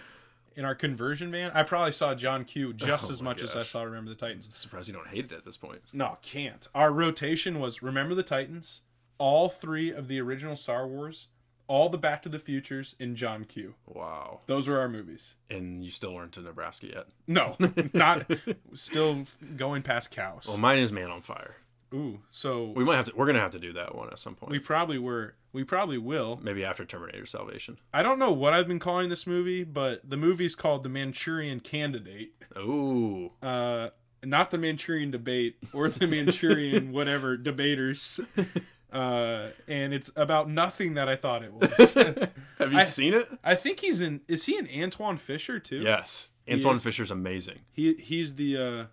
in 0.55 0.65
our 0.65 0.75
conversion 0.75 1.31
van. 1.31 1.51
I 1.53 1.63
probably 1.63 1.91
saw 1.91 2.15
John 2.15 2.45
Q 2.45 2.73
just 2.73 3.09
Oh 3.09 3.13
as 3.13 3.21
much 3.21 3.41
as 3.41 3.55
I 3.55 3.63
saw 3.63 3.83
Remember 3.83 4.09
the 4.09 4.15
Titans. 4.15 4.49
Surprised 4.53 4.87
you 4.87 4.93
don't 4.93 5.07
hate 5.07 5.25
it 5.25 5.31
at 5.31 5.45
this 5.45 5.57
point. 5.57 5.81
No, 5.91 6.17
can't. 6.21 6.67
Our 6.73 6.91
rotation 6.91 7.59
was 7.59 7.81
Remember 7.81 8.15
the 8.15 8.23
Titans, 8.23 8.81
all 9.17 9.49
three 9.49 9.91
of 9.91 10.07
the 10.07 10.19
original 10.19 10.55
Star 10.55 10.87
Wars, 10.87 11.29
all 11.67 11.89
the 11.89 11.97
Back 11.97 12.21
to 12.23 12.29
the 12.29 12.39
Futures, 12.39 12.95
and 12.99 13.15
John 13.15 13.45
Q. 13.45 13.75
Wow. 13.87 14.41
Those 14.47 14.67
were 14.67 14.79
our 14.79 14.89
movies. 14.89 15.35
And 15.49 15.83
you 15.83 15.91
still 15.91 16.15
aren't 16.15 16.33
to 16.33 16.41
Nebraska 16.41 16.87
yet. 16.87 17.07
No, 17.27 17.55
not 17.93 18.29
still 18.73 19.23
going 19.55 19.81
past 19.81 20.11
cows. 20.11 20.47
Well, 20.47 20.57
mine 20.57 20.79
is 20.79 20.91
Man 20.91 21.09
on 21.09 21.21
Fire. 21.21 21.55
Ooh, 21.93 22.19
so 22.31 22.71
We 22.75 22.83
might 22.83 22.95
have 22.95 23.05
to. 23.05 23.13
We're 23.15 23.25
gonna 23.27 23.39
have 23.39 23.51
to 23.51 23.59
do 23.59 23.73
that 23.73 23.93
one 23.95 24.09
at 24.09 24.17
some 24.19 24.35
point. 24.35 24.51
we 24.51 24.59
probably 24.59 24.97
were. 24.97 25.35
We 25.51 25.63
probably 25.63 25.99
will. 25.99 26.39
Maybe 26.41 26.65
after 26.65 26.83
Terminator 26.85 27.25
Salvation. 27.27 27.77
I 27.93 28.01
don't 28.01 28.17
know 28.17 28.31
what 28.31 28.53
I've 28.53 28.67
been 28.67 28.79
calling 28.79 29.09
this 29.09 29.27
movie, 29.27 29.63
but 29.63 30.01
the 30.09 30.17
movie's 30.17 30.55
called 30.55 30.81
The 30.83 30.89
Manchurian 30.89 31.59
Candidate. 31.59 32.33
Ooh. 32.57 33.31
Uh, 33.41 33.89
not 34.23 34.49
the 34.49 34.57
Manchurian 34.57 35.11
Debate 35.11 35.57
or 35.73 35.89
the 35.89 36.07
Manchurian 36.07 36.91
whatever 36.93 37.37
debaters. 37.37 38.19
Uh, 38.91 39.49
and 39.67 39.91
it's 39.91 40.11
about 40.15 40.47
nothing 40.47 40.93
that 40.93 41.09
I 41.09 41.15
thought 41.15 41.41
it 41.41 41.51
was. 41.79 41.95
Have 41.95 42.71
you 42.71 42.77
I- 42.77 42.83
seen 42.83 43.15
it? 43.15 43.27
I 43.43 43.55
think 43.55 43.79
he's 43.79 44.01
in. 44.01 44.21
Is 44.27 44.45
he 44.45 44.55
in 44.55 44.67
Antwone 44.67 45.17
Fisher 45.17 45.57
too? 45.59 45.79
Yes. 45.79 46.29
Antwone 46.47 46.75
is. 46.75 46.83
Fisher's 46.83 47.09
amazing. 47.09 47.61
He 47.71 47.95
he's 47.95 48.35
the. 48.35 48.55
uh 48.55 48.85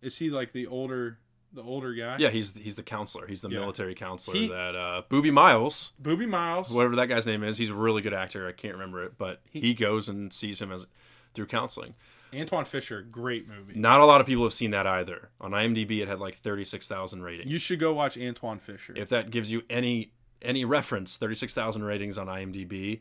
Is 0.00 0.16
he 0.16 0.30
like 0.30 0.52
the 0.52 0.66
older 0.66 1.18
the 1.54 1.62
older 1.62 1.92
guy? 1.94 2.16
Yeah, 2.18 2.30
he's 2.30 2.56
he's 2.56 2.74
the 2.76 2.82
counselor. 2.82 3.26
He's 3.26 3.42
the 3.42 3.48
Yeah. 3.50 3.60
military 3.60 3.94
counselor 3.94 4.36
He- 4.36 4.48
that 4.48 4.74
uh, 4.76 5.02
Boobie 5.10 5.32
Miles, 5.32 5.92
Boobie 6.02 6.28
Miles. 6.28 6.70
whatever 6.70 6.96
that 6.96 7.06
guy's 7.06 7.26
name 7.26 7.42
is, 7.42 7.58
he's 7.58 7.70
a 7.70 7.74
really 7.74 8.02
good 8.02 8.14
actor. 8.14 8.46
I 8.48 8.52
can't 8.52 8.74
remember 8.74 9.04
it, 9.04 9.18
but 9.18 9.40
he, 9.50 9.74
goes 9.74 10.08
and 10.08 10.32
sees 10.32 10.60
him 10.60 10.72
as 10.72 10.86
through 11.34 11.46
counseling. 11.46 11.94
Antwone 12.34 12.64
Fisher, 12.66 13.02
great 13.02 13.46
movie. 13.48 13.74
Not 13.78 14.00
a 14.00 14.06
lot 14.06 14.20
of 14.22 14.26
people 14.26 14.44
have 14.44 14.54
seen 14.54 14.70
that 14.70 14.86
either. 14.86 15.30
On 15.40 15.50
IMDb, 15.50 16.00
it 16.00 16.08
had 16.08 16.18
like 16.18 16.36
thirty 16.36 16.64
six 16.64 16.86
thousand 16.88 17.22
ratings. 17.22 17.50
You 17.50 17.58
should 17.58 17.78
go 17.78 17.92
watch 17.92 18.16
Antwone 18.16 18.58
Fisher. 18.60 18.94
if 18.96 19.08
that 19.10 19.30
gives 19.30 19.50
you 19.52 19.62
any 19.68 20.12
any 20.40 20.64
reference, 20.64 21.16
thirty 21.18 21.34
six 21.34 21.52
thousand 21.54 21.84
ratings 21.84 22.16
on 22.16 22.26
IMDb 22.28 23.00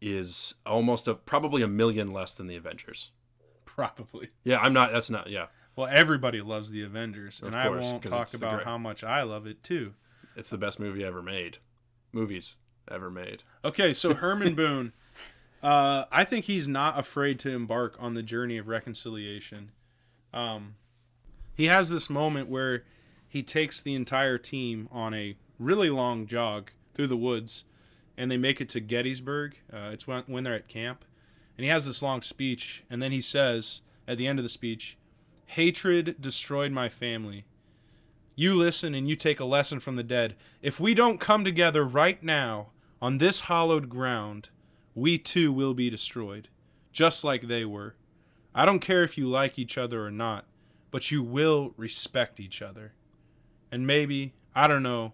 is 0.00 0.54
almost 0.66 1.06
a 1.08 1.14
probably 1.14 1.62
a 1.62 1.68
million 1.68 2.12
less 2.12 2.34
than 2.34 2.46
the 2.48 2.56
Avengers. 2.56 3.12
Probably. 3.64 4.30
Yeah, 4.44 4.58
I'm 4.60 4.72
not. 4.72 4.92
That's 4.92 5.10
not. 5.10 5.30
Yeah, 5.30 5.46
Well, 5.76 5.88
everybody 5.90 6.40
loves 6.40 6.70
the 6.70 6.82
Avengers, 6.82 7.42
and 7.42 7.54
I 7.54 7.68
won't 7.68 8.02
talk 8.02 8.32
about 8.34 8.54
great- 8.54 8.64
how 8.64 8.78
much 8.78 9.02
I 9.02 9.22
love 9.22 9.46
it 9.46 9.62
too. 9.62 9.94
it's 10.36 10.50
the 10.50 10.58
best 10.58 10.78
movie 10.80 11.04
ever 11.04 11.22
made. 11.22 11.58
Movies 12.12 12.56
ever 12.90 13.10
made. 13.10 13.42
Okay, 13.64 13.92
so 13.92 14.14
Herman 14.14 14.54
Boone, 14.56 14.92
uh, 15.62 16.04
I 16.12 16.24
think 16.24 16.44
he's 16.44 16.68
not 16.68 16.98
afraid 16.98 17.38
to 17.40 17.50
embark 17.50 17.96
on 17.98 18.14
the 18.14 18.22
journey 18.22 18.56
of 18.58 18.68
reconciliation. 18.68 19.72
Um, 20.32 20.76
he 21.54 21.64
has 21.66 21.88
this 21.88 22.10
moment 22.10 22.48
where 22.48 22.84
he 23.28 23.42
takes 23.42 23.80
the 23.82 23.94
entire 23.94 24.38
team 24.38 24.88
on 24.92 25.14
a 25.14 25.36
really 25.58 25.90
long 25.90 26.26
jog 26.26 26.70
through 26.94 27.08
the 27.08 27.16
woods, 27.16 27.64
and 28.16 28.30
they 28.30 28.36
make 28.36 28.60
it 28.60 28.68
to 28.70 28.80
Gettysburg. 28.80 29.56
Uh, 29.72 29.90
it's 29.92 30.06
when, 30.06 30.22
when 30.26 30.44
they're 30.44 30.54
at 30.54 30.68
camp, 30.68 31.04
and 31.56 31.64
he 31.64 31.70
has 31.70 31.86
this 31.86 32.02
long 32.02 32.22
speech, 32.22 32.84
and 32.90 33.00
then 33.02 33.10
he 33.12 33.20
says 33.20 33.82
at 34.06 34.18
the 34.18 34.26
end 34.26 34.38
of 34.38 34.44
the 34.44 34.48
speech, 34.48 34.96
"Hatred 35.46 36.20
destroyed 36.20 36.72
my 36.72 36.88
family." 36.88 37.44
You 38.36 38.54
listen 38.54 38.94
and 38.94 39.08
you 39.08 39.14
take 39.14 39.38
a 39.38 39.44
lesson 39.44 39.78
from 39.78 39.96
the 39.96 40.02
dead. 40.02 40.34
If 40.60 40.80
we 40.80 40.92
don't 40.94 41.20
come 41.20 41.44
together 41.44 41.84
right 41.84 42.22
now 42.22 42.70
on 43.00 43.18
this 43.18 43.42
hallowed 43.42 43.88
ground, 43.88 44.48
we 44.94 45.18
too 45.18 45.52
will 45.52 45.74
be 45.74 45.90
destroyed, 45.90 46.48
just 46.92 47.22
like 47.22 47.46
they 47.46 47.64
were. 47.64 47.94
I 48.54 48.64
don't 48.64 48.80
care 48.80 49.02
if 49.02 49.18
you 49.18 49.28
like 49.28 49.58
each 49.58 49.76
other 49.76 50.04
or 50.04 50.10
not, 50.10 50.46
but 50.90 51.10
you 51.10 51.22
will 51.22 51.74
respect 51.76 52.40
each 52.40 52.62
other. 52.62 52.92
And 53.70 53.86
maybe, 53.86 54.34
I 54.54 54.66
don't 54.68 54.82
know, 54.82 55.12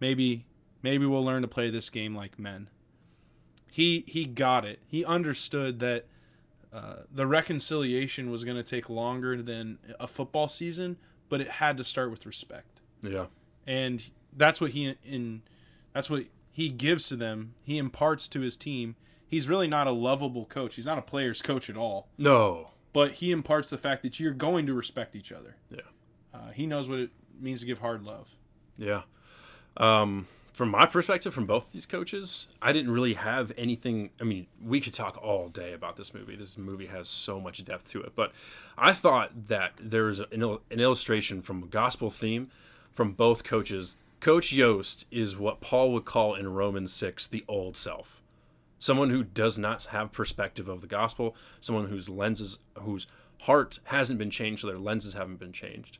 maybe 0.00 0.46
maybe 0.82 1.06
we'll 1.06 1.24
learn 1.24 1.42
to 1.42 1.48
play 1.48 1.70
this 1.70 1.90
game 1.90 2.14
like 2.14 2.38
men. 2.38 2.68
He 3.70 4.04
he 4.06 4.24
got 4.24 4.64
it. 4.64 4.80
He 4.86 5.04
understood 5.04 5.80
that 5.80 6.06
uh, 6.72 6.96
the 7.12 7.26
reconciliation 7.26 8.30
was 8.30 8.44
going 8.44 8.56
to 8.56 8.62
take 8.62 8.88
longer 8.90 9.40
than 9.42 9.78
a 10.00 10.06
football 10.06 10.48
season, 10.48 10.96
but 11.28 11.40
it 11.40 11.48
had 11.48 11.76
to 11.78 11.84
start 11.84 12.10
with 12.10 12.26
respect 12.26 12.80
Yeah. 13.02 13.26
and 13.66 14.02
that's 14.36 14.60
what 14.60 14.70
he 14.72 14.94
in 15.04 15.42
that's 15.92 16.10
what 16.10 16.24
he 16.52 16.68
gives 16.68 17.08
to 17.08 17.16
them 17.16 17.54
he 17.62 17.78
imparts 17.78 18.28
to 18.28 18.40
his 18.40 18.56
team 18.56 18.96
he's 19.26 19.48
really 19.48 19.66
not 19.68 19.86
a 19.86 19.90
lovable 19.90 20.44
coach 20.44 20.74
he's 20.76 20.86
not 20.86 20.98
a 20.98 21.02
player's 21.02 21.40
coach 21.42 21.68
at 21.70 21.76
all 21.76 22.08
No. 22.18 22.70
but 22.92 23.12
he 23.12 23.30
imparts 23.32 23.70
the 23.70 23.78
fact 23.78 24.02
that 24.02 24.20
you're 24.20 24.32
going 24.32 24.66
to 24.66 24.74
respect 24.74 25.16
each 25.16 25.32
other 25.32 25.56
Yeah. 25.70 25.80
uh, 26.34 26.50
he 26.52 26.66
knows 26.66 26.88
what 26.88 26.98
it 26.98 27.10
means 27.40 27.60
to 27.60 27.66
give 27.66 27.78
hard 27.80 28.02
love 28.04 28.28
Yeah. 28.78 29.02
Um, 29.78 30.26
from 30.56 30.70
my 30.70 30.86
perspective, 30.86 31.34
from 31.34 31.44
both 31.44 31.70
these 31.70 31.84
coaches, 31.84 32.48
I 32.62 32.72
didn't 32.72 32.90
really 32.90 33.12
have 33.12 33.52
anything. 33.58 34.08
I 34.18 34.24
mean, 34.24 34.46
we 34.64 34.80
could 34.80 34.94
talk 34.94 35.22
all 35.22 35.50
day 35.50 35.74
about 35.74 35.96
this 35.96 36.14
movie. 36.14 36.34
This 36.34 36.56
movie 36.56 36.86
has 36.86 37.10
so 37.10 37.38
much 37.38 37.62
depth 37.62 37.90
to 37.90 38.00
it. 38.00 38.12
But 38.16 38.32
I 38.78 38.94
thought 38.94 39.48
that 39.48 39.72
there's 39.78 40.20
an, 40.20 40.40
il- 40.40 40.62
an 40.70 40.80
illustration 40.80 41.42
from 41.42 41.62
a 41.62 41.66
gospel 41.66 42.08
theme 42.08 42.50
from 42.90 43.12
both 43.12 43.44
coaches. 43.44 43.98
Coach 44.20 44.50
Yoast 44.50 45.04
is 45.10 45.36
what 45.36 45.60
Paul 45.60 45.92
would 45.92 46.06
call 46.06 46.34
in 46.34 46.50
Romans 46.54 46.90
6 46.90 47.26
the 47.26 47.44
old 47.46 47.76
self. 47.76 48.22
Someone 48.78 49.10
who 49.10 49.24
does 49.24 49.58
not 49.58 49.84
have 49.84 50.10
perspective 50.10 50.70
of 50.70 50.80
the 50.80 50.86
gospel, 50.86 51.36
someone 51.60 51.88
whose 51.88 52.08
lenses, 52.08 52.60
whose 52.78 53.06
heart 53.42 53.80
hasn't 53.84 54.18
been 54.18 54.30
changed, 54.30 54.62
so 54.62 54.68
their 54.68 54.78
lenses 54.78 55.12
haven't 55.12 55.38
been 55.38 55.52
changed. 55.52 55.98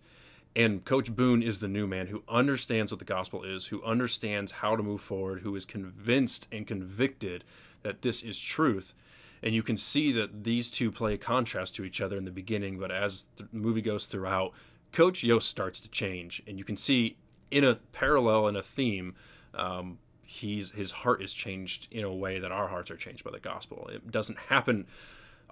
And 0.57 0.87
Coach 0.87 1.15
Boone 1.15 1.43
is 1.43 1.59
the 1.59 1.69
new 1.69 1.87
man 1.87 2.07
who 2.07 2.23
understands 2.27 2.91
what 2.91 2.99
the 2.99 3.05
gospel 3.05 3.45
is, 3.45 3.67
who 3.67 3.85
understands 3.85 4.53
how 4.53 4.75
to 4.75 4.83
move 4.83 5.03
forward, 5.03 5.41
who 5.41 5.55
is 5.55 5.67
convinced 5.67 6.49
and 6.51 6.67
convicted 6.67 7.45
that 7.83 8.01
this 8.01 8.23
is 8.23 8.41
truth. 8.41 8.95
And 9.43 9.55
you 9.55 9.63
can 9.63 9.77
see 9.77 10.13
that 10.13 10.45
these 10.45 10.71
two 10.71 10.91
play 10.91 11.13
a 11.13 11.19
contrast 11.19 11.77
to 11.77 11.85
each 11.85 12.01
other 12.01 12.17
in 12.17 12.25
the 12.25 12.31
beginning, 12.31 12.79
but 12.79 12.91
as 12.91 13.27
the 13.37 13.47
movie 13.53 13.83
goes 13.83 14.07
throughout, 14.07 14.55
Coach 14.93 15.23
Yoast 15.23 15.43
starts 15.43 15.79
to 15.81 15.91
change, 15.91 16.43
and 16.47 16.57
you 16.57 16.65
can 16.65 16.79
see 16.79 17.19
in 17.51 17.63
a 17.63 17.75
parallel 17.93 18.49
in 18.49 18.57
a 18.57 18.63
theme, 18.63 19.15
um, 19.53 19.99
he's 20.23 20.71
his 20.71 20.91
heart 20.91 21.21
is 21.21 21.35
changed 21.35 21.87
in 21.91 22.03
a 22.03 22.13
way 22.13 22.39
that 22.39 22.51
our 22.51 22.69
hearts 22.69 22.91
are 22.91 22.97
changed 22.97 23.25
by 23.25 23.31
the 23.31 23.39
gospel. 23.39 23.91
It 23.93 24.11
doesn't 24.11 24.39
happen. 24.39 24.87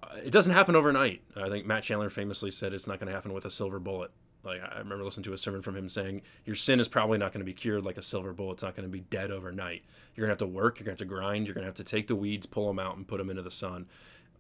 Uh, 0.03 0.17
it 0.25 0.31
doesn't 0.31 0.55
happen 0.55 0.75
overnight. 0.75 1.21
I 1.37 1.51
think 1.51 1.67
Matt 1.67 1.83
Chandler 1.83 2.09
famously 2.09 2.51
said 2.51 2.73
it's 2.73 2.87
not 2.87 2.99
going 2.99 3.09
to 3.09 3.15
happen 3.15 3.35
with 3.35 3.45
a 3.45 3.51
silver 3.51 3.79
bullet. 3.79 4.11
Like 4.45 4.61
I 4.63 4.79
remember 4.79 5.05
listening 5.05 5.25
to 5.25 5.33
a 5.33 5.39
sermon 5.39 5.63
from 5.63 5.77
him 5.77 5.89
saying, 5.89 6.23
"Your 6.45 6.57
sin 6.57 6.81
is 6.81 6.89
probably 6.89 7.19
not 7.19 7.33
going 7.33 7.41
to 7.41 7.47
be 7.47 7.55
cured 7.55 7.85
like 7.85 7.97
a 7.97 8.03
silver 8.03 8.33
bullet. 8.33 8.55
It's 8.55 8.63
not 8.63 8.77
going 8.77 8.89
to 8.89 8.93
be 8.93 9.01
dead 9.01 9.31
overnight. 9.31 9.83
You're 10.15 10.27
going 10.27 10.37
to 10.37 10.45
have 10.45 10.51
to 10.51 10.55
work. 10.55 10.79
You're 10.79 10.85
going 10.85 10.97
to 10.97 11.03
have 11.03 11.09
to 11.09 11.15
grind. 11.15 11.47
You're 11.47 11.55
going 11.55 11.65
to 11.65 11.69
have 11.69 11.77
to 11.77 11.85
take 11.85 12.07
the 12.07 12.17
weeds, 12.17 12.47
pull 12.47 12.69
them 12.69 12.79
out, 12.79 12.97
and 12.97 13.07
put 13.07 13.19
them 13.19 13.31
into 13.31 13.43
the 13.43 13.51
sun, 13.51 13.87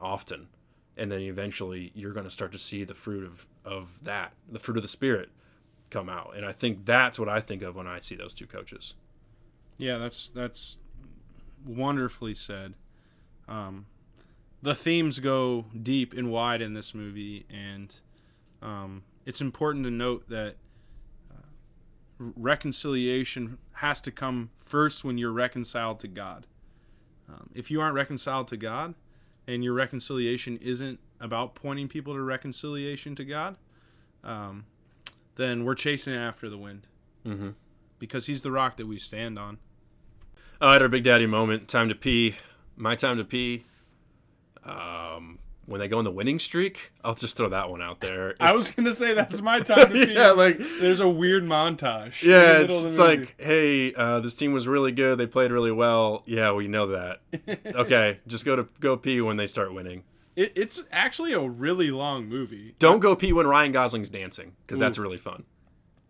often, 0.00 0.48
and 0.96 1.10
then 1.10 1.20
eventually 1.20 1.90
you're 1.94 2.12
going 2.12 2.24
to 2.24 2.30
start 2.30 2.52
to 2.52 2.58
see 2.58 2.84
the 2.84 2.94
fruit 2.94 3.24
of 3.24 3.46
of 3.64 4.04
that, 4.04 4.32
the 4.50 4.58
fruit 4.58 4.76
of 4.76 4.82
the 4.82 4.88
spirit, 4.88 5.30
come 5.90 6.08
out. 6.08 6.34
And 6.36 6.44
I 6.44 6.52
think 6.52 6.84
that's 6.84 7.18
what 7.18 7.28
I 7.28 7.40
think 7.40 7.62
of 7.62 7.74
when 7.76 7.86
I 7.86 8.00
see 8.00 8.14
those 8.14 8.34
two 8.34 8.46
coaches. 8.46 8.94
Yeah, 9.78 9.98
that's 9.98 10.30
that's 10.30 10.78
wonderfully 11.64 12.34
said. 12.34 12.74
Um, 13.48 13.86
the 14.62 14.74
themes 14.74 15.18
go 15.18 15.66
deep 15.80 16.14
and 16.14 16.30
wide 16.30 16.62
in 16.62 16.74
this 16.74 16.94
movie, 16.94 17.44
and 17.50 17.94
um, 18.62 19.02
it's 19.24 19.40
important 19.40 19.84
to 19.84 19.90
note 19.90 20.28
that 20.28 20.56
uh, 21.30 21.42
reconciliation 22.18 23.58
has 23.74 24.00
to 24.02 24.10
come 24.10 24.50
first 24.58 25.04
when 25.04 25.18
you're 25.18 25.32
reconciled 25.32 26.00
to 26.00 26.08
God. 26.08 26.46
Um, 27.28 27.50
if 27.54 27.70
you 27.70 27.80
aren't 27.80 27.94
reconciled 27.94 28.48
to 28.48 28.56
God, 28.56 28.94
and 29.46 29.62
your 29.62 29.74
reconciliation 29.74 30.56
isn't 30.58 30.98
about 31.20 31.54
pointing 31.54 31.88
people 31.88 32.14
to 32.14 32.22
reconciliation 32.22 33.14
to 33.16 33.24
God, 33.24 33.56
um, 34.22 34.64
then 35.36 35.64
we're 35.64 35.74
chasing 35.74 36.14
after 36.14 36.48
the 36.48 36.58
wind. 36.58 36.86
Mm-hmm. 37.26 37.50
Because 37.98 38.26
He's 38.26 38.42
the 38.42 38.50
rock 38.50 38.76
that 38.76 38.86
we 38.86 38.98
stand 38.98 39.38
on. 39.38 39.58
I 40.60 40.74
had 40.74 40.82
our 40.82 40.88
Big 40.88 41.04
Daddy 41.04 41.26
moment. 41.26 41.68
Time 41.68 41.88
to 41.88 41.94
pee. 41.94 42.36
My 42.76 42.94
time 42.94 43.16
to 43.16 43.24
pee. 43.24 43.64
Um, 44.64 45.38
when 45.66 45.80
they 45.80 45.88
go 45.88 45.98
on 45.98 46.04
the 46.04 46.10
winning 46.10 46.38
streak, 46.38 46.92
I'll 47.02 47.14
just 47.14 47.36
throw 47.36 47.48
that 47.48 47.70
one 47.70 47.80
out 47.82 48.00
there. 48.00 48.34
I 48.40 48.52
was 48.52 48.70
gonna 48.70 48.92
say 48.92 49.14
that's 49.14 49.40
my 49.40 49.60
time 49.60 49.92
to 49.92 50.06
pee. 50.06 50.12
yeah, 50.12 50.30
like 50.30 50.58
There's 50.80 51.00
a 51.00 51.08
weird 51.08 51.44
montage. 51.44 52.22
yeah, 52.22 52.54
the 52.54 52.58
middle 52.60 52.78
of 52.78 52.84
it's, 52.84 52.84
it's 52.84 52.98
like, 52.98 53.34
hey, 53.40 53.94
uh, 53.94 54.20
this 54.20 54.34
team 54.34 54.52
was 54.52 54.68
really 54.68 54.92
good. 54.92 55.18
They 55.18 55.26
played 55.26 55.50
really 55.50 55.72
well. 55.72 56.22
Yeah, 56.26 56.52
we 56.52 56.68
know 56.68 56.86
that. 56.88 57.20
okay, 57.74 58.20
just 58.26 58.44
go 58.44 58.56
to 58.56 58.68
go 58.80 58.96
pee 58.96 59.20
when 59.20 59.36
they 59.36 59.46
start 59.46 59.72
winning. 59.72 60.04
It, 60.36 60.52
it's 60.56 60.82
actually 60.90 61.32
a 61.32 61.40
really 61.40 61.90
long 61.90 62.28
movie. 62.28 62.74
Don't 62.78 63.00
go 63.00 63.14
pee 63.14 63.32
when 63.32 63.46
Ryan 63.46 63.72
Gosling's 63.72 64.10
dancing 64.10 64.52
because 64.66 64.80
that's 64.80 64.98
really 64.98 65.18
fun. 65.18 65.44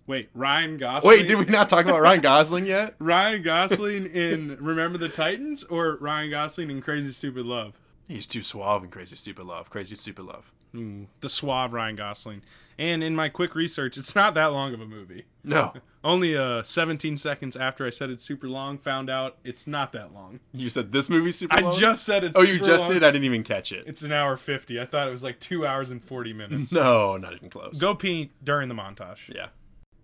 Wait, 0.06 0.28
Ryan 0.34 0.76
Gosling. 0.76 1.16
Wait, 1.16 1.26
did 1.26 1.38
we 1.38 1.46
not 1.46 1.68
talk 1.68 1.86
about 1.86 2.00
Ryan 2.02 2.20
Gosling 2.22 2.66
yet? 2.66 2.94
Ryan 2.98 3.42
Gosling 3.42 4.06
in 4.06 4.58
Remember 4.60 4.98
the 4.98 5.08
Titans 5.08 5.64
or 5.64 5.96
Ryan 5.96 6.30
Gosling 6.30 6.70
in 6.70 6.82
Crazy 6.82 7.10
Stupid 7.10 7.46
Love? 7.46 7.72
He's 8.08 8.26
too 8.26 8.42
suave 8.42 8.84
in 8.84 8.90
Crazy 8.90 9.16
Stupid 9.16 9.46
Love. 9.46 9.70
Crazy 9.70 9.94
Stupid 9.94 10.24
Love. 10.26 10.52
Mm, 10.74 11.06
the 11.20 11.28
suave 11.28 11.72
Ryan 11.72 11.96
Gosling. 11.96 12.42
And 12.78 13.02
in 13.04 13.14
my 13.14 13.28
quick 13.28 13.54
research, 13.54 13.96
it's 13.96 14.14
not 14.14 14.34
that 14.34 14.46
long 14.46 14.74
of 14.74 14.80
a 14.80 14.86
movie. 14.86 15.24
No, 15.44 15.72
Only 16.04 16.36
uh, 16.36 16.62
17 16.64 17.16
seconds 17.16 17.56
after 17.56 17.86
I 17.86 17.90
said 17.90 18.10
it's 18.10 18.22
super 18.24 18.46
long, 18.48 18.76
found 18.76 19.08
out 19.08 19.38
it's 19.44 19.66
not 19.66 19.92
that 19.92 20.12
long. 20.12 20.40
you 20.52 20.68
said 20.68 20.92
this 20.92 21.08
movie's 21.08 21.38
super 21.38 21.56
I 21.56 21.60
long? 21.62 21.78
just 21.78 22.04
said 22.04 22.24
it's 22.24 22.36
Oh, 22.36 22.42
you 22.42 22.58
just 22.58 22.84
long. 22.84 22.92
did? 22.94 23.04
I 23.04 23.10
didn't 23.10 23.24
even 23.24 23.42
catch 23.44 23.72
it. 23.72 23.84
It's 23.86 24.02
an 24.02 24.12
hour 24.12 24.36
50. 24.36 24.78
I 24.80 24.84
thought 24.84 25.08
it 25.08 25.12
was 25.12 25.22
like 25.22 25.38
two 25.40 25.66
hours 25.66 25.90
and 25.90 26.04
40 26.04 26.32
minutes. 26.34 26.72
No, 26.72 27.16
not 27.16 27.32
even 27.34 27.48
close. 27.48 27.78
Go 27.78 27.94
pee 27.94 28.32
during 28.42 28.68
the 28.68 28.74
montage. 28.74 29.32
Yeah. 29.34 29.46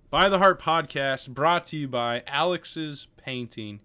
By 0.09 0.29
the 0.29 0.39
Heart 0.39 0.61
podcast 0.63 1.29
brought 1.29 1.65
to 1.67 1.77
you 1.77 1.87
by 1.89 2.23
Alex's 2.27 3.09
Painting. 3.17 3.81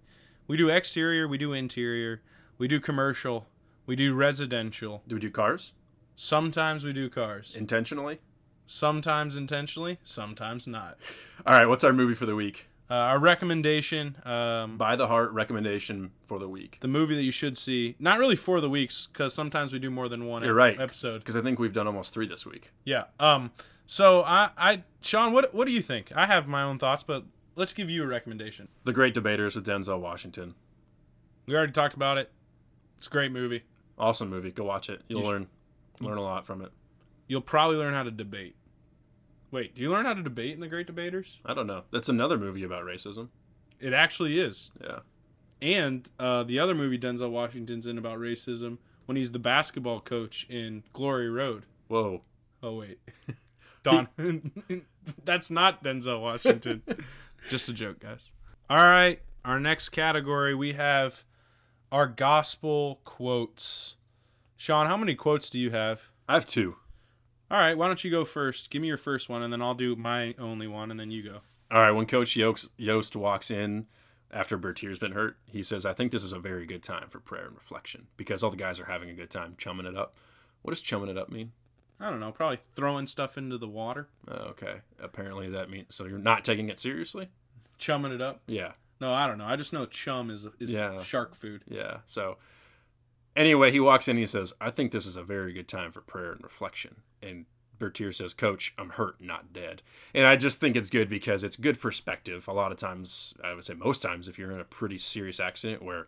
We 0.47 0.56
do 0.58 0.69
exterior, 0.69 1.28
we 1.28 1.38
do 1.39 1.51
interior, 1.54 2.21
we 2.60 2.67
do 2.67 2.80
commercial, 2.80 3.47
we 3.86 3.95
do 3.95 4.13
residential. 4.13 5.04
Do 5.08 5.15
we 5.15 5.21
do 5.21 5.30
cars 5.32 5.74
Sometimes 6.15 6.84
we 6.84 6.93
do 6.93 7.10
cars. 7.10 7.56
intentionally? 7.56 8.19
Sometimes 8.67 9.38
intentionally, 9.38 10.00
sometimes 10.06 10.65
not. 10.65 10.98
All 11.45 11.54
right, 11.54 11.67
what's 11.67 11.84
our 11.84 11.93
movie 11.93 12.15
for 12.15 12.26
the 12.26 12.36
week? 12.36 12.67
Uh, 12.89 12.93
our 12.93 13.19
recommendation, 13.19 14.15
um, 14.26 14.78
By 14.78 14.95
the 14.95 15.08
Heart 15.08 15.32
recommendation 15.34 16.12
for 16.26 16.38
the 16.39 16.48
week. 16.48 16.78
the 16.82 16.88
movie 16.88 17.15
that 17.15 17.24
you 17.24 17.32
should 17.32 17.58
see, 17.58 17.95
not 18.00 18.17
really 18.19 18.36
for 18.36 18.62
the 18.62 18.69
weeks, 18.69 19.08
because 19.08 19.34
sometimes 19.34 19.74
we 19.74 19.80
do 19.80 19.89
more 19.91 20.08
than 20.08 20.26
one 20.26 20.43
You're 20.43 20.52
ep- 20.60 20.78
right. 20.78 20.80
episode. 20.82 21.19
Because 21.19 21.36
I 21.36 21.41
think 21.41 21.58
we've 21.60 21.74
done 21.74 21.88
almost 21.88 22.13
three 22.13 22.28
this 22.28 22.45
week. 22.45 22.71
Yeah. 22.84 23.06
Um. 23.19 23.52
So 23.88 24.24
I, 24.24 24.50
I, 24.58 24.84
Sean, 25.02 25.32
what, 25.34 25.54
what 25.54 25.65
do 25.65 25.71
you 25.71 25.82
think? 25.82 26.12
I 26.15 26.26
have 26.26 26.48
my 26.48 26.63
own 26.63 26.78
thoughts, 26.80 27.04
but 27.04 27.24
let's 27.56 27.74
give 27.74 27.89
you 27.89 28.04
a 28.04 28.08
recommendation. 28.08 28.67
The 28.84 28.93
Great 28.93 29.13
Debaters 29.13 29.56
with 29.56 29.65
Denzel 29.65 30.00
Washington. 30.00 30.56
We 31.45 31.56
already 31.56 31.71
talked 31.74 31.93
about 31.95 32.17
it. 32.17 32.32
It's 32.98 33.08
a 33.08 33.12
great 33.12 33.32
movie. 33.32 33.63
Awesome 33.97 34.29
movie. 34.29 34.51
Go 34.51 34.65
watch 34.65 34.89
it. 34.89 35.01
You'll 35.08 35.21
You 35.21 35.27
learn 35.27 35.47
learn 35.99 36.17
a 36.17 36.21
lot 36.21 36.45
from 36.45 36.62
it. 36.62 36.71
You'll 37.27 37.41
probably 37.41 37.77
learn 37.77 37.93
how 37.93 38.03
to 38.03 38.12
debate. 38.12 38.55
Wait, 39.51 39.73
do 39.75 39.81
you 39.81 39.89
learn 39.89 40.05
how 40.05 40.13
to 40.13 40.21
debate 40.21 40.53
in 40.53 40.60
The 40.60 40.67
Great 40.67 40.86
Debaters? 40.88 41.39
I 41.45 41.53
don't 41.53 41.67
know. 41.67 41.84
That's 41.91 42.10
another 42.10 42.38
movie 42.38 42.63
about 42.63 42.84
racism. 42.84 43.29
It 43.79 43.93
actually 43.93 44.39
is. 44.39 44.71
Yeah. 44.84 44.99
And 45.62 46.10
uh, 46.19 46.43
the 46.43 46.60
other 46.60 46.75
movie 46.75 46.99
Denzel 46.99 47.31
Washington's 47.31 47.88
in 47.88 47.97
about 47.97 48.19
racism 48.19 48.77
when 49.05 49.15
he's 49.15 49.31
the 49.31 49.39
basketball 49.39 50.01
coach 50.01 50.45
in 50.49 50.84
Glory 50.93 51.29
Road. 51.29 51.65
Whoa. 51.88 52.21
Oh 52.62 52.75
wait, 52.75 52.99
Don. 53.84 54.08
That's 55.23 55.51
not 55.51 55.84
Denzel 55.84 56.21
Washington. 56.21 56.81
Just 57.49 57.69
a 57.69 57.73
joke, 57.73 57.99
guys. 57.99 58.29
All 58.69 58.77
right, 58.77 59.21
our 59.45 59.60
next 59.60 59.89
category 59.89 60.55
we 60.55 60.73
have 60.73 61.23
our 61.91 62.08
gospel 62.08 63.00
quotes. 63.04 63.95
Sean, 64.58 64.88
how 64.88 64.98
many 64.98 65.15
quotes 65.15 65.50
do 65.50 65.60
you 65.60 65.71
have? 65.71 66.10
I 66.28 66.34
have 66.36 66.45
two. 66.45 66.78
All 67.52 67.60
right, 67.60 67.78
why 67.78 67.88
don't 67.88 68.04
you 68.04 68.10
go 68.12 68.26
first? 68.26 68.69
Give 68.69 68.82
me 68.82 68.88
your 68.88 68.98
first 68.98 69.30
one, 69.30 69.43
and 69.43 69.54
then 69.54 69.62
I'll 69.62 69.76
do 69.76 69.95
my 69.95 70.34
only 70.39 70.67
one, 70.67 70.89
and 70.91 71.00
then 71.00 71.12
you 71.12 71.24
go. 71.24 71.41
All 71.71 71.80
right, 71.80 71.91
when 71.91 72.06
Coach 72.08 72.36
Yoast, 72.36 73.15
walks 73.15 73.52
in 73.52 73.86
after 74.32 74.58
Bertier's 74.58 75.00
been 75.00 75.12
hurt, 75.12 75.38
he 75.45 75.62
says, 75.62 75.86
I 75.86 75.93
think 75.93 76.12
this 76.12 76.24
is 76.24 76.32
a 76.32 76.39
very 76.39 76.65
good 76.65 76.84
time 76.84 77.08
for 77.10 77.19
prayer 77.19 77.45
and 77.45 77.56
reflection 77.56 78.08
because 78.17 78.43
all 78.43 78.50
the 78.52 78.58
guys 78.58 78.80
are 78.80 78.86
having 78.86 79.10
a 79.10 79.13
good 79.13 79.30
time 79.30 79.56
chumming 79.58 79.86
it 79.86 79.95
up. 79.95 80.17
What 80.63 80.71
does 80.71 80.82
chumming 80.82 81.10
it 81.10 81.17
up 81.17 81.30
mean? 81.32 81.52
I 82.00 82.10
don't 82.10 82.19
know, 82.19 82.32
probably 82.32 82.60
throwing 82.76 83.08
stuff 83.08 83.38
into 83.38 83.58
the 83.58 83.67
water, 83.67 84.10
Uh, 84.28 84.48
okay. 84.50 84.82
Apparently 85.00 85.50
that 85.50 85.69
means 85.69 85.95
so 85.95 86.06
you're 86.06 86.17
not 86.17 86.43
taking 86.43 86.69
it 86.69 86.80
seriously? 86.80 87.30
chumming 87.78 88.12
it 88.12 88.21
up. 88.21 88.41
Yeah. 88.48 88.71
No, 89.01 89.13
I 89.13 89.27
don't 89.27 89.38
know. 89.38 89.45
I 89.45 89.55
just 89.55 89.73
know 89.73 89.86
chum 89.86 90.29
is 90.31 90.45
is 90.60 90.73
Yeah. 90.73 91.01
shark 91.03 91.36
food. 91.36 91.63
Yeah. 91.67 91.97
So 92.05 92.38
anyway, 93.36 93.71
he 93.71 93.79
walks 93.79 94.08
in 94.08 94.12
and 94.12 94.19
he 94.19 94.25
says, 94.25 94.53
I 94.62 94.69
think 94.69 94.91
this 94.91 95.05
is 95.05 95.17
a 95.17 95.23
very 95.23 95.53
good 95.53 95.67
time 95.67 95.91
for 95.91 96.01
prayer 96.01 96.31
and 96.31 96.43
reflection. 96.43 96.97
And 97.21 97.45
Bertier 97.77 98.13
says, 98.13 98.34
Coach, 98.34 98.73
I'm 98.77 98.91
hurt, 98.91 99.19
not 99.19 99.51
dead. 99.51 99.81
And 100.13 100.25
I 100.25 100.38
just 100.38 100.60
think 100.62 100.77
it's 100.77 100.89
good 100.89 101.10
because 101.10 101.43
it's 101.43 101.58
good 101.58 101.79
perspective. 101.79 102.47
A 102.47 102.53
lot 102.53 102.71
of 102.71 102.77
times, 102.77 103.34
I 103.43 103.53
would 103.53 103.65
say 103.65 103.73
most 103.73 104.01
times, 104.01 104.27
if 104.29 104.39
you're 104.39 104.51
in 104.51 104.62
a 104.62 104.65
pretty 104.65 104.97
serious 104.97 105.39
accident 105.41 105.81
where 105.84 106.08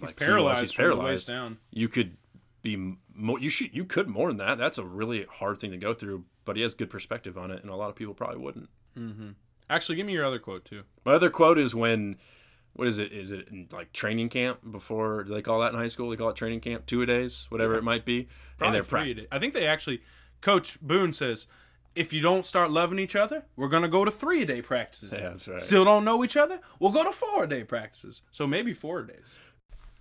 He's 0.00 0.06
like 0.08 0.18
he 0.18 0.24
paralyzed. 0.24 0.60
he's 0.60 0.72
from 0.72 0.86
the 0.86 0.90
waist 0.96 1.28
paralyzed, 1.28 1.28
down. 1.28 1.58
you 1.70 1.88
could 1.88 2.16
be 2.62 2.96
more, 3.14 3.38
you 3.38 3.48
should, 3.48 3.72
you 3.72 3.84
could 3.84 4.08
mourn 4.08 4.38
that. 4.38 4.58
That's 4.58 4.76
a 4.76 4.84
really 4.84 5.24
hard 5.30 5.60
thing 5.60 5.70
to 5.70 5.76
go 5.76 5.94
through, 5.94 6.24
but 6.44 6.56
he 6.56 6.62
has 6.62 6.74
good 6.74 6.90
perspective 6.90 7.38
on 7.38 7.52
it. 7.52 7.62
And 7.62 7.70
a 7.70 7.76
lot 7.76 7.90
of 7.90 7.94
people 7.94 8.12
probably 8.14 8.38
wouldn't. 8.38 8.68
Mm-hmm. 8.98 9.28
Actually, 9.74 9.96
give 9.96 10.06
me 10.06 10.12
your 10.12 10.24
other 10.24 10.38
quote 10.38 10.64
too. 10.64 10.82
My 11.04 11.12
other 11.12 11.30
quote 11.30 11.58
is 11.58 11.74
when, 11.74 12.16
what 12.74 12.86
is 12.88 12.98
it? 12.98 13.12
Is 13.12 13.30
it 13.30 13.48
in, 13.48 13.68
like 13.72 13.92
training 13.92 14.28
camp 14.28 14.58
before? 14.70 15.24
Do 15.24 15.34
they 15.34 15.42
call 15.42 15.60
that 15.60 15.72
in 15.72 15.78
high 15.78 15.88
school? 15.88 16.10
They 16.10 16.16
call 16.16 16.30
it 16.30 16.36
training 16.36 16.60
camp, 16.60 16.86
two 16.86 17.02
a 17.02 17.06
days, 17.06 17.46
whatever 17.50 17.72
Yeah. 17.74 17.78
it 17.78 17.84
might 17.84 18.04
be. 18.04 18.28
Probably 18.58 18.72
they're 18.80 18.84
pra- 18.84 19.26
I 19.32 19.38
think 19.38 19.54
they 19.54 19.66
actually, 19.66 20.00
Coach 20.40 20.80
Boone 20.80 21.12
says, 21.12 21.46
if 21.94 22.12
you 22.12 22.20
don't 22.20 22.44
start 22.44 22.70
loving 22.70 22.98
each 22.98 23.14
other, 23.16 23.44
we're 23.56 23.68
gonna 23.68 23.88
go 23.88 24.04
to 24.04 24.10
three 24.10 24.42
a 24.42 24.46
day 24.46 24.60
practices. 24.62 25.12
Yeah, 25.12 25.30
that's 25.30 25.46
right. 25.48 25.60
Still 25.60 25.84
don't 25.84 26.04
know 26.04 26.24
each 26.24 26.36
other, 26.36 26.60
we'll 26.80 26.90
go 26.92 27.04
to 27.04 27.12
four 27.12 27.44
a 27.44 27.48
day 27.48 27.64
practices. 27.64 28.22
So 28.30 28.46
maybe 28.46 28.72
four 28.72 29.02
days. 29.02 29.36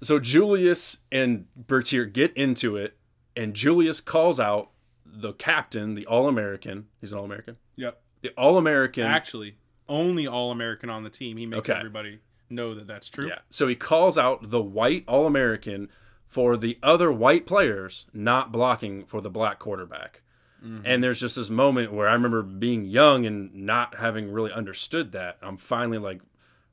So 0.02 0.20
Julius 0.20 0.98
and 1.12 1.46
Bertier 1.56 2.06
get 2.06 2.36
into 2.36 2.76
it, 2.76 2.98
and 3.36 3.54
Julius 3.54 4.02
calls 4.02 4.40
out 4.40 4.72
the 5.06 5.34
captain, 5.34 5.94
the 5.94 6.06
All 6.08 6.28
American. 6.28 6.88
He's 7.00 7.12
an 7.12 7.20
All 7.20 7.26
American. 7.26 7.58
Yep. 7.76 8.02
The 8.22 8.30
All 8.32 8.58
American. 8.58 9.06
Actually, 9.06 9.58
only 9.90 10.28
All 10.28 10.52
American 10.52 10.90
on 10.90 11.04
the 11.04 11.10
team. 11.10 11.38
He 11.38 11.46
makes 11.46 11.70
Okay. 11.70 11.78
everybody 11.78 12.20
know 12.50 12.76
that 12.76 12.88
that's 12.88 13.10
true. 13.10 13.28
Yeah. 13.28 13.40
So 13.50 13.68
he 13.68 13.76
calls 13.76 14.18
out 14.18 14.50
the 14.50 14.62
white 14.62 15.04
All 15.08 15.26
American 15.26 15.90
for 16.26 16.58
the 16.58 16.78
other 16.82 17.12
white 17.12 17.46
players 17.46 18.06
not 18.14 18.52
blocking 18.52 19.06
for 19.06 19.22
the 19.22 19.30
black 19.30 19.60
quarterback. 19.60 20.22
Mm-hmm. 20.64 20.86
And 20.86 21.04
there's 21.04 21.20
just 21.20 21.36
this 21.36 21.50
moment 21.50 21.92
where 21.94 22.08
I 22.08 22.14
remember 22.14 22.42
being 22.42 22.86
young 22.86 23.26
and 23.26 23.54
not 23.54 23.96
having 24.00 24.32
really 24.32 24.52
understood 24.52 25.12
that. 25.12 25.38
I'm 25.42 25.58
finally 25.58 25.98
like 25.98 26.22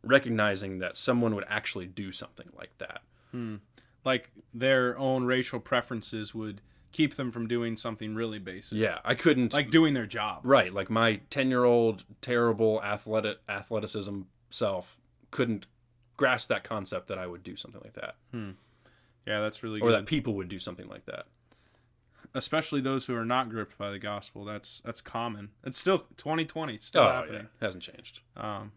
recognizing 0.03 0.79
that 0.79 0.97
someone 0.97 1.35
would 1.35 1.45
actually 1.49 1.87
do 1.87 2.13
something 2.13 2.49
like 2.57 2.71
that. 2.79 3.03
Hmm. 3.33 3.57
Like 4.05 4.31
their 4.55 4.97
own 4.99 5.25
racial 5.25 5.61
preferences 5.61 6.35
would 6.35 6.63
keep 6.93 7.15
them 7.17 7.31
from 7.31 7.47
doing 7.47 7.77
something 7.77 8.15
really 8.15 8.39
basic, 8.39 8.77
Yeah, 8.79 8.99
I 9.05 9.15
couldn't 9.15 9.53
like 9.53 9.71
doing 9.71 9.95
their 9.95 10.07
job. 10.07 10.41
right, 10.45 10.73
like 10.73 10.91
my 10.91 11.21
10-year-old 11.31 12.05
terrible 12.21 12.83
athletic 12.83 13.39
athleticism 13.49 14.23
self 14.51 14.99
couldn't 15.31 15.67
grasp 16.17 16.49
that 16.49 16.65
concept 16.65 17.09
that 17.09 17.19
I 17.19 17.27
would 17.27 17.43
do 17.43 17.57
something 17.57 17.81
like 17.85 17.95
that 17.95 18.17
Yeah, 18.33 19.41
that's 19.41 19.63
really 19.63 19.81
or 19.81 19.89
good. 19.91 19.99
that 20.01 20.07
people 20.07 20.35
would 20.35 20.49
do 20.49 20.59
something 20.59 20.89
like 20.89 21.07
that. 21.07 21.27
Especially 22.35 22.81
those 22.81 23.07
who 23.07 23.15
are 23.17 23.25
not 23.25 23.49
gripped 23.49 23.77
by 23.79 23.91
the 23.91 23.99
gospel. 23.99 24.45
That's 24.45 24.81
that's 24.81 25.01
common. 25.01 25.51
It's 25.65 25.79
still 25.79 26.01
2020. 26.17 26.75
It's 26.75 26.87
still 26.87 27.03
Oh, 27.03 27.09
happening. 27.11 27.43
yeah, 27.61 27.65
hasn't 27.67 27.83
changed. 27.85 28.21
Um, 28.37 28.73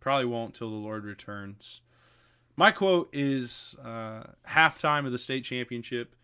probably 0.00 0.24
won't 0.26 0.54
till 0.54 0.70
the 0.70 0.76
Lord 0.76 1.04
returns. 1.04 1.80
My 2.56 2.70
quote 2.70 3.08
is 3.12 3.76
uh, 3.84 4.24
halftime 4.48 5.04
of 5.06 5.12
the 5.12 5.18
state 5.18 5.44
championship, 5.44 6.15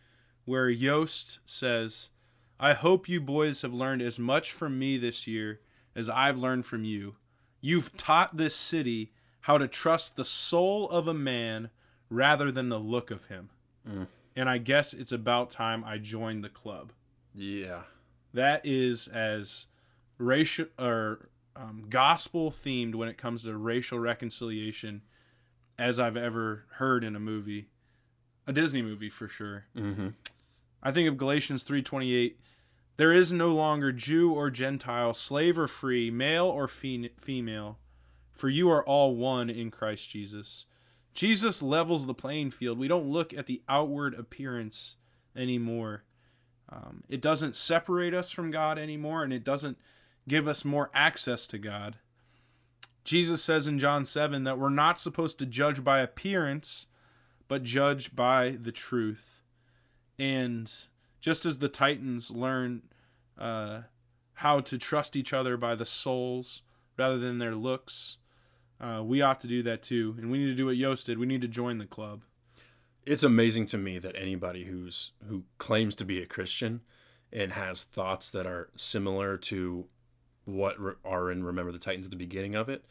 where 0.45 0.69
Yoast 0.71 1.39
says, 1.45 2.11
"I 2.59 2.75
hope 2.75 3.09
you 3.09 3.21
boys 3.21 3.63
have 3.63 3.73
learned 3.75 4.03
as 4.03 4.19
much 4.19 4.53
from 4.53 4.79
me 4.79 4.97
this 4.99 5.27
year 5.27 5.61
as 5.95 6.09
I've 6.09 6.39
learned 6.39 6.67
from 6.67 6.85
you. 6.85 7.17
You've 7.61 7.97
taught 7.97 8.37
this 8.37 8.55
city 8.57 9.13
how 9.43 9.59
to 9.59 9.69
trust 9.69 10.17
the 10.17 10.25
soul 10.25 10.89
of 10.91 11.07
a 11.09 11.15
man 11.15 11.71
rather 12.09 12.51
than 12.53 12.69
the 12.69 12.81
look 12.81 13.11
of 13.11 13.27
him." 13.27 13.51
And 14.35 14.49
I 14.49 14.59
guess 14.59 14.95
it's 14.95 15.13
about 15.13 15.51
time 15.51 15.85
I 15.85 15.99
joined 15.99 16.43
the 16.45 16.49
club 16.49 16.93
Yeah. 17.35 17.83
that 18.33 18.65
is 18.65 19.09
as 19.09 19.67
racial 20.19 20.67
or 20.79 21.29
um, 21.55 21.85
gospel 21.91 22.51
themed 22.51 22.95
when 22.95 23.09
it 23.09 23.19
comes 23.19 23.43
to 23.43 23.55
racial 23.57 23.99
reconciliation 23.99 25.03
as 25.79 26.01
I've 26.01 26.17
ever 26.17 26.65
heard 26.77 27.05
in 27.05 27.15
a 27.17 27.21
movie, 27.21 27.69
a 28.47 28.53
Disney 28.53 28.83
movie 28.83 29.11
for 29.11 29.29
sure. 29.29 29.67
Mm-hmm. 29.77 30.09
I 30.83 30.93
think 30.93 31.09
of 31.09 31.17
Galatians 31.17 31.65
3:28. 31.65 32.35
There 32.97 33.13
is 33.13 33.33
no 33.33 33.55
longer 33.55 33.91
Jew 33.91 34.33
or 34.33 34.51
Gentile, 34.51 35.15
slave 35.15 35.59
or 35.59 35.67
free, 35.67 36.11
male 36.11 36.47
or 36.47 36.69
fe- 36.69 37.13
female, 37.19 37.79
for 38.33 38.49
you 38.49 38.71
are 38.71 38.85
all 38.85 39.17
one 39.17 39.49
in 39.49 39.71
Christ 39.71 40.11
Jesus. 40.11 40.67
Jesus 41.15 41.63
levels 41.63 42.07
the 42.07 42.15
playing 42.15 42.51
field. 42.51 42.79
We 42.79 42.89
don't 42.89 43.09
look 43.09 43.33
at 43.35 43.47
the 43.47 43.63
outward 43.69 44.15
appearance 44.15 44.97
anymore. 45.37 46.05
Um, 46.69 47.05
it 47.09 47.21
doesn't 47.21 47.57
separate 47.57 48.15
us 48.15 48.31
from 48.31 48.51
God 48.51 48.79
anymore, 48.79 49.23
and 49.23 49.33
it 49.33 49.45
doesn't 49.45 49.79
give 50.27 50.49
us 50.49 50.65
more 50.65 50.91
access 50.95 51.47
to 51.49 51.59
God. 51.59 51.97
Jesus 53.05 53.43
says 53.43 53.67
in 53.67 53.79
John 53.79 54.05
7 54.05 54.45
that 54.45 54.59
we're 54.59 54.71
not 54.71 54.99
supposed 54.99 55.39
to 55.39 55.47
judge 55.47 55.83
by 55.83 56.01
appearance, 56.01 56.87
but 57.53 57.65
judge 57.65 58.17
by 58.17 58.49
the 58.49 58.73
truth. 58.73 59.43
And 60.19 60.73
just 61.21 61.45
as 61.45 61.59
the 61.59 61.69
Titans 61.69 62.31
learn 62.31 62.81
uh, 63.37 63.83
how 64.33 64.61
to 64.61 64.79
trust 64.79 65.17
each 65.17 65.35
other 65.35 65.59
by 65.59 65.75
the 65.75 65.85
souls 65.85 66.63
rather 66.97 67.19
than 67.19 67.37
their 67.37 67.55
looks, 67.55 68.17
uh, 68.81 69.03
we 69.05 69.21
ought 69.21 69.39
to 69.41 69.47
do 69.47 69.63
that 69.65 69.83
too. 69.83 70.15
And 70.17 70.31
we 70.31 70.39
need 70.39 70.47
to 70.47 70.55
do 70.55 70.65
what 70.65 70.77
Yoast 70.77 71.05
did. 71.05 71.19
We 71.19 71.27
need 71.27 71.43
to 71.43 71.47
join 71.47 71.77
the 71.77 71.85
club. 71.85 72.23
It's 73.05 73.23
amazing 73.23 73.67
to 73.67 73.77
me 73.77 73.99
that 73.99 74.17
anybody 74.17 74.65
who's 74.65 75.13
who 75.29 75.43
claims 75.59 75.95
to 75.97 76.07
be 76.07 76.23
a 76.23 76.27
Christian 76.27 76.81
and 77.31 77.53
has 77.53 77.85
thoughts 77.85 78.31
that 78.31 78.47
are 78.47 78.71
similar 78.77 79.37
to 79.37 79.85
what 80.47 80.81
re- 80.81 80.95
are 81.05 81.31
in 81.31 81.45
Remember 81.45 81.71
the 81.71 81.79
Titans 81.79 82.07
at 82.07 82.11
the 82.11 82.17
beginning 82.17 82.55
of 82.55 82.71
it. 82.71 82.83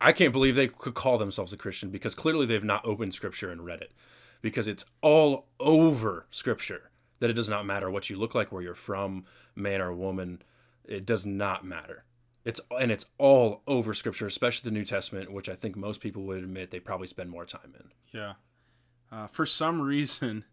I 0.00 0.12
can't 0.12 0.32
believe 0.32 0.54
they 0.54 0.68
could 0.68 0.94
call 0.94 1.18
themselves 1.18 1.52
a 1.52 1.56
Christian 1.56 1.90
because 1.90 2.14
clearly 2.14 2.46
they've 2.46 2.62
not 2.62 2.84
opened 2.84 3.14
Scripture 3.14 3.50
and 3.50 3.64
read 3.64 3.80
it, 3.80 3.92
because 4.40 4.68
it's 4.68 4.84
all 5.02 5.46
over 5.58 6.26
Scripture 6.30 6.90
that 7.18 7.30
it 7.30 7.34
does 7.34 7.48
not 7.48 7.66
matter 7.66 7.90
what 7.90 8.08
you 8.08 8.16
look 8.16 8.34
like, 8.34 8.52
where 8.52 8.62
you're 8.62 8.74
from, 8.74 9.24
man 9.56 9.80
or 9.80 9.92
woman, 9.92 10.42
it 10.84 11.04
does 11.04 11.26
not 11.26 11.64
matter. 11.64 12.04
It's 12.44 12.60
and 12.78 12.90
it's 12.90 13.06
all 13.18 13.62
over 13.66 13.92
Scripture, 13.92 14.26
especially 14.26 14.70
the 14.70 14.74
New 14.74 14.84
Testament, 14.84 15.32
which 15.32 15.48
I 15.48 15.54
think 15.54 15.76
most 15.76 16.00
people 16.00 16.22
would 16.24 16.38
admit 16.38 16.70
they 16.70 16.80
probably 16.80 17.06
spend 17.06 17.30
more 17.30 17.44
time 17.44 17.74
in. 17.78 17.90
Yeah. 18.18 18.34
Uh, 19.10 19.26
for 19.26 19.44
some 19.44 19.82
reason, 19.82 20.44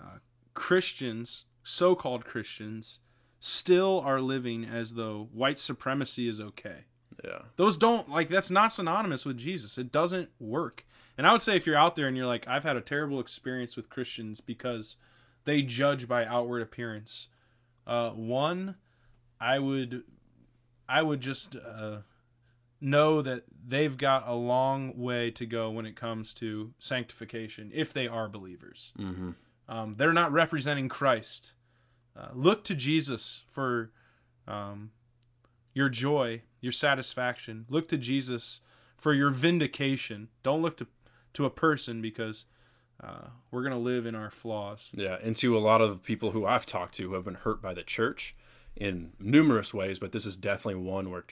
uh, 0.00 0.18
Christians, 0.54 1.46
so 1.62 1.94
called 1.94 2.24
Christians, 2.24 3.00
still 3.40 4.00
are 4.00 4.20
living 4.20 4.64
as 4.64 4.94
though 4.94 5.28
white 5.32 5.58
supremacy 5.58 6.28
is 6.28 6.40
okay. 6.40 6.84
Yeah. 7.24 7.42
Those 7.56 7.76
don't, 7.76 8.08
like, 8.08 8.28
that's 8.28 8.50
not 8.50 8.72
synonymous 8.72 9.24
with 9.26 9.36
Jesus. 9.36 9.78
It 9.78 9.90
doesn't 9.90 10.30
work. 10.38 10.86
And 11.16 11.26
I 11.26 11.32
would 11.32 11.42
say 11.42 11.56
if 11.56 11.66
you're 11.66 11.76
out 11.76 11.96
there 11.96 12.06
and 12.06 12.16
you're 12.16 12.26
like, 12.26 12.46
I've 12.46 12.64
had 12.64 12.76
a 12.76 12.80
terrible 12.80 13.18
experience 13.18 13.76
with 13.76 13.90
Christians 13.90 14.40
because 14.40 14.96
they 15.44 15.62
judge 15.62 16.06
by 16.06 16.24
outward 16.24 16.62
appearance, 16.62 17.28
uh, 17.86 18.10
one, 18.10 18.76
I 19.40 19.58
would. 19.58 20.04
I 20.90 21.02
would 21.02 21.20
just 21.20 21.54
uh, 21.54 21.98
know 22.80 23.20
that 23.20 23.44
they've 23.66 23.96
got 23.96 24.26
a 24.26 24.32
long 24.32 24.96
way 24.96 25.30
to 25.32 25.44
go 25.44 25.70
when 25.70 25.84
it 25.84 25.96
comes 25.96 26.32
to 26.34 26.72
sanctification 26.78 27.70
if 27.74 27.92
they 27.92 28.08
are 28.08 28.26
believers. 28.26 28.92
Mm-hmm. 28.98 29.32
Um, 29.68 29.96
they're 29.98 30.14
not 30.14 30.32
representing 30.32 30.88
Christ. 30.88 31.52
Uh, 32.16 32.28
look 32.34 32.64
to 32.64 32.74
Jesus 32.74 33.42
for 33.48 33.90
um, 34.46 34.92
your 35.74 35.90
joy, 35.90 36.42
your 36.60 36.72
satisfaction. 36.72 37.66
Look 37.68 37.88
to 37.88 37.98
Jesus 37.98 38.60
for 38.96 39.12
your 39.14 39.30
vindication. 39.30 40.28
Don't 40.42 40.62
look 40.62 40.76
to, 40.78 40.86
to 41.34 41.44
a 41.44 41.50
person 41.50 42.02
because 42.02 42.44
uh, 43.02 43.28
we're 43.50 43.62
going 43.62 43.72
to 43.72 43.78
live 43.78 44.06
in 44.06 44.14
our 44.14 44.30
flaws. 44.30 44.90
Yeah, 44.92 45.18
and 45.22 45.36
to 45.36 45.56
a 45.56 45.60
lot 45.60 45.80
of 45.80 46.02
people 46.02 46.32
who 46.32 46.46
I've 46.46 46.66
talked 46.66 46.94
to 46.94 47.08
who 47.08 47.14
have 47.14 47.24
been 47.24 47.34
hurt 47.34 47.62
by 47.62 47.74
the 47.74 47.82
church 47.82 48.34
in 48.76 49.12
numerous 49.20 49.72
ways, 49.72 49.98
but 49.98 50.12
this 50.12 50.26
is 50.26 50.36
definitely 50.36 50.82
one 50.82 51.10
where 51.10 51.24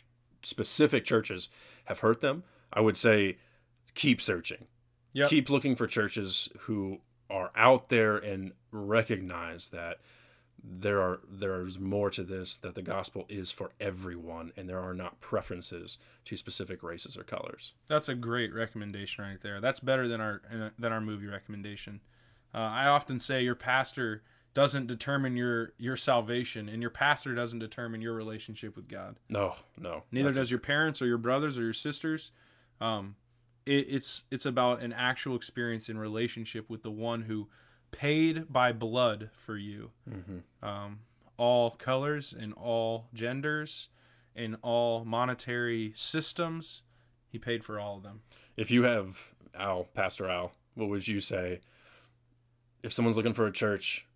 specific 0.43 1.05
churches 1.05 1.49
have 1.87 2.01
hurt 2.01 2.21
them. 2.21 2.45
I 2.73 2.81
would 2.81 2.97
say 2.97 3.39
keep 3.95 4.21
searching. 4.21 4.67
Yep. 5.12 5.31
Keep 5.31 5.51
looking 5.51 5.77
for 5.77 5.87
churches 5.87 6.49
who 6.61 6.99
are 7.31 7.51
out 7.57 7.89
there 7.89 8.17
and 8.17 8.53
recognize 8.71 9.71
that 9.71 9.99
there 10.68 11.00
are 11.00 11.20
there's 11.31 11.79
more 11.79 12.11
to 12.11 12.24
this 12.24 12.57
that 12.57 12.74
the 12.74 12.82
gospel 12.82 13.24
is 13.28 13.53
for 13.53 13.70
everyone 13.78 14.53
and 14.57 14.68
there 14.68 14.80
are 14.80 14.95
not 14.95 15.20
preferences 15.20 15.97
to 16.24 16.36
specific 16.36 16.82
races 16.82 17.16
or 17.16 17.22
colors. 17.22 17.74
That's 17.86 18.09
a 18.09 18.14
great 18.14 18.53
recommendation 18.53 19.24
right 19.24 19.41
there. 19.41 19.61
That's 19.61 19.80
better 19.80 20.09
than 20.09 20.20
our 20.20 20.43
than 20.78 20.93
our 20.93 21.01
movie 21.01 21.26
recommendation. 21.26 22.01
Uh, 22.53 22.59
I 22.59 22.86
often 22.86 23.20
say 23.20 23.43
your 23.43 23.55
pastor 23.55 24.22
doesn't 24.55 24.86
determine 24.86 25.36
your 25.36 25.72
your 25.78 25.97
salvation, 25.97 26.68
and 26.68 26.80
your 26.80 26.91
pastor 26.91 27.34
doesn't 27.34 27.59
determine 27.59 28.01
your 28.01 28.14
relationship 28.14 28.74
with 28.74 28.88
God. 28.88 29.16
No, 29.28 29.55
no. 29.78 30.03
Neither 30.11 30.32
does 30.32 30.51
your 30.51 30.61
parents 30.61 31.01
or 31.03 31.07
your 31.07 31.18
brothers 31.18 31.59
or 31.59 31.62
your 31.62 31.74
sisters. 31.74 32.32
Um, 32.80 33.16
it, 33.66 33.86
it's 33.91 34.24
it's 34.30 34.47
about 34.47 34.80
an 34.80 34.93
actual 34.93 35.36
experience 35.36 35.88
in 35.88 35.99
relationship 35.99 36.70
with 36.70 36.82
the 36.82 36.91
one 36.91 37.22
who 37.22 37.49
paid 37.91 38.53
by 38.53 38.72
blood 38.72 39.30
for 39.37 39.57
you. 39.57 39.91
Um, 40.62 41.01
all 41.37 41.70
colors 41.70 42.32
and 42.39 42.53
all 42.55 43.09
genders 43.14 43.89
and 44.34 44.57
all 44.62 45.05
monetary 45.05 45.93
systems. 45.95 46.82
He 47.28 47.39
paid 47.39 47.64
for 47.64 47.78
all 47.78 47.97
of 47.99 48.03
them. 48.03 48.20
If 48.57 48.70
you 48.70 48.84
have 48.84 49.18
Al, 49.55 49.84
Pastor 49.95 50.28
Al, 50.28 50.53
what 50.74 50.89
would 50.89 51.07
you 51.07 51.20
say 51.20 51.61
if 52.82 52.93
someone's 52.93 53.16
looking 53.16 53.34
for 53.34 53.47
a 53.47 53.53
church? 53.53 54.07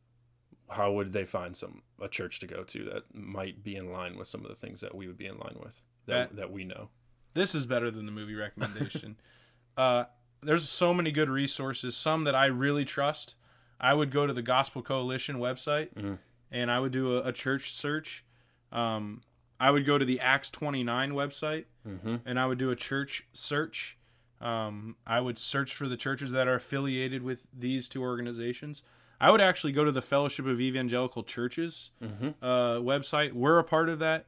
How 0.68 0.93
would 0.93 1.12
they 1.12 1.25
find 1.25 1.57
some 1.57 1.83
a 2.01 2.09
church 2.09 2.39
to 2.41 2.47
go 2.47 2.62
to 2.64 2.85
that 2.85 3.03
might 3.12 3.62
be 3.64 3.77
in 3.77 3.93
line 3.93 4.16
with 4.16 4.29
some 4.29 4.43
of 4.43 4.49
the 4.49 4.55
things 4.55 4.81
that 4.81 4.95
we 4.95 5.07
would 5.09 5.18
be 5.18 5.27
in 5.27 5.37
line 5.39 5.57
with 5.62 5.81
that 6.07 6.31
That- 6.31 6.37
that 6.37 6.53
we 6.53 6.64
know? 6.64 6.89
This 7.35 7.55
is 7.55 7.64
better 7.66 7.91
than 7.91 8.07
the 8.07 8.12
movie 8.12 8.35
recommendation. 8.35 9.16
uh, 9.77 10.05
there's 10.43 10.68
so 10.68 10.93
many 10.95 11.12
good 11.12 11.29
resources. 11.29 11.97
Some 11.97 12.25
that 12.25 12.35
I 12.35 12.47
really 12.47 12.85
trust. 12.85 13.35
I 13.81 13.95
would 13.95 14.11
go 14.11 14.26
to 14.26 14.33
the 14.33 14.43
Gospel 14.43 14.83
Coalition 14.83 15.37
website, 15.37 15.95
Mhm. 15.95 16.18
and 16.51 16.70
I 16.70 16.78
would 16.81 16.93
do 16.93 17.16
a, 17.16 17.28
a 17.28 17.33
church 17.33 17.72
search. 17.72 18.24
Um, 18.72 19.22
I 19.59 19.70
would 19.70 19.85
go 19.87 19.99
to 19.99 20.05
the 20.05 20.20
Acts 20.20 20.51
29 20.51 21.12
website 21.12 21.64
Mm-hmm. 21.89 22.16
and 22.26 22.39
I 22.39 22.47
would 22.47 22.59
do 22.59 22.70
a 22.70 22.76
church 22.76 23.24
search. 23.33 23.97
Um, 24.41 24.97
I 25.07 25.20
would 25.20 25.37
search 25.39 25.74
for 25.74 25.89
the 25.89 25.97
churches 25.97 26.31
that 26.33 26.47
are 26.49 26.55
affiliated 26.55 27.22
with 27.22 27.47
these 27.53 27.89
two 27.89 28.03
organizations. 28.03 28.83
I 29.20 29.31
would 29.31 29.41
actually 29.41 29.72
go 29.72 29.85
to 29.85 29.93
the 29.93 30.01
Fellowship 30.03 30.47
of 30.47 30.61
Evangelical 30.61 31.22
Churches 31.22 31.91
Mm-hmm. 32.03 32.28
uh, 32.43 32.76
website. 32.76 33.33
We're 33.33 33.59
a 33.59 33.64
part 33.64 33.89
of 33.89 33.99
that, 33.99 34.26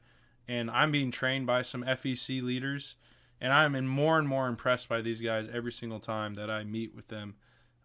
and 0.49 0.71
I'm 0.71 0.91
being 0.93 1.11
trained 1.11 1.47
by 1.47 1.63
some 1.63 1.83
FEC 1.85 2.43
leaders, 2.43 2.97
and 3.41 3.53
I'm 3.55 3.75
in 3.75 3.87
more 3.89 4.19
and 4.19 4.29
more 4.29 4.49
impressed 4.49 4.89
by 4.89 5.01
these 5.01 5.21
guys 5.23 5.49
every 5.49 5.73
single 5.73 6.01
time 6.01 6.35
that 6.35 6.51
I 6.51 6.65
meet 6.65 6.95
with 6.95 7.09
them. 7.09 7.37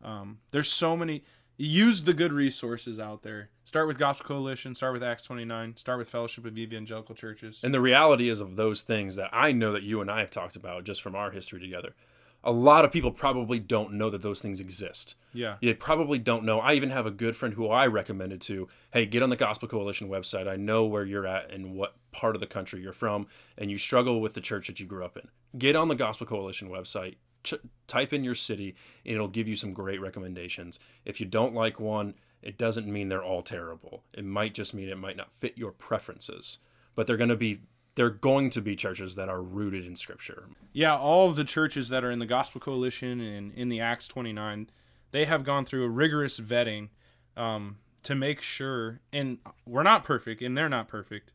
Um, 0.03 0.39
there's 0.51 0.69
so 0.71 0.95
many. 0.97 1.23
Use 1.59 2.03
the 2.03 2.13
good 2.13 2.31
resources 2.31 2.99
out 2.99 3.23
there. 3.23 3.49
Start 3.65 3.87
with 3.87 3.97
Gospel 3.97 4.27
Coalition. 4.27 4.75
Start 4.75 4.93
with 4.93 5.01
Acts 5.01 5.23
29. 5.23 5.75
Start 5.75 5.97
with 5.97 6.07
Fellowship 6.07 6.45
of 6.45 6.55
Evangelical 6.55 7.15
Churches. 7.15 7.61
And 7.63 7.73
the 7.73 7.81
reality 7.81 8.29
is 8.29 8.41
of 8.41 8.57
those 8.57 8.83
things 8.83 9.15
that 9.15 9.31
I 9.33 9.53
know 9.53 9.71
that 9.71 9.81
you 9.81 9.99
and 9.99 10.11
I 10.11 10.19
have 10.19 10.29
talked 10.29 10.55
about 10.55 10.83
just 10.83 11.01
from 11.01 11.15
our 11.15 11.31
history 11.31 11.59
together. 11.59 11.95
A 12.43 12.51
lot 12.51 12.85
of 12.85 12.91
people 12.91 13.11
probably 13.11 13.57
don't 13.57 13.93
know 13.93 14.11
that 14.11 14.21
those 14.21 14.39
things 14.39 14.59
exist. 14.59 15.15
Yeah. 15.33 15.55
They 15.59 15.73
probably 15.73 16.19
don't 16.19 16.45
know. 16.45 16.59
I 16.59 16.73
even 16.73 16.91
have 16.91 17.07
a 17.07 17.11
good 17.11 17.35
friend 17.35 17.55
who 17.55 17.67
I 17.67 17.87
recommended 17.87 18.39
to, 18.41 18.67
hey, 18.93 19.07
get 19.07 19.23
on 19.23 19.31
the 19.31 19.35
Gospel 19.35 19.67
Coalition 19.67 20.09
website. 20.09 20.47
I 20.47 20.57
know 20.57 20.85
where 20.85 21.05
you're 21.05 21.25
at 21.25 21.51
and 21.51 21.73
what 21.73 21.95
part 22.11 22.35
of 22.35 22.39
the 22.39 22.47
country 22.47 22.81
you're 22.81 22.93
from, 22.93 23.25
and 23.57 23.71
you 23.71 23.79
struggle 23.79 24.21
with 24.21 24.35
the 24.35 24.41
church 24.41 24.67
that 24.67 24.79
you 24.79 24.85
grew 24.85 25.03
up 25.03 25.17
in. 25.17 25.27
Get 25.57 25.75
on 25.75 25.87
the 25.87 25.95
Gospel 25.95 26.27
Coalition 26.27 26.69
website, 26.69 27.15
ch- 27.47 27.67
type 27.87 28.13
in 28.13 28.23
your 28.23 28.35
city, 28.35 28.75
and 29.05 29.15
it'll 29.15 29.27
give 29.27 29.47
you 29.47 29.55
some 29.55 29.73
great 29.73 30.01
recommendations. 30.01 30.79
If 31.05 31.19
you 31.19 31.25
don't 31.25 31.53
like 31.53 31.79
one, 31.79 32.15
it 32.41 32.57
doesn't 32.57 32.87
mean 32.87 33.09
they're 33.09 33.23
all 33.23 33.41
terrible. 33.41 34.03
It 34.13 34.25
might 34.25 34.53
just 34.53 34.73
mean 34.73 34.89
it 34.89 34.97
might 34.97 35.17
not 35.17 35.31
fit 35.31 35.57
your 35.57 35.71
preferences, 35.71 36.59
but 36.95 37.07
they're 37.07 37.17
going 37.17 37.29
to 37.29 37.35
be 37.35 37.61
they're 37.95 38.09
going 38.11 38.51
to 38.51 38.61
be 38.61 38.75
churches 38.75 39.15
that 39.15 39.27
are 39.27 39.41
rooted 39.41 39.83
in 39.83 39.95
scripture. 39.95 40.45
Yeah, 40.71 40.95
all 40.95 41.27
of 41.27 41.35
the 41.35 41.43
churches 41.43 41.89
that 41.89 42.03
are 42.03 42.11
in 42.11 42.19
the 42.19 42.27
Gospel 42.27 42.61
Coalition 42.61 43.19
and 43.19 43.51
in 43.55 43.69
the 43.69 43.79
Acts 43.79 44.07
29, 44.07 44.69
they 45.09 45.25
have 45.25 45.43
gone 45.43 45.65
through 45.65 45.83
a 45.83 45.89
rigorous 45.89 46.39
vetting 46.39 46.89
um, 47.35 47.77
to 48.03 48.13
make 48.13 48.39
sure, 48.39 48.99
and 49.11 49.39
we're 49.65 49.81
not 49.81 50.03
perfect, 50.03 50.43
and 50.43 50.55
they're 50.55 50.69
not 50.69 50.87
perfect, 50.87 51.31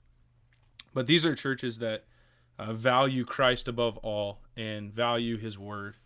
but 0.95 1.09
these 1.09 1.27
are 1.27 1.35
churches 1.35 1.81
that 1.81 2.05
uh, 2.61 2.73
value 2.73 3.25
Christ 3.25 3.67
above 3.67 3.97
all 3.99 4.39
and 4.57 4.93
value 4.93 5.39
His 5.39 5.59
Word. 5.59 5.97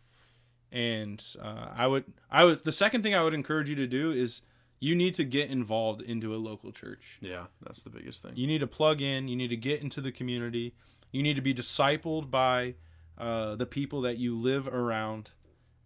And 0.77 1.25
uh, 1.43 1.69
I 1.75 1.87
would, 1.87 2.05
I 2.31 2.45
would, 2.45 2.63
the 2.63 2.71
second 2.71 3.03
thing 3.03 3.15
I 3.15 3.23
would 3.23 3.33
encourage 3.33 3.71
you 3.71 3.77
to 3.77 3.87
do 3.87 4.13
is 4.13 4.43
you 4.79 4.95
need 4.95 5.15
to 5.15 5.25
get 5.25 5.49
involved 5.49 6.03
into 6.03 6.35
a 6.35 6.37
local 6.37 6.71
church. 6.71 7.17
Yeah, 7.23 7.47
that's 7.63 7.83
the 7.83 7.89
biggest 7.89 8.21
thing. 8.21 8.33
You 8.35 8.47
need 8.47 8.59
to 8.59 8.67
plug 8.67 9.01
in. 9.01 9.27
You 9.27 9.37
need 9.37 9.49
to 9.49 9.57
get 9.57 9.81
into 9.81 10.03
the 10.03 10.13
community. 10.13 10.75
You 11.13 11.23
need 11.23 11.33
to 11.37 11.41
be 11.41 11.55
discipled 11.55 12.31
by 12.31 12.75
uh, 13.17 13.55
the 13.55 13.65
people 13.65 14.03
that 14.03 14.19
you 14.19 14.39
live 14.39 14.69
around, 14.69 15.31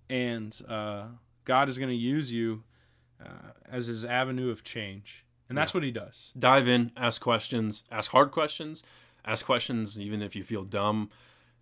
and 0.08 0.60
uh, 0.68 1.04
God 1.44 1.68
is 1.68 1.78
going 1.78 1.90
to 1.90 1.94
use 1.94 2.32
you 2.32 2.64
uh, 3.24 3.52
as 3.70 3.86
His 3.86 4.04
avenue 4.04 4.50
of 4.50 4.64
change, 4.64 5.24
and 5.48 5.56
that's 5.56 5.72
what 5.72 5.84
He 5.84 5.92
does. 5.92 6.32
dive 6.36 6.66
in, 6.66 6.90
ask 6.96 7.20
questions, 7.20 7.84
ask 7.92 8.10
hard 8.10 8.32
questions, 8.32 8.82
ask 9.24 9.46
questions 9.46 10.00
even 10.00 10.20
if 10.20 10.34
you 10.34 10.42
feel 10.42 10.64
dumb. 10.64 11.10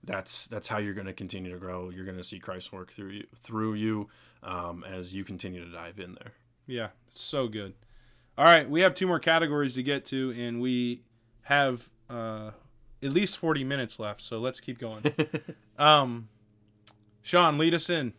That's 0.05 0.47
that's 0.47 0.69
how 0.69 0.79
you're 0.79 0.95
going 0.95 1.07
to 1.07 1.13
continue 1.13 1.53
to 1.53 1.59
grow. 1.59 1.91
You're 1.91 2.05
going 2.05 2.17
to 2.17 2.25
see 2.25 2.39
Christ 2.39 2.73
work 2.73 2.93
through 2.93 3.11
you 3.11 3.27
through 3.43 3.75
you 3.75 4.09
um, 4.43 4.85
as 4.89 5.15
you 5.15 5.25
continue 5.25 5.65
to 5.65 5.71
dive 5.71 5.99
in 5.99 6.15
there. 6.15 6.33
Yeah, 6.67 6.89
so 7.13 7.49
good. 7.49 7.75
All 8.37 8.45
right, 8.45 8.69
we 8.69 8.81
have 8.83 8.95
two 8.95 9.07
more 9.07 9.19
categories 9.19 9.75
to 9.75 9.83
get 9.83 10.05
to, 10.07 10.33
and 10.39 10.61
we 10.61 11.03
have 11.43 11.91
uh, 12.09 12.53
at 13.03 13.13
least 13.13 13.39
forty 13.39 13.65
minutes 13.65 13.99
left. 13.99 14.21
So 14.23 14.39
let's 14.39 14.61
keep 14.61 14.79
going. 14.79 15.03
um, 15.79 16.29
Sean, 17.23 17.59
lead 17.59 17.75
us 17.75 17.91
in. 17.91 18.13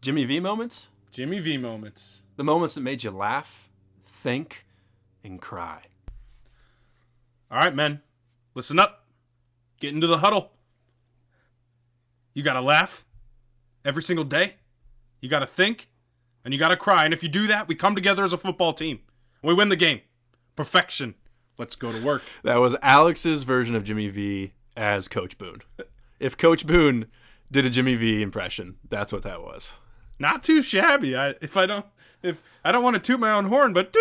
Jimmy 0.00 0.24
V 0.24 0.40
moments, 0.40 0.88
Jimmy 1.12 1.38
V 1.38 1.58
moments. 1.58 2.22
the 2.36 2.44
moments 2.44 2.74
that 2.74 2.80
made 2.80 3.02
you 3.04 3.10
laugh, 3.10 3.70
think, 4.04 4.66
and 5.22 5.40
cry. 5.40 5.82
All 7.50 7.58
right, 7.58 7.74
men, 7.74 8.02
listen 8.54 8.78
up. 8.78 9.05
Get 9.86 9.94
into 9.94 10.08
the 10.08 10.18
huddle. 10.18 10.50
You 12.34 12.42
got 12.42 12.54
to 12.54 12.60
laugh 12.60 13.04
every 13.84 14.02
single 14.02 14.24
day. 14.24 14.56
You 15.20 15.28
got 15.28 15.38
to 15.38 15.46
think 15.46 15.90
and 16.44 16.52
you 16.52 16.58
got 16.58 16.70
to 16.70 16.76
cry. 16.76 17.04
And 17.04 17.14
if 17.14 17.22
you 17.22 17.28
do 17.28 17.46
that, 17.46 17.68
we 17.68 17.76
come 17.76 17.94
together 17.94 18.24
as 18.24 18.32
a 18.32 18.36
football 18.36 18.72
team. 18.72 18.98
We 19.44 19.54
win 19.54 19.68
the 19.68 19.76
game. 19.76 20.00
Perfection. 20.56 21.14
Let's 21.56 21.76
go 21.76 21.92
to 21.92 22.04
work. 22.04 22.22
That 22.42 22.56
was 22.56 22.74
Alex's 22.82 23.44
version 23.44 23.76
of 23.76 23.84
Jimmy 23.84 24.08
V 24.08 24.54
as 24.76 25.06
Coach 25.06 25.38
Boone. 25.38 25.62
If 26.18 26.36
Coach 26.36 26.66
Boone 26.66 27.06
did 27.52 27.64
a 27.64 27.70
Jimmy 27.70 27.94
V 27.94 28.22
impression, 28.22 28.78
that's 28.88 29.12
what 29.12 29.22
that 29.22 29.40
was. 29.40 29.74
Not 30.18 30.42
too 30.42 30.62
shabby. 30.62 31.14
I 31.14 31.34
if 31.40 31.56
I 31.56 31.66
don't 31.66 31.86
if 32.24 32.42
I 32.64 32.72
don't 32.72 32.82
want 32.82 32.94
to 32.94 33.00
toot 33.00 33.20
my 33.20 33.30
own 33.30 33.44
horn, 33.44 33.72
but. 33.72 33.94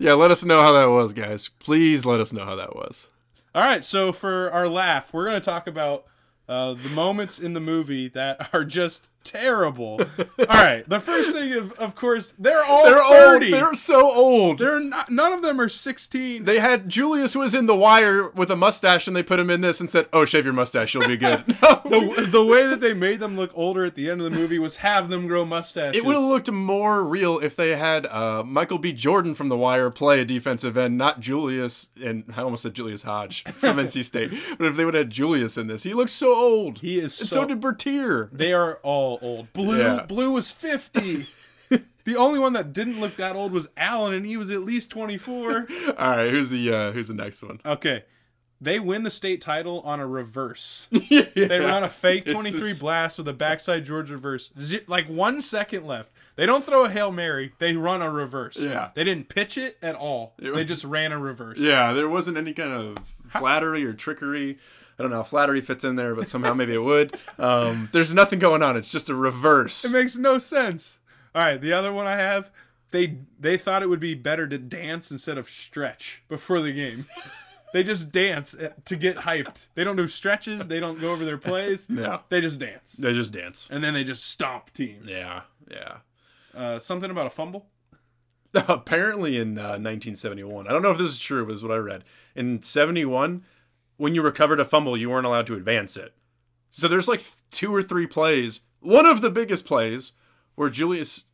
Yeah, 0.00 0.14
let 0.14 0.32
us 0.32 0.44
know 0.44 0.60
how 0.60 0.72
that 0.72 0.86
was, 0.86 1.12
guys. 1.12 1.50
Please 1.60 2.04
let 2.04 2.18
us 2.18 2.32
know 2.32 2.44
how 2.44 2.56
that 2.56 2.74
was. 2.74 3.10
All 3.54 3.62
right, 3.62 3.84
so 3.84 4.12
for 4.12 4.50
our 4.50 4.66
laugh, 4.66 5.12
we're 5.12 5.26
going 5.26 5.38
to 5.38 5.44
talk 5.44 5.66
about 5.66 6.06
uh, 6.48 6.72
the 6.72 6.88
moments 6.88 7.38
in 7.38 7.52
the 7.52 7.60
movie 7.60 8.08
that 8.08 8.48
are 8.54 8.64
just 8.64 9.08
terrible. 9.24 10.00
All 10.38 10.46
right, 10.48 10.88
the 10.88 11.00
first 11.00 11.32
thing, 11.32 11.52
of, 11.54 11.72
of 11.72 11.94
course, 11.94 12.34
they're 12.38 12.64
all 12.64 12.84
They're 12.84 12.98
30. 13.38 13.46
old. 13.46 13.52
They're 13.54 13.74
so 13.74 14.00
old. 14.12 14.58
They're 14.58 14.80
not. 14.80 15.10
None 15.10 15.32
of 15.32 15.42
them 15.42 15.60
are 15.60 15.68
16. 15.68 16.44
They 16.44 16.58
had 16.60 16.88
Julius 16.88 17.34
was 17.34 17.54
in 17.54 17.66
The 17.66 17.74
Wire 17.76 18.28
with 18.30 18.50
a 18.50 18.56
mustache, 18.56 19.06
and 19.06 19.16
they 19.16 19.22
put 19.22 19.38
him 19.40 19.50
in 19.50 19.60
this 19.60 19.80
and 19.80 19.88
said, 19.90 20.06
"Oh, 20.12 20.24
shave 20.24 20.44
your 20.44 20.54
mustache, 20.54 20.94
you'll 20.94 21.06
be 21.06 21.16
good." 21.16 21.44
the, 21.46 22.28
the 22.30 22.44
way 22.44 22.66
that 22.66 22.80
they 22.80 22.94
made 22.94 23.20
them 23.20 23.36
look 23.36 23.50
older 23.54 23.84
at 23.84 23.94
the 23.94 24.08
end 24.10 24.20
of 24.22 24.30
the 24.30 24.36
movie 24.38 24.58
was 24.58 24.76
have 24.76 25.08
them 25.10 25.26
grow 25.26 25.44
mustaches. 25.44 25.96
it 25.96 26.04
would 26.04 26.14
have 26.16 26.24
looked 26.24 26.50
more 26.50 27.02
real 27.04 27.38
if 27.38 27.56
they 27.56 27.76
had 27.76 28.06
uh, 28.06 28.42
Michael 28.44 28.78
B. 28.78 28.92
Jordan 28.92 29.34
from 29.34 29.48
The 29.48 29.56
Wire 29.56 29.90
play 29.90 30.20
a 30.20 30.24
defensive 30.24 30.76
end, 30.76 30.96
not 30.98 31.20
Julius. 31.20 31.90
And 32.02 32.24
I 32.36 32.42
almost 32.42 32.62
said 32.62 32.74
Julius 32.74 33.02
Hodge 33.02 33.44
from 33.52 33.76
NC 33.76 34.04
State, 34.04 34.30
but 34.58 34.66
if 34.66 34.76
they 34.76 34.84
would 34.84 34.94
have 34.94 35.04
had 35.06 35.10
Julius 35.10 35.56
in 35.58 35.66
this, 35.66 35.82
he 35.82 35.94
looks 35.94 36.12
so 36.12 36.34
old. 36.34 36.78
He 36.80 36.98
is 36.98 37.18
And 37.20 37.28
so. 37.28 37.36
so 37.36 37.44
did 37.46 37.60
Bertier. 37.60 38.28
they 38.32 38.52
are 38.52 38.78
all 38.82 39.11
old. 39.20 39.52
Blue. 39.52 39.78
Yeah. 39.78 40.04
Blue 40.06 40.30
was 40.32 40.50
50. 40.50 41.26
the 42.04 42.16
only 42.16 42.38
one 42.38 42.52
that 42.54 42.72
didn't 42.72 43.00
look 43.00 43.16
that 43.16 43.36
old 43.36 43.52
was 43.52 43.68
Alan, 43.76 44.12
and 44.14 44.24
he 44.26 44.36
was 44.36 44.50
at 44.50 44.62
least 44.62 44.90
24. 44.90 45.66
All 45.98 46.10
right, 46.16 46.30
who's 46.30 46.50
the 46.50 46.72
uh, 46.72 46.92
who's 46.92 47.08
the 47.08 47.14
next 47.14 47.42
one? 47.42 47.60
Okay. 47.64 48.04
They 48.60 48.78
win 48.78 49.02
the 49.02 49.10
state 49.10 49.42
title 49.42 49.80
on 49.80 49.98
a 49.98 50.06
reverse. 50.06 50.86
They 51.34 51.58
run 51.58 51.82
a 51.82 51.88
fake 51.88 52.26
23 52.26 52.60
just- 52.60 52.80
blast 52.80 53.18
with 53.18 53.26
a 53.26 53.32
backside 53.32 53.84
George 53.84 54.08
reverse. 54.10 54.52
Z- 54.60 54.82
like 54.86 55.08
one 55.08 55.42
second 55.42 55.84
left. 55.84 56.12
They 56.36 56.46
don't 56.46 56.64
throw 56.64 56.84
a 56.84 56.88
Hail 56.88 57.10
Mary. 57.10 57.52
They 57.58 57.74
run 57.74 58.02
a 58.02 58.10
reverse. 58.10 58.58
Yeah. 58.58 58.90
They 58.94 59.02
didn't 59.02 59.28
pitch 59.28 59.58
it 59.58 59.78
at 59.82 59.96
all. 59.96 60.34
It 60.38 60.54
They 60.54 60.64
just 60.64 60.84
ran 60.84 61.10
a 61.10 61.18
reverse. 61.18 61.58
Yeah, 61.58 61.92
there 61.92 62.08
wasn't 62.08 62.36
any 62.36 62.52
kind 62.52 62.72
of 62.72 62.96
flattery 63.30 63.84
or 63.84 63.92
trickery. 63.94 64.58
I 65.02 65.04
don't 65.04 65.10
know 65.10 65.16
how 65.16 65.22
flattery 65.24 65.60
fits 65.60 65.82
in 65.82 65.96
there, 65.96 66.14
but 66.14 66.28
somehow 66.28 66.54
maybe 66.54 66.74
it 66.74 66.82
would. 66.82 67.16
Um, 67.36 67.88
there's 67.90 68.14
nothing 68.14 68.38
going 68.38 68.62
on. 68.62 68.76
It's 68.76 68.88
just 68.92 69.10
a 69.10 69.16
reverse. 69.16 69.84
It 69.84 69.90
makes 69.90 70.16
no 70.16 70.38
sense. 70.38 71.00
All 71.34 71.44
right, 71.44 71.60
the 71.60 71.72
other 71.72 71.92
one 71.92 72.06
I 72.06 72.14
have, 72.14 72.52
they 72.92 73.16
they 73.40 73.56
thought 73.58 73.82
it 73.82 73.88
would 73.88 73.98
be 73.98 74.14
better 74.14 74.46
to 74.46 74.58
dance 74.58 75.10
instead 75.10 75.38
of 75.38 75.50
stretch 75.50 76.22
before 76.28 76.60
the 76.60 76.72
game. 76.72 77.06
they 77.72 77.82
just 77.82 78.12
dance 78.12 78.54
uh, 78.54 78.74
to 78.84 78.94
get 78.94 79.16
hyped. 79.16 79.66
They 79.74 79.82
don't 79.82 79.96
do 79.96 80.06
stretches. 80.06 80.68
They 80.68 80.78
don't 80.78 81.00
go 81.00 81.10
over 81.10 81.24
their 81.24 81.36
plays. 81.38 81.88
Yeah. 81.90 82.20
They 82.28 82.40
just 82.40 82.60
dance, 82.60 82.92
They 82.92 83.12
just 83.12 83.32
dance. 83.32 83.68
and 83.72 83.82
then 83.82 83.92
they 83.94 84.04
just 84.04 84.24
stomp 84.24 84.72
teams. 84.72 85.10
Yeah, 85.10 85.40
yeah. 85.68 85.96
Uh, 86.54 86.78
something 86.78 87.10
about 87.10 87.26
a 87.26 87.30
fumble. 87.30 87.66
Apparently 88.54 89.36
in 89.36 89.58
uh, 89.58 89.80
1971, 89.80 90.68
I 90.68 90.70
don't 90.70 90.82
know 90.82 90.92
if 90.92 90.98
this 90.98 91.10
is 91.10 91.18
true, 91.18 91.44
but 91.44 91.54
is 91.54 91.62
what 91.64 91.72
I 91.72 91.76
read. 91.78 92.04
In 92.36 92.62
71, 92.62 93.42
when 93.96 94.14
you 94.14 94.22
recovered 94.22 94.60
a 94.60 94.64
fumble, 94.64 94.96
you 94.96 95.10
weren't 95.10 95.26
allowed 95.26 95.46
to 95.46 95.54
advance 95.54 95.96
it. 95.96 96.14
So 96.70 96.88
there's 96.88 97.08
like 97.08 97.22
two 97.50 97.74
or 97.74 97.82
three 97.82 98.06
plays. 98.06 98.62
One 98.80 99.06
of 99.06 99.20
the 99.20 99.30
biggest 99.30 99.66
plays 99.66 100.14
where 100.54 100.70
Julius 100.70 101.24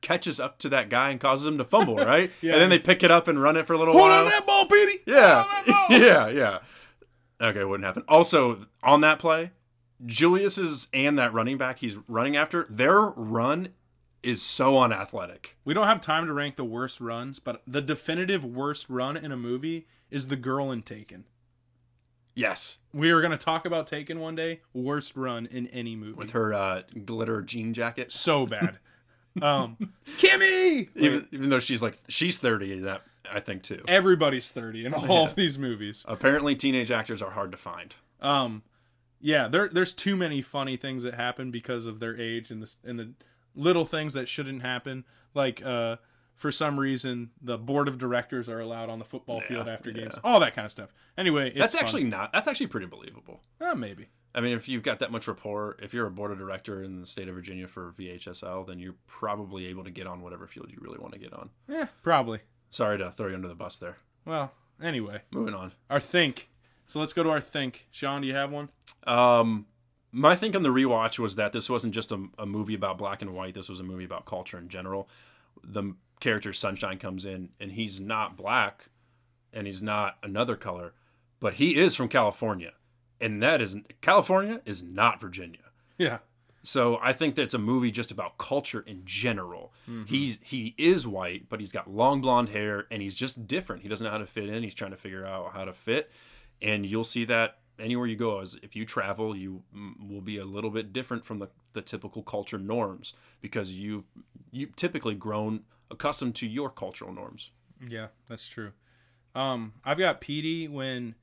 catches 0.00 0.40
up 0.40 0.58
to 0.58 0.68
that 0.70 0.88
guy 0.88 1.10
and 1.10 1.20
causes 1.20 1.46
him 1.46 1.58
to 1.58 1.64
fumble, 1.64 1.96
right? 1.96 2.30
Yeah. 2.40 2.52
And 2.52 2.62
then 2.62 2.70
they 2.70 2.78
pick 2.78 3.02
it 3.02 3.10
up 3.10 3.28
and 3.28 3.40
run 3.40 3.56
it 3.56 3.66
for 3.66 3.74
a 3.74 3.78
little 3.78 3.94
Hold 3.94 4.08
while. 4.08 4.22
Hold 4.22 4.26
on 4.26 4.32
that 4.32 4.46
ball, 4.46 4.66
Petey. 4.66 4.98
Yeah. 5.06 5.42
Hold 5.42 5.46
on 5.46 5.64
that 5.66 5.88
ball. 5.88 5.98
yeah, 5.98 6.28
yeah. 6.28 6.58
Okay, 7.48 7.64
wouldn't 7.64 7.86
happen. 7.86 8.04
Also, 8.08 8.66
on 8.82 9.00
that 9.00 9.18
play, 9.18 9.52
Julius's 10.04 10.88
and 10.92 11.18
that 11.18 11.32
running 11.32 11.58
back 11.58 11.78
he's 11.78 11.96
running 12.08 12.36
after, 12.36 12.66
their 12.68 13.00
run 13.00 13.68
is 14.22 14.42
so 14.42 14.78
unathletic. 14.78 15.56
We 15.64 15.72
don't 15.72 15.86
have 15.86 16.00
time 16.00 16.26
to 16.26 16.32
rank 16.32 16.56
the 16.56 16.64
worst 16.64 17.00
runs, 17.00 17.38
but 17.38 17.62
the 17.66 17.80
definitive 17.80 18.44
worst 18.44 18.86
run 18.88 19.16
in 19.16 19.32
a 19.32 19.36
movie 19.36 19.86
is 20.10 20.26
the 20.26 20.36
girl 20.36 20.70
in 20.70 20.82
Taken. 20.82 21.24
Yes. 22.40 22.78
We 22.94 23.10
are 23.10 23.20
going 23.20 23.32
to 23.32 23.36
talk 23.36 23.66
about 23.66 23.86
Taken 23.86 24.18
one 24.18 24.34
day. 24.34 24.60
Worst 24.72 25.14
run 25.14 25.46
in 25.46 25.66
any 25.68 25.94
movie. 25.94 26.14
With 26.14 26.30
her 26.30 26.54
uh, 26.54 26.82
glitter 27.04 27.42
jean 27.42 27.74
jacket. 27.74 28.10
so 28.10 28.46
bad. 28.46 28.78
Um, 29.40 29.76
Kimmy. 30.18 30.88
Even, 30.96 31.28
even 31.30 31.50
though 31.50 31.60
she's 31.60 31.80
like 31.80 31.96
she's 32.08 32.38
30 32.38 32.72
in 32.72 32.82
that 32.82 33.02
I 33.32 33.38
think 33.38 33.62
too. 33.62 33.84
Everybody's 33.86 34.50
30 34.50 34.86
in 34.86 34.92
all 34.92 35.26
of 35.26 35.36
these 35.36 35.56
movies. 35.56 36.04
Apparently, 36.08 36.56
teenage 36.56 36.90
actors 36.90 37.22
are 37.22 37.30
hard 37.30 37.52
to 37.52 37.56
find. 37.56 37.94
Um, 38.20 38.64
yeah, 39.20 39.46
there 39.46 39.68
there's 39.68 39.92
too 39.92 40.16
many 40.16 40.42
funny 40.42 40.76
things 40.76 41.04
that 41.04 41.14
happen 41.14 41.52
because 41.52 41.86
of 41.86 42.00
their 42.00 42.20
age 42.20 42.50
and 42.50 42.60
the 42.60 42.74
and 42.84 42.98
the 42.98 43.12
little 43.54 43.84
things 43.86 44.14
that 44.14 44.28
shouldn't 44.28 44.62
happen. 44.62 45.04
Like 45.32 45.64
uh, 45.64 45.96
for 46.40 46.50
some 46.50 46.80
reason, 46.80 47.28
the 47.42 47.58
board 47.58 47.86
of 47.86 47.98
directors 47.98 48.48
are 48.48 48.60
allowed 48.60 48.88
on 48.88 48.98
the 48.98 49.04
football 49.04 49.42
field 49.42 49.68
after 49.68 49.90
yeah. 49.90 50.04
games. 50.04 50.18
All 50.24 50.40
that 50.40 50.54
kind 50.54 50.64
of 50.64 50.72
stuff. 50.72 50.88
Anyway, 51.18 51.48
it's 51.50 51.58
That's 51.58 51.74
fun. 51.74 51.82
actually 51.82 52.04
not. 52.04 52.32
That's 52.32 52.48
actually 52.48 52.68
pretty 52.68 52.86
believable. 52.86 53.42
Uh, 53.60 53.74
maybe. 53.74 54.06
I 54.34 54.40
mean, 54.40 54.56
if 54.56 54.66
you've 54.66 54.82
got 54.82 55.00
that 55.00 55.12
much 55.12 55.28
rapport, 55.28 55.76
if 55.82 55.92
you're 55.92 56.06
a 56.06 56.10
board 56.10 56.30
of 56.30 56.38
director 56.38 56.82
in 56.82 56.98
the 56.98 57.04
state 57.04 57.28
of 57.28 57.34
Virginia 57.34 57.68
for 57.68 57.92
VHSL, 57.92 58.66
then 58.66 58.78
you're 58.78 58.94
probably 59.06 59.66
able 59.66 59.84
to 59.84 59.90
get 59.90 60.06
on 60.06 60.22
whatever 60.22 60.46
field 60.46 60.70
you 60.70 60.78
really 60.80 60.98
want 60.98 61.12
to 61.12 61.18
get 61.18 61.34
on. 61.34 61.50
Yeah, 61.68 61.88
probably. 62.02 62.40
Sorry 62.70 62.96
to 62.96 63.12
throw 63.12 63.28
you 63.28 63.34
under 63.34 63.48
the 63.48 63.54
bus 63.54 63.76
there. 63.76 63.98
Well, 64.24 64.52
anyway, 64.82 65.20
Moving 65.30 65.54
on. 65.54 65.72
our 65.90 66.00
think. 66.00 66.48
So 66.86 67.00
let's 67.00 67.12
go 67.12 67.22
to 67.22 67.28
our 67.28 67.42
think. 67.42 67.86
Sean, 67.90 68.22
do 68.22 68.28
you 68.28 68.34
have 68.34 68.50
one? 68.50 68.70
Um, 69.06 69.66
my 70.10 70.34
think 70.34 70.56
on 70.56 70.62
the 70.62 70.70
rewatch 70.70 71.18
was 71.18 71.36
that 71.36 71.52
this 71.52 71.68
wasn't 71.68 71.92
just 71.92 72.12
a, 72.12 72.28
a 72.38 72.46
movie 72.46 72.74
about 72.74 72.96
black 72.96 73.20
and 73.20 73.34
white. 73.34 73.52
This 73.52 73.68
was 73.68 73.78
a 73.78 73.84
movie 73.84 74.04
about 74.04 74.24
culture 74.24 74.56
in 74.56 74.70
general. 74.70 75.06
The 75.62 75.94
character 76.20 76.52
Sunshine 76.52 76.98
comes 76.98 77.24
in, 77.24 77.50
and 77.58 77.72
he's 77.72 78.00
not 78.00 78.36
black, 78.36 78.90
and 79.52 79.66
he's 79.66 79.82
not 79.82 80.18
another 80.22 80.56
color, 80.56 80.92
but 81.40 81.54
he 81.54 81.76
is 81.76 81.96
from 81.96 82.08
California, 82.08 82.72
and 83.20 83.42
that 83.42 83.60
is 83.60 83.76
California 84.00 84.60
is 84.64 84.82
not 84.82 85.20
Virginia. 85.20 85.70
Yeah. 85.98 86.18
So 86.62 86.98
I 87.02 87.12
think 87.12 87.36
that 87.36 87.42
it's 87.42 87.54
a 87.54 87.58
movie 87.58 87.90
just 87.90 88.10
about 88.10 88.36
culture 88.36 88.84
in 88.86 89.02
general. 89.04 89.72
Mm-hmm. 89.88 90.04
He's 90.04 90.38
he 90.42 90.74
is 90.76 91.06
white, 91.06 91.48
but 91.48 91.58
he's 91.58 91.72
got 91.72 91.90
long 91.90 92.20
blonde 92.20 92.50
hair 92.50 92.86
and 92.90 93.00
he's 93.00 93.14
just 93.14 93.46
different. 93.46 93.82
He 93.82 93.88
doesn't 93.88 94.04
know 94.04 94.10
how 94.10 94.18
to 94.18 94.26
fit 94.26 94.48
in. 94.48 94.62
He's 94.62 94.74
trying 94.74 94.90
to 94.90 94.96
figure 94.96 95.26
out 95.26 95.52
how 95.54 95.64
to 95.64 95.72
fit, 95.72 96.10
and 96.60 96.84
you'll 96.84 97.04
see 97.04 97.24
that 97.26 97.58
anywhere 97.78 98.06
you 98.06 98.16
go. 98.16 98.40
As 98.40 98.58
if 98.62 98.76
you 98.76 98.84
travel, 98.84 99.34
you 99.34 99.62
will 100.06 100.20
be 100.20 100.36
a 100.36 100.44
little 100.44 100.70
bit 100.70 100.92
different 100.92 101.24
from 101.24 101.38
the, 101.38 101.48
the 101.72 101.80
typical 101.80 102.22
culture 102.22 102.58
norms 102.58 103.14
because 103.40 103.72
you've 103.72 104.04
you 104.50 104.66
typically 104.76 105.14
grown 105.14 105.62
accustomed 105.90 106.34
to 106.36 106.46
your 106.46 106.70
cultural 106.70 107.12
norms. 107.12 107.50
Yeah, 107.86 108.08
that's 108.28 108.48
true. 108.48 108.72
Um, 109.34 109.74
I've 109.84 109.98
got 109.98 110.20
Petey 110.20 110.68
when 110.68 111.14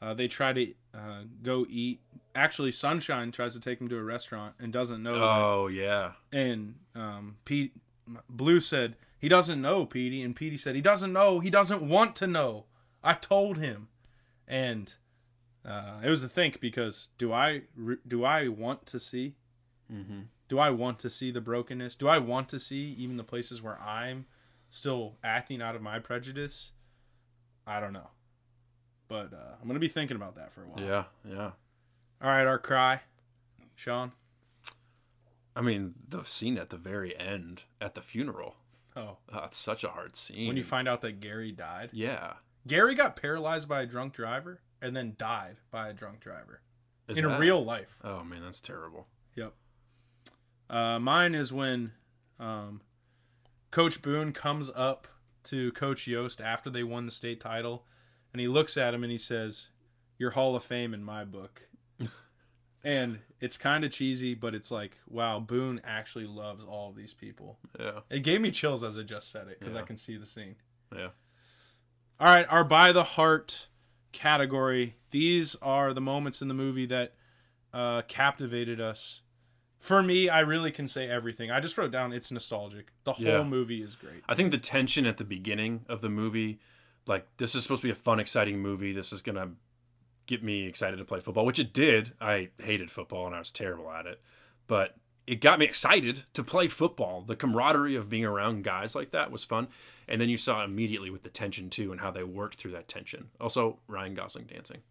uh, 0.00 0.14
they 0.14 0.28
try 0.28 0.52
to 0.52 0.74
uh, 0.94 1.22
go 1.42 1.66
eat. 1.68 2.00
Actually, 2.34 2.72
Sunshine 2.72 3.32
tries 3.32 3.54
to 3.54 3.60
take 3.60 3.80
him 3.80 3.88
to 3.88 3.96
a 3.96 4.02
restaurant 4.02 4.54
and 4.58 4.72
doesn't 4.72 5.02
know. 5.02 5.14
that. 5.14 5.20
Oh 5.22 5.66
yeah, 5.68 6.12
And 6.32 6.76
um, 6.94 7.36
Pete 7.44 7.72
Blue 8.28 8.60
said 8.60 8.96
he 9.18 9.28
doesn't 9.28 9.60
know 9.60 9.86
Petey, 9.86 10.22
and 10.22 10.36
Petey 10.36 10.56
said 10.56 10.74
he 10.74 10.80
doesn't 10.80 11.12
know. 11.12 11.40
He 11.40 11.50
doesn't 11.50 11.86
want 11.86 12.14
to 12.16 12.26
know. 12.26 12.64
I 13.02 13.14
told 13.14 13.58
him, 13.58 13.88
and 14.46 14.92
uh, 15.64 16.00
it 16.02 16.10
was 16.10 16.22
a 16.22 16.28
think 16.28 16.60
because 16.60 17.10
do 17.18 17.32
I 17.32 17.62
do 18.06 18.24
I 18.24 18.48
want 18.48 18.86
to 18.86 19.00
see? 19.00 19.34
mm-hmm. 19.92 20.22
Do 20.48 20.58
I 20.58 20.70
want 20.70 20.98
to 21.00 21.10
see 21.10 21.30
the 21.30 21.40
brokenness? 21.40 21.96
Do 21.96 22.08
I 22.08 22.18
want 22.18 22.48
to 22.50 22.60
see 22.60 22.94
even 22.98 23.16
the 23.16 23.24
places 23.24 23.60
where 23.62 23.80
I'm 23.80 24.26
still 24.70 25.16
acting 25.24 25.60
out 25.60 25.74
of 25.74 25.82
my 25.82 25.98
prejudice? 25.98 26.72
I 27.66 27.80
don't 27.80 27.92
know. 27.92 28.10
But 29.08 29.32
uh, 29.32 29.54
I'm 29.60 29.64
going 29.66 29.74
to 29.74 29.80
be 29.80 29.88
thinking 29.88 30.16
about 30.16 30.36
that 30.36 30.52
for 30.52 30.62
a 30.62 30.68
while. 30.68 30.84
yeah, 30.84 31.04
yeah. 31.28 31.50
All 32.22 32.28
right, 32.30 32.46
our 32.46 32.58
cry. 32.58 33.00
Sean. 33.74 34.12
I 35.54 35.60
mean, 35.62 35.94
the 36.08 36.22
scene 36.24 36.58
at 36.58 36.70
the 36.70 36.76
very 36.76 37.16
end 37.18 37.62
at 37.80 37.94
the 37.94 38.02
funeral. 38.02 38.56
Oh, 38.96 39.18
Oh, 39.32 39.44
it's 39.44 39.56
such 39.56 39.84
a 39.84 39.88
hard 39.88 40.16
scene. 40.16 40.48
when 40.48 40.56
you 40.56 40.62
find 40.62 40.88
out 40.88 41.00
that 41.02 41.20
Gary 41.20 41.52
died. 41.52 41.90
yeah, 41.92 42.34
Gary 42.66 42.94
got 42.94 43.16
paralyzed 43.16 43.68
by 43.68 43.82
a 43.82 43.86
drunk 43.86 44.12
driver 44.14 44.60
and 44.82 44.96
then 44.96 45.14
died 45.18 45.56
by 45.70 45.88
a 45.88 45.92
drunk 45.92 46.20
driver 46.20 46.60
Is 47.08 47.18
in 47.18 47.28
that- 47.28 47.38
real 47.40 47.64
life. 47.64 47.98
Oh 48.02 48.24
man, 48.24 48.42
that's 48.42 48.60
terrible. 48.60 49.06
Yep. 49.34 49.52
Uh, 50.68 50.98
mine 50.98 51.34
is 51.34 51.52
when 51.52 51.92
um, 52.40 52.80
Coach 53.70 54.02
Boone 54.02 54.32
comes 54.32 54.70
up 54.74 55.08
to 55.44 55.70
Coach 55.72 56.06
Yoast 56.06 56.40
after 56.44 56.70
they 56.70 56.82
won 56.82 57.04
the 57.06 57.12
state 57.12 57.40
title, 57.40 57.86
and 58.32 58.40
he 58.40 58.48
looks 58.48 58.76
at 58.76 58.94
him 58.94 59.02
and 59.04 59.12
he 59.12 59.18
says, 59.18 59.68
"You're 60.18 60.32
Hall 60.32 60.56
of 60.56 60.64
Fame 60.64 60.92
in 60.92 61.04
my 61.04 61.24
book." 61.24 61.62
and 62.84 63.20
it's 63.40 63.56
kind 63.56 63.84
of 63.84 63.90
cheesy, 63.90 64.34
but 64.34 64.54
it's 64.54 64.70
like, 64.70 64.96
wow, 65.08 65.38
Boone 65.40 65.80
actually 65.84 66.26
loves 66.26 66.64
all 66.64 66.90
of 66.90 66.96
these 66.96 67.14
people. 67.14 67.58
Yeah, 67.78 68.00
It 68.10 68.20
gave 68.20 68.40
me 68.40 68.50
chills 68.50 68.82
as 68.82 68.98
I 68.98 69.02
just 69.02 69.30
said 69.30 69.48
it 69.48 69.58
because 69.60 69.74
I 69.74 69.82
can 69.82 69.96
see 69.96 70.16
the 70.16 70.26
scene. 70.26 70.56
yeah. 70.94 71.08
All 72.18 72.34
right, 72.34 72.46
our 72.48 72.64
by 72.64 72.92
the 72.92 73.04
heart 73.04 73.68
category. 74.12 74.96
These 75.10 75.54
are 75.56 75.92
the 75.92 76.00
moments 76.00 76.40
in 76.40 76.48
the 76.48 76.54
movie 76.54 76.86
that 76.86 77.14
uh, 77.74 78.02
captivated 78.08 78.80
us. 78.80 79.20
For 79.78 80.02
me, 80.02 80.28
I 80.28 80.40
really 80.40 80.70
can 80.72 80.88
say 80.88 81.08
everything. 81.08 81.50
I 81.50 81.60
just 81.60 81.76
wrote 81.78 81.90
down 81.92 82.12
it's 82.12 82.32
nostalgic. 82.32 82.92
The 83.04 83.12
whole 83.14 83.24
Yeah. 83.26 83.42
movie 83.44 83.82
is 83.82 83.94
great. 83.94 84.22
I 84.28 84.34
think 84.34 84.50
the 84.50 84.58
tension 84.58 85.06
at 85.06 85.16
the 85.16 85.24
beginning 85.24 85.84
of 85.88 86.00
the 86.00 86.08
movie, 86.08 86.58
like 87.06 87.26
this 87.36 87.54
is 87.54 87.62
supposed 87.62 87.82
to 87.82 87.86
be 87.88 87.92
a 87.92 87.94
fun, 87.94 88.18
exciting 88.18 88.58
movie. 88.60 88.92
This 88.92 89.12
is 89.12 89.22
gonna 89.22 89.52
get 90.26 90.42
me 90.42 90.66
excited 90.66 90.96
to 90.96 91.04
play 91.04 91.20
football, 91.20 91.46
which 91.46 91.58
it 91.60 91.72
did. 91.72 92.12
I 92.20 92.48
hated 92.60 92.90
football 92.90 93.26
and 93.26 93.34
I 93.34 93.38
was 93.38 93.50
terrible 93.52 93.90
at 93.92 94.06
it, 94.06 94.20
but 94.66 94.96
it 95.26 95.40
got 95.40 95.58
me 95.58 95.64
excited 95.66 96.24
to 96.34 96.42
play 96.42 96.66
football. 96.68 97.20
The 97.22 97.36
camaraderie 97.36 97.94
of 97.96 98.08
being 98.08 98.24
around 98.24 98.64
guys 98.64 98.94
like 98.94 99.10
that 99.12 99.30
was 99.30 99.44
fun, 99.44 99.68
and 100.08 100.20
then 100.20 100.28
you 100.28 100.36
saw 100.36 100.64
immediately 100.64 101.10
with 101.10 101.22
the 101.22 101.30
tension 101.30 101.68
too 101.70 101.92
and 101.92 102.00
how 102.00 102.10
they 102.10 102.24
worked 102.24 102.58
through 102.58 102.72
that 102.72 102.88
tension. 102.88 103.30
Also, 103.40 103.78
Ryan 103.86 104.14
Gosling 104.14 104.46
dancing. 104.46 104.82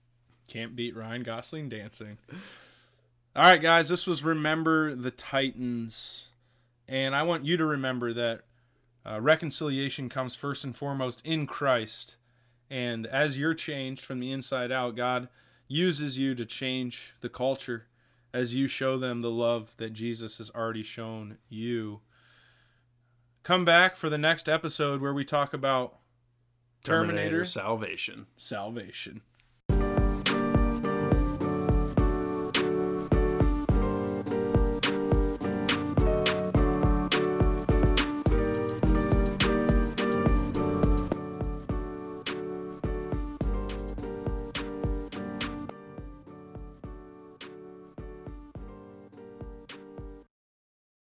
Can't 0.47 0.75
beat 0.75 0.95
Ryan 0.95 1.23
Gosling 1.23 1.69
dancing. 1.69 2.17
All 3.37 3.43
right, 3.43 3.61
guys, 3.61 3.89
this 3.89 4.07
was 4.07 4.23
Remember 4.23 4.95
the 4.95 5.11
Titans. 5.11 6.29
And 6.87 7.13
I 7.13 7.23
want 7.23 7.43
you 7.43 7.57
to 7.57 7.65
remember 7.65 8.13
that 8.13 8.43
uh, 9.05 9.19
reconciliation 9.19 10.07
comes 10.07 10.35
first 10.35 10.63
and 10.63 10.73
foremost 10.73 11.21
in 11.25 11.45
Christ. 11.45 12.15
And 12.69 13.05
as 13.05 13.37
you're 13.37 13.53
changed 13.53 14.05
from 14.05 14.21
the 14.21 14.31
inside 14.31 14.71
out, 14.71 14.95
God 14.95 15.27
uses 15.67 16.17
you 16.17 16.33
to 16.33 16.45
change 16.45 17.13
the 17.19 17.27
culture 17.27 17.87
as 18.33 18.55
you 18.55 18.67
show 18.67 18.97
them 18.97 19.21
the 19.21 19.29
love 19.29 19.75
that 19.79 19.91
Jesus 19.91 20.37
has 20.37 20.49
already 20.51 20.83
shown 20.83 21.37
you. 21.49 21.99
Come 23.43 23.65
back 23.65 23.97
for 23.97 24.09
the 24.09 24.17
next 24.17 24.47
episode 24.47 25.01
where 25.01 25.13
we 25.13 25.25
talk 25.25 25.53
about 25.53 25.97
Terminator 26.85 27.43
Salvation. 27.43 28.27
salvation. 28.37 29.23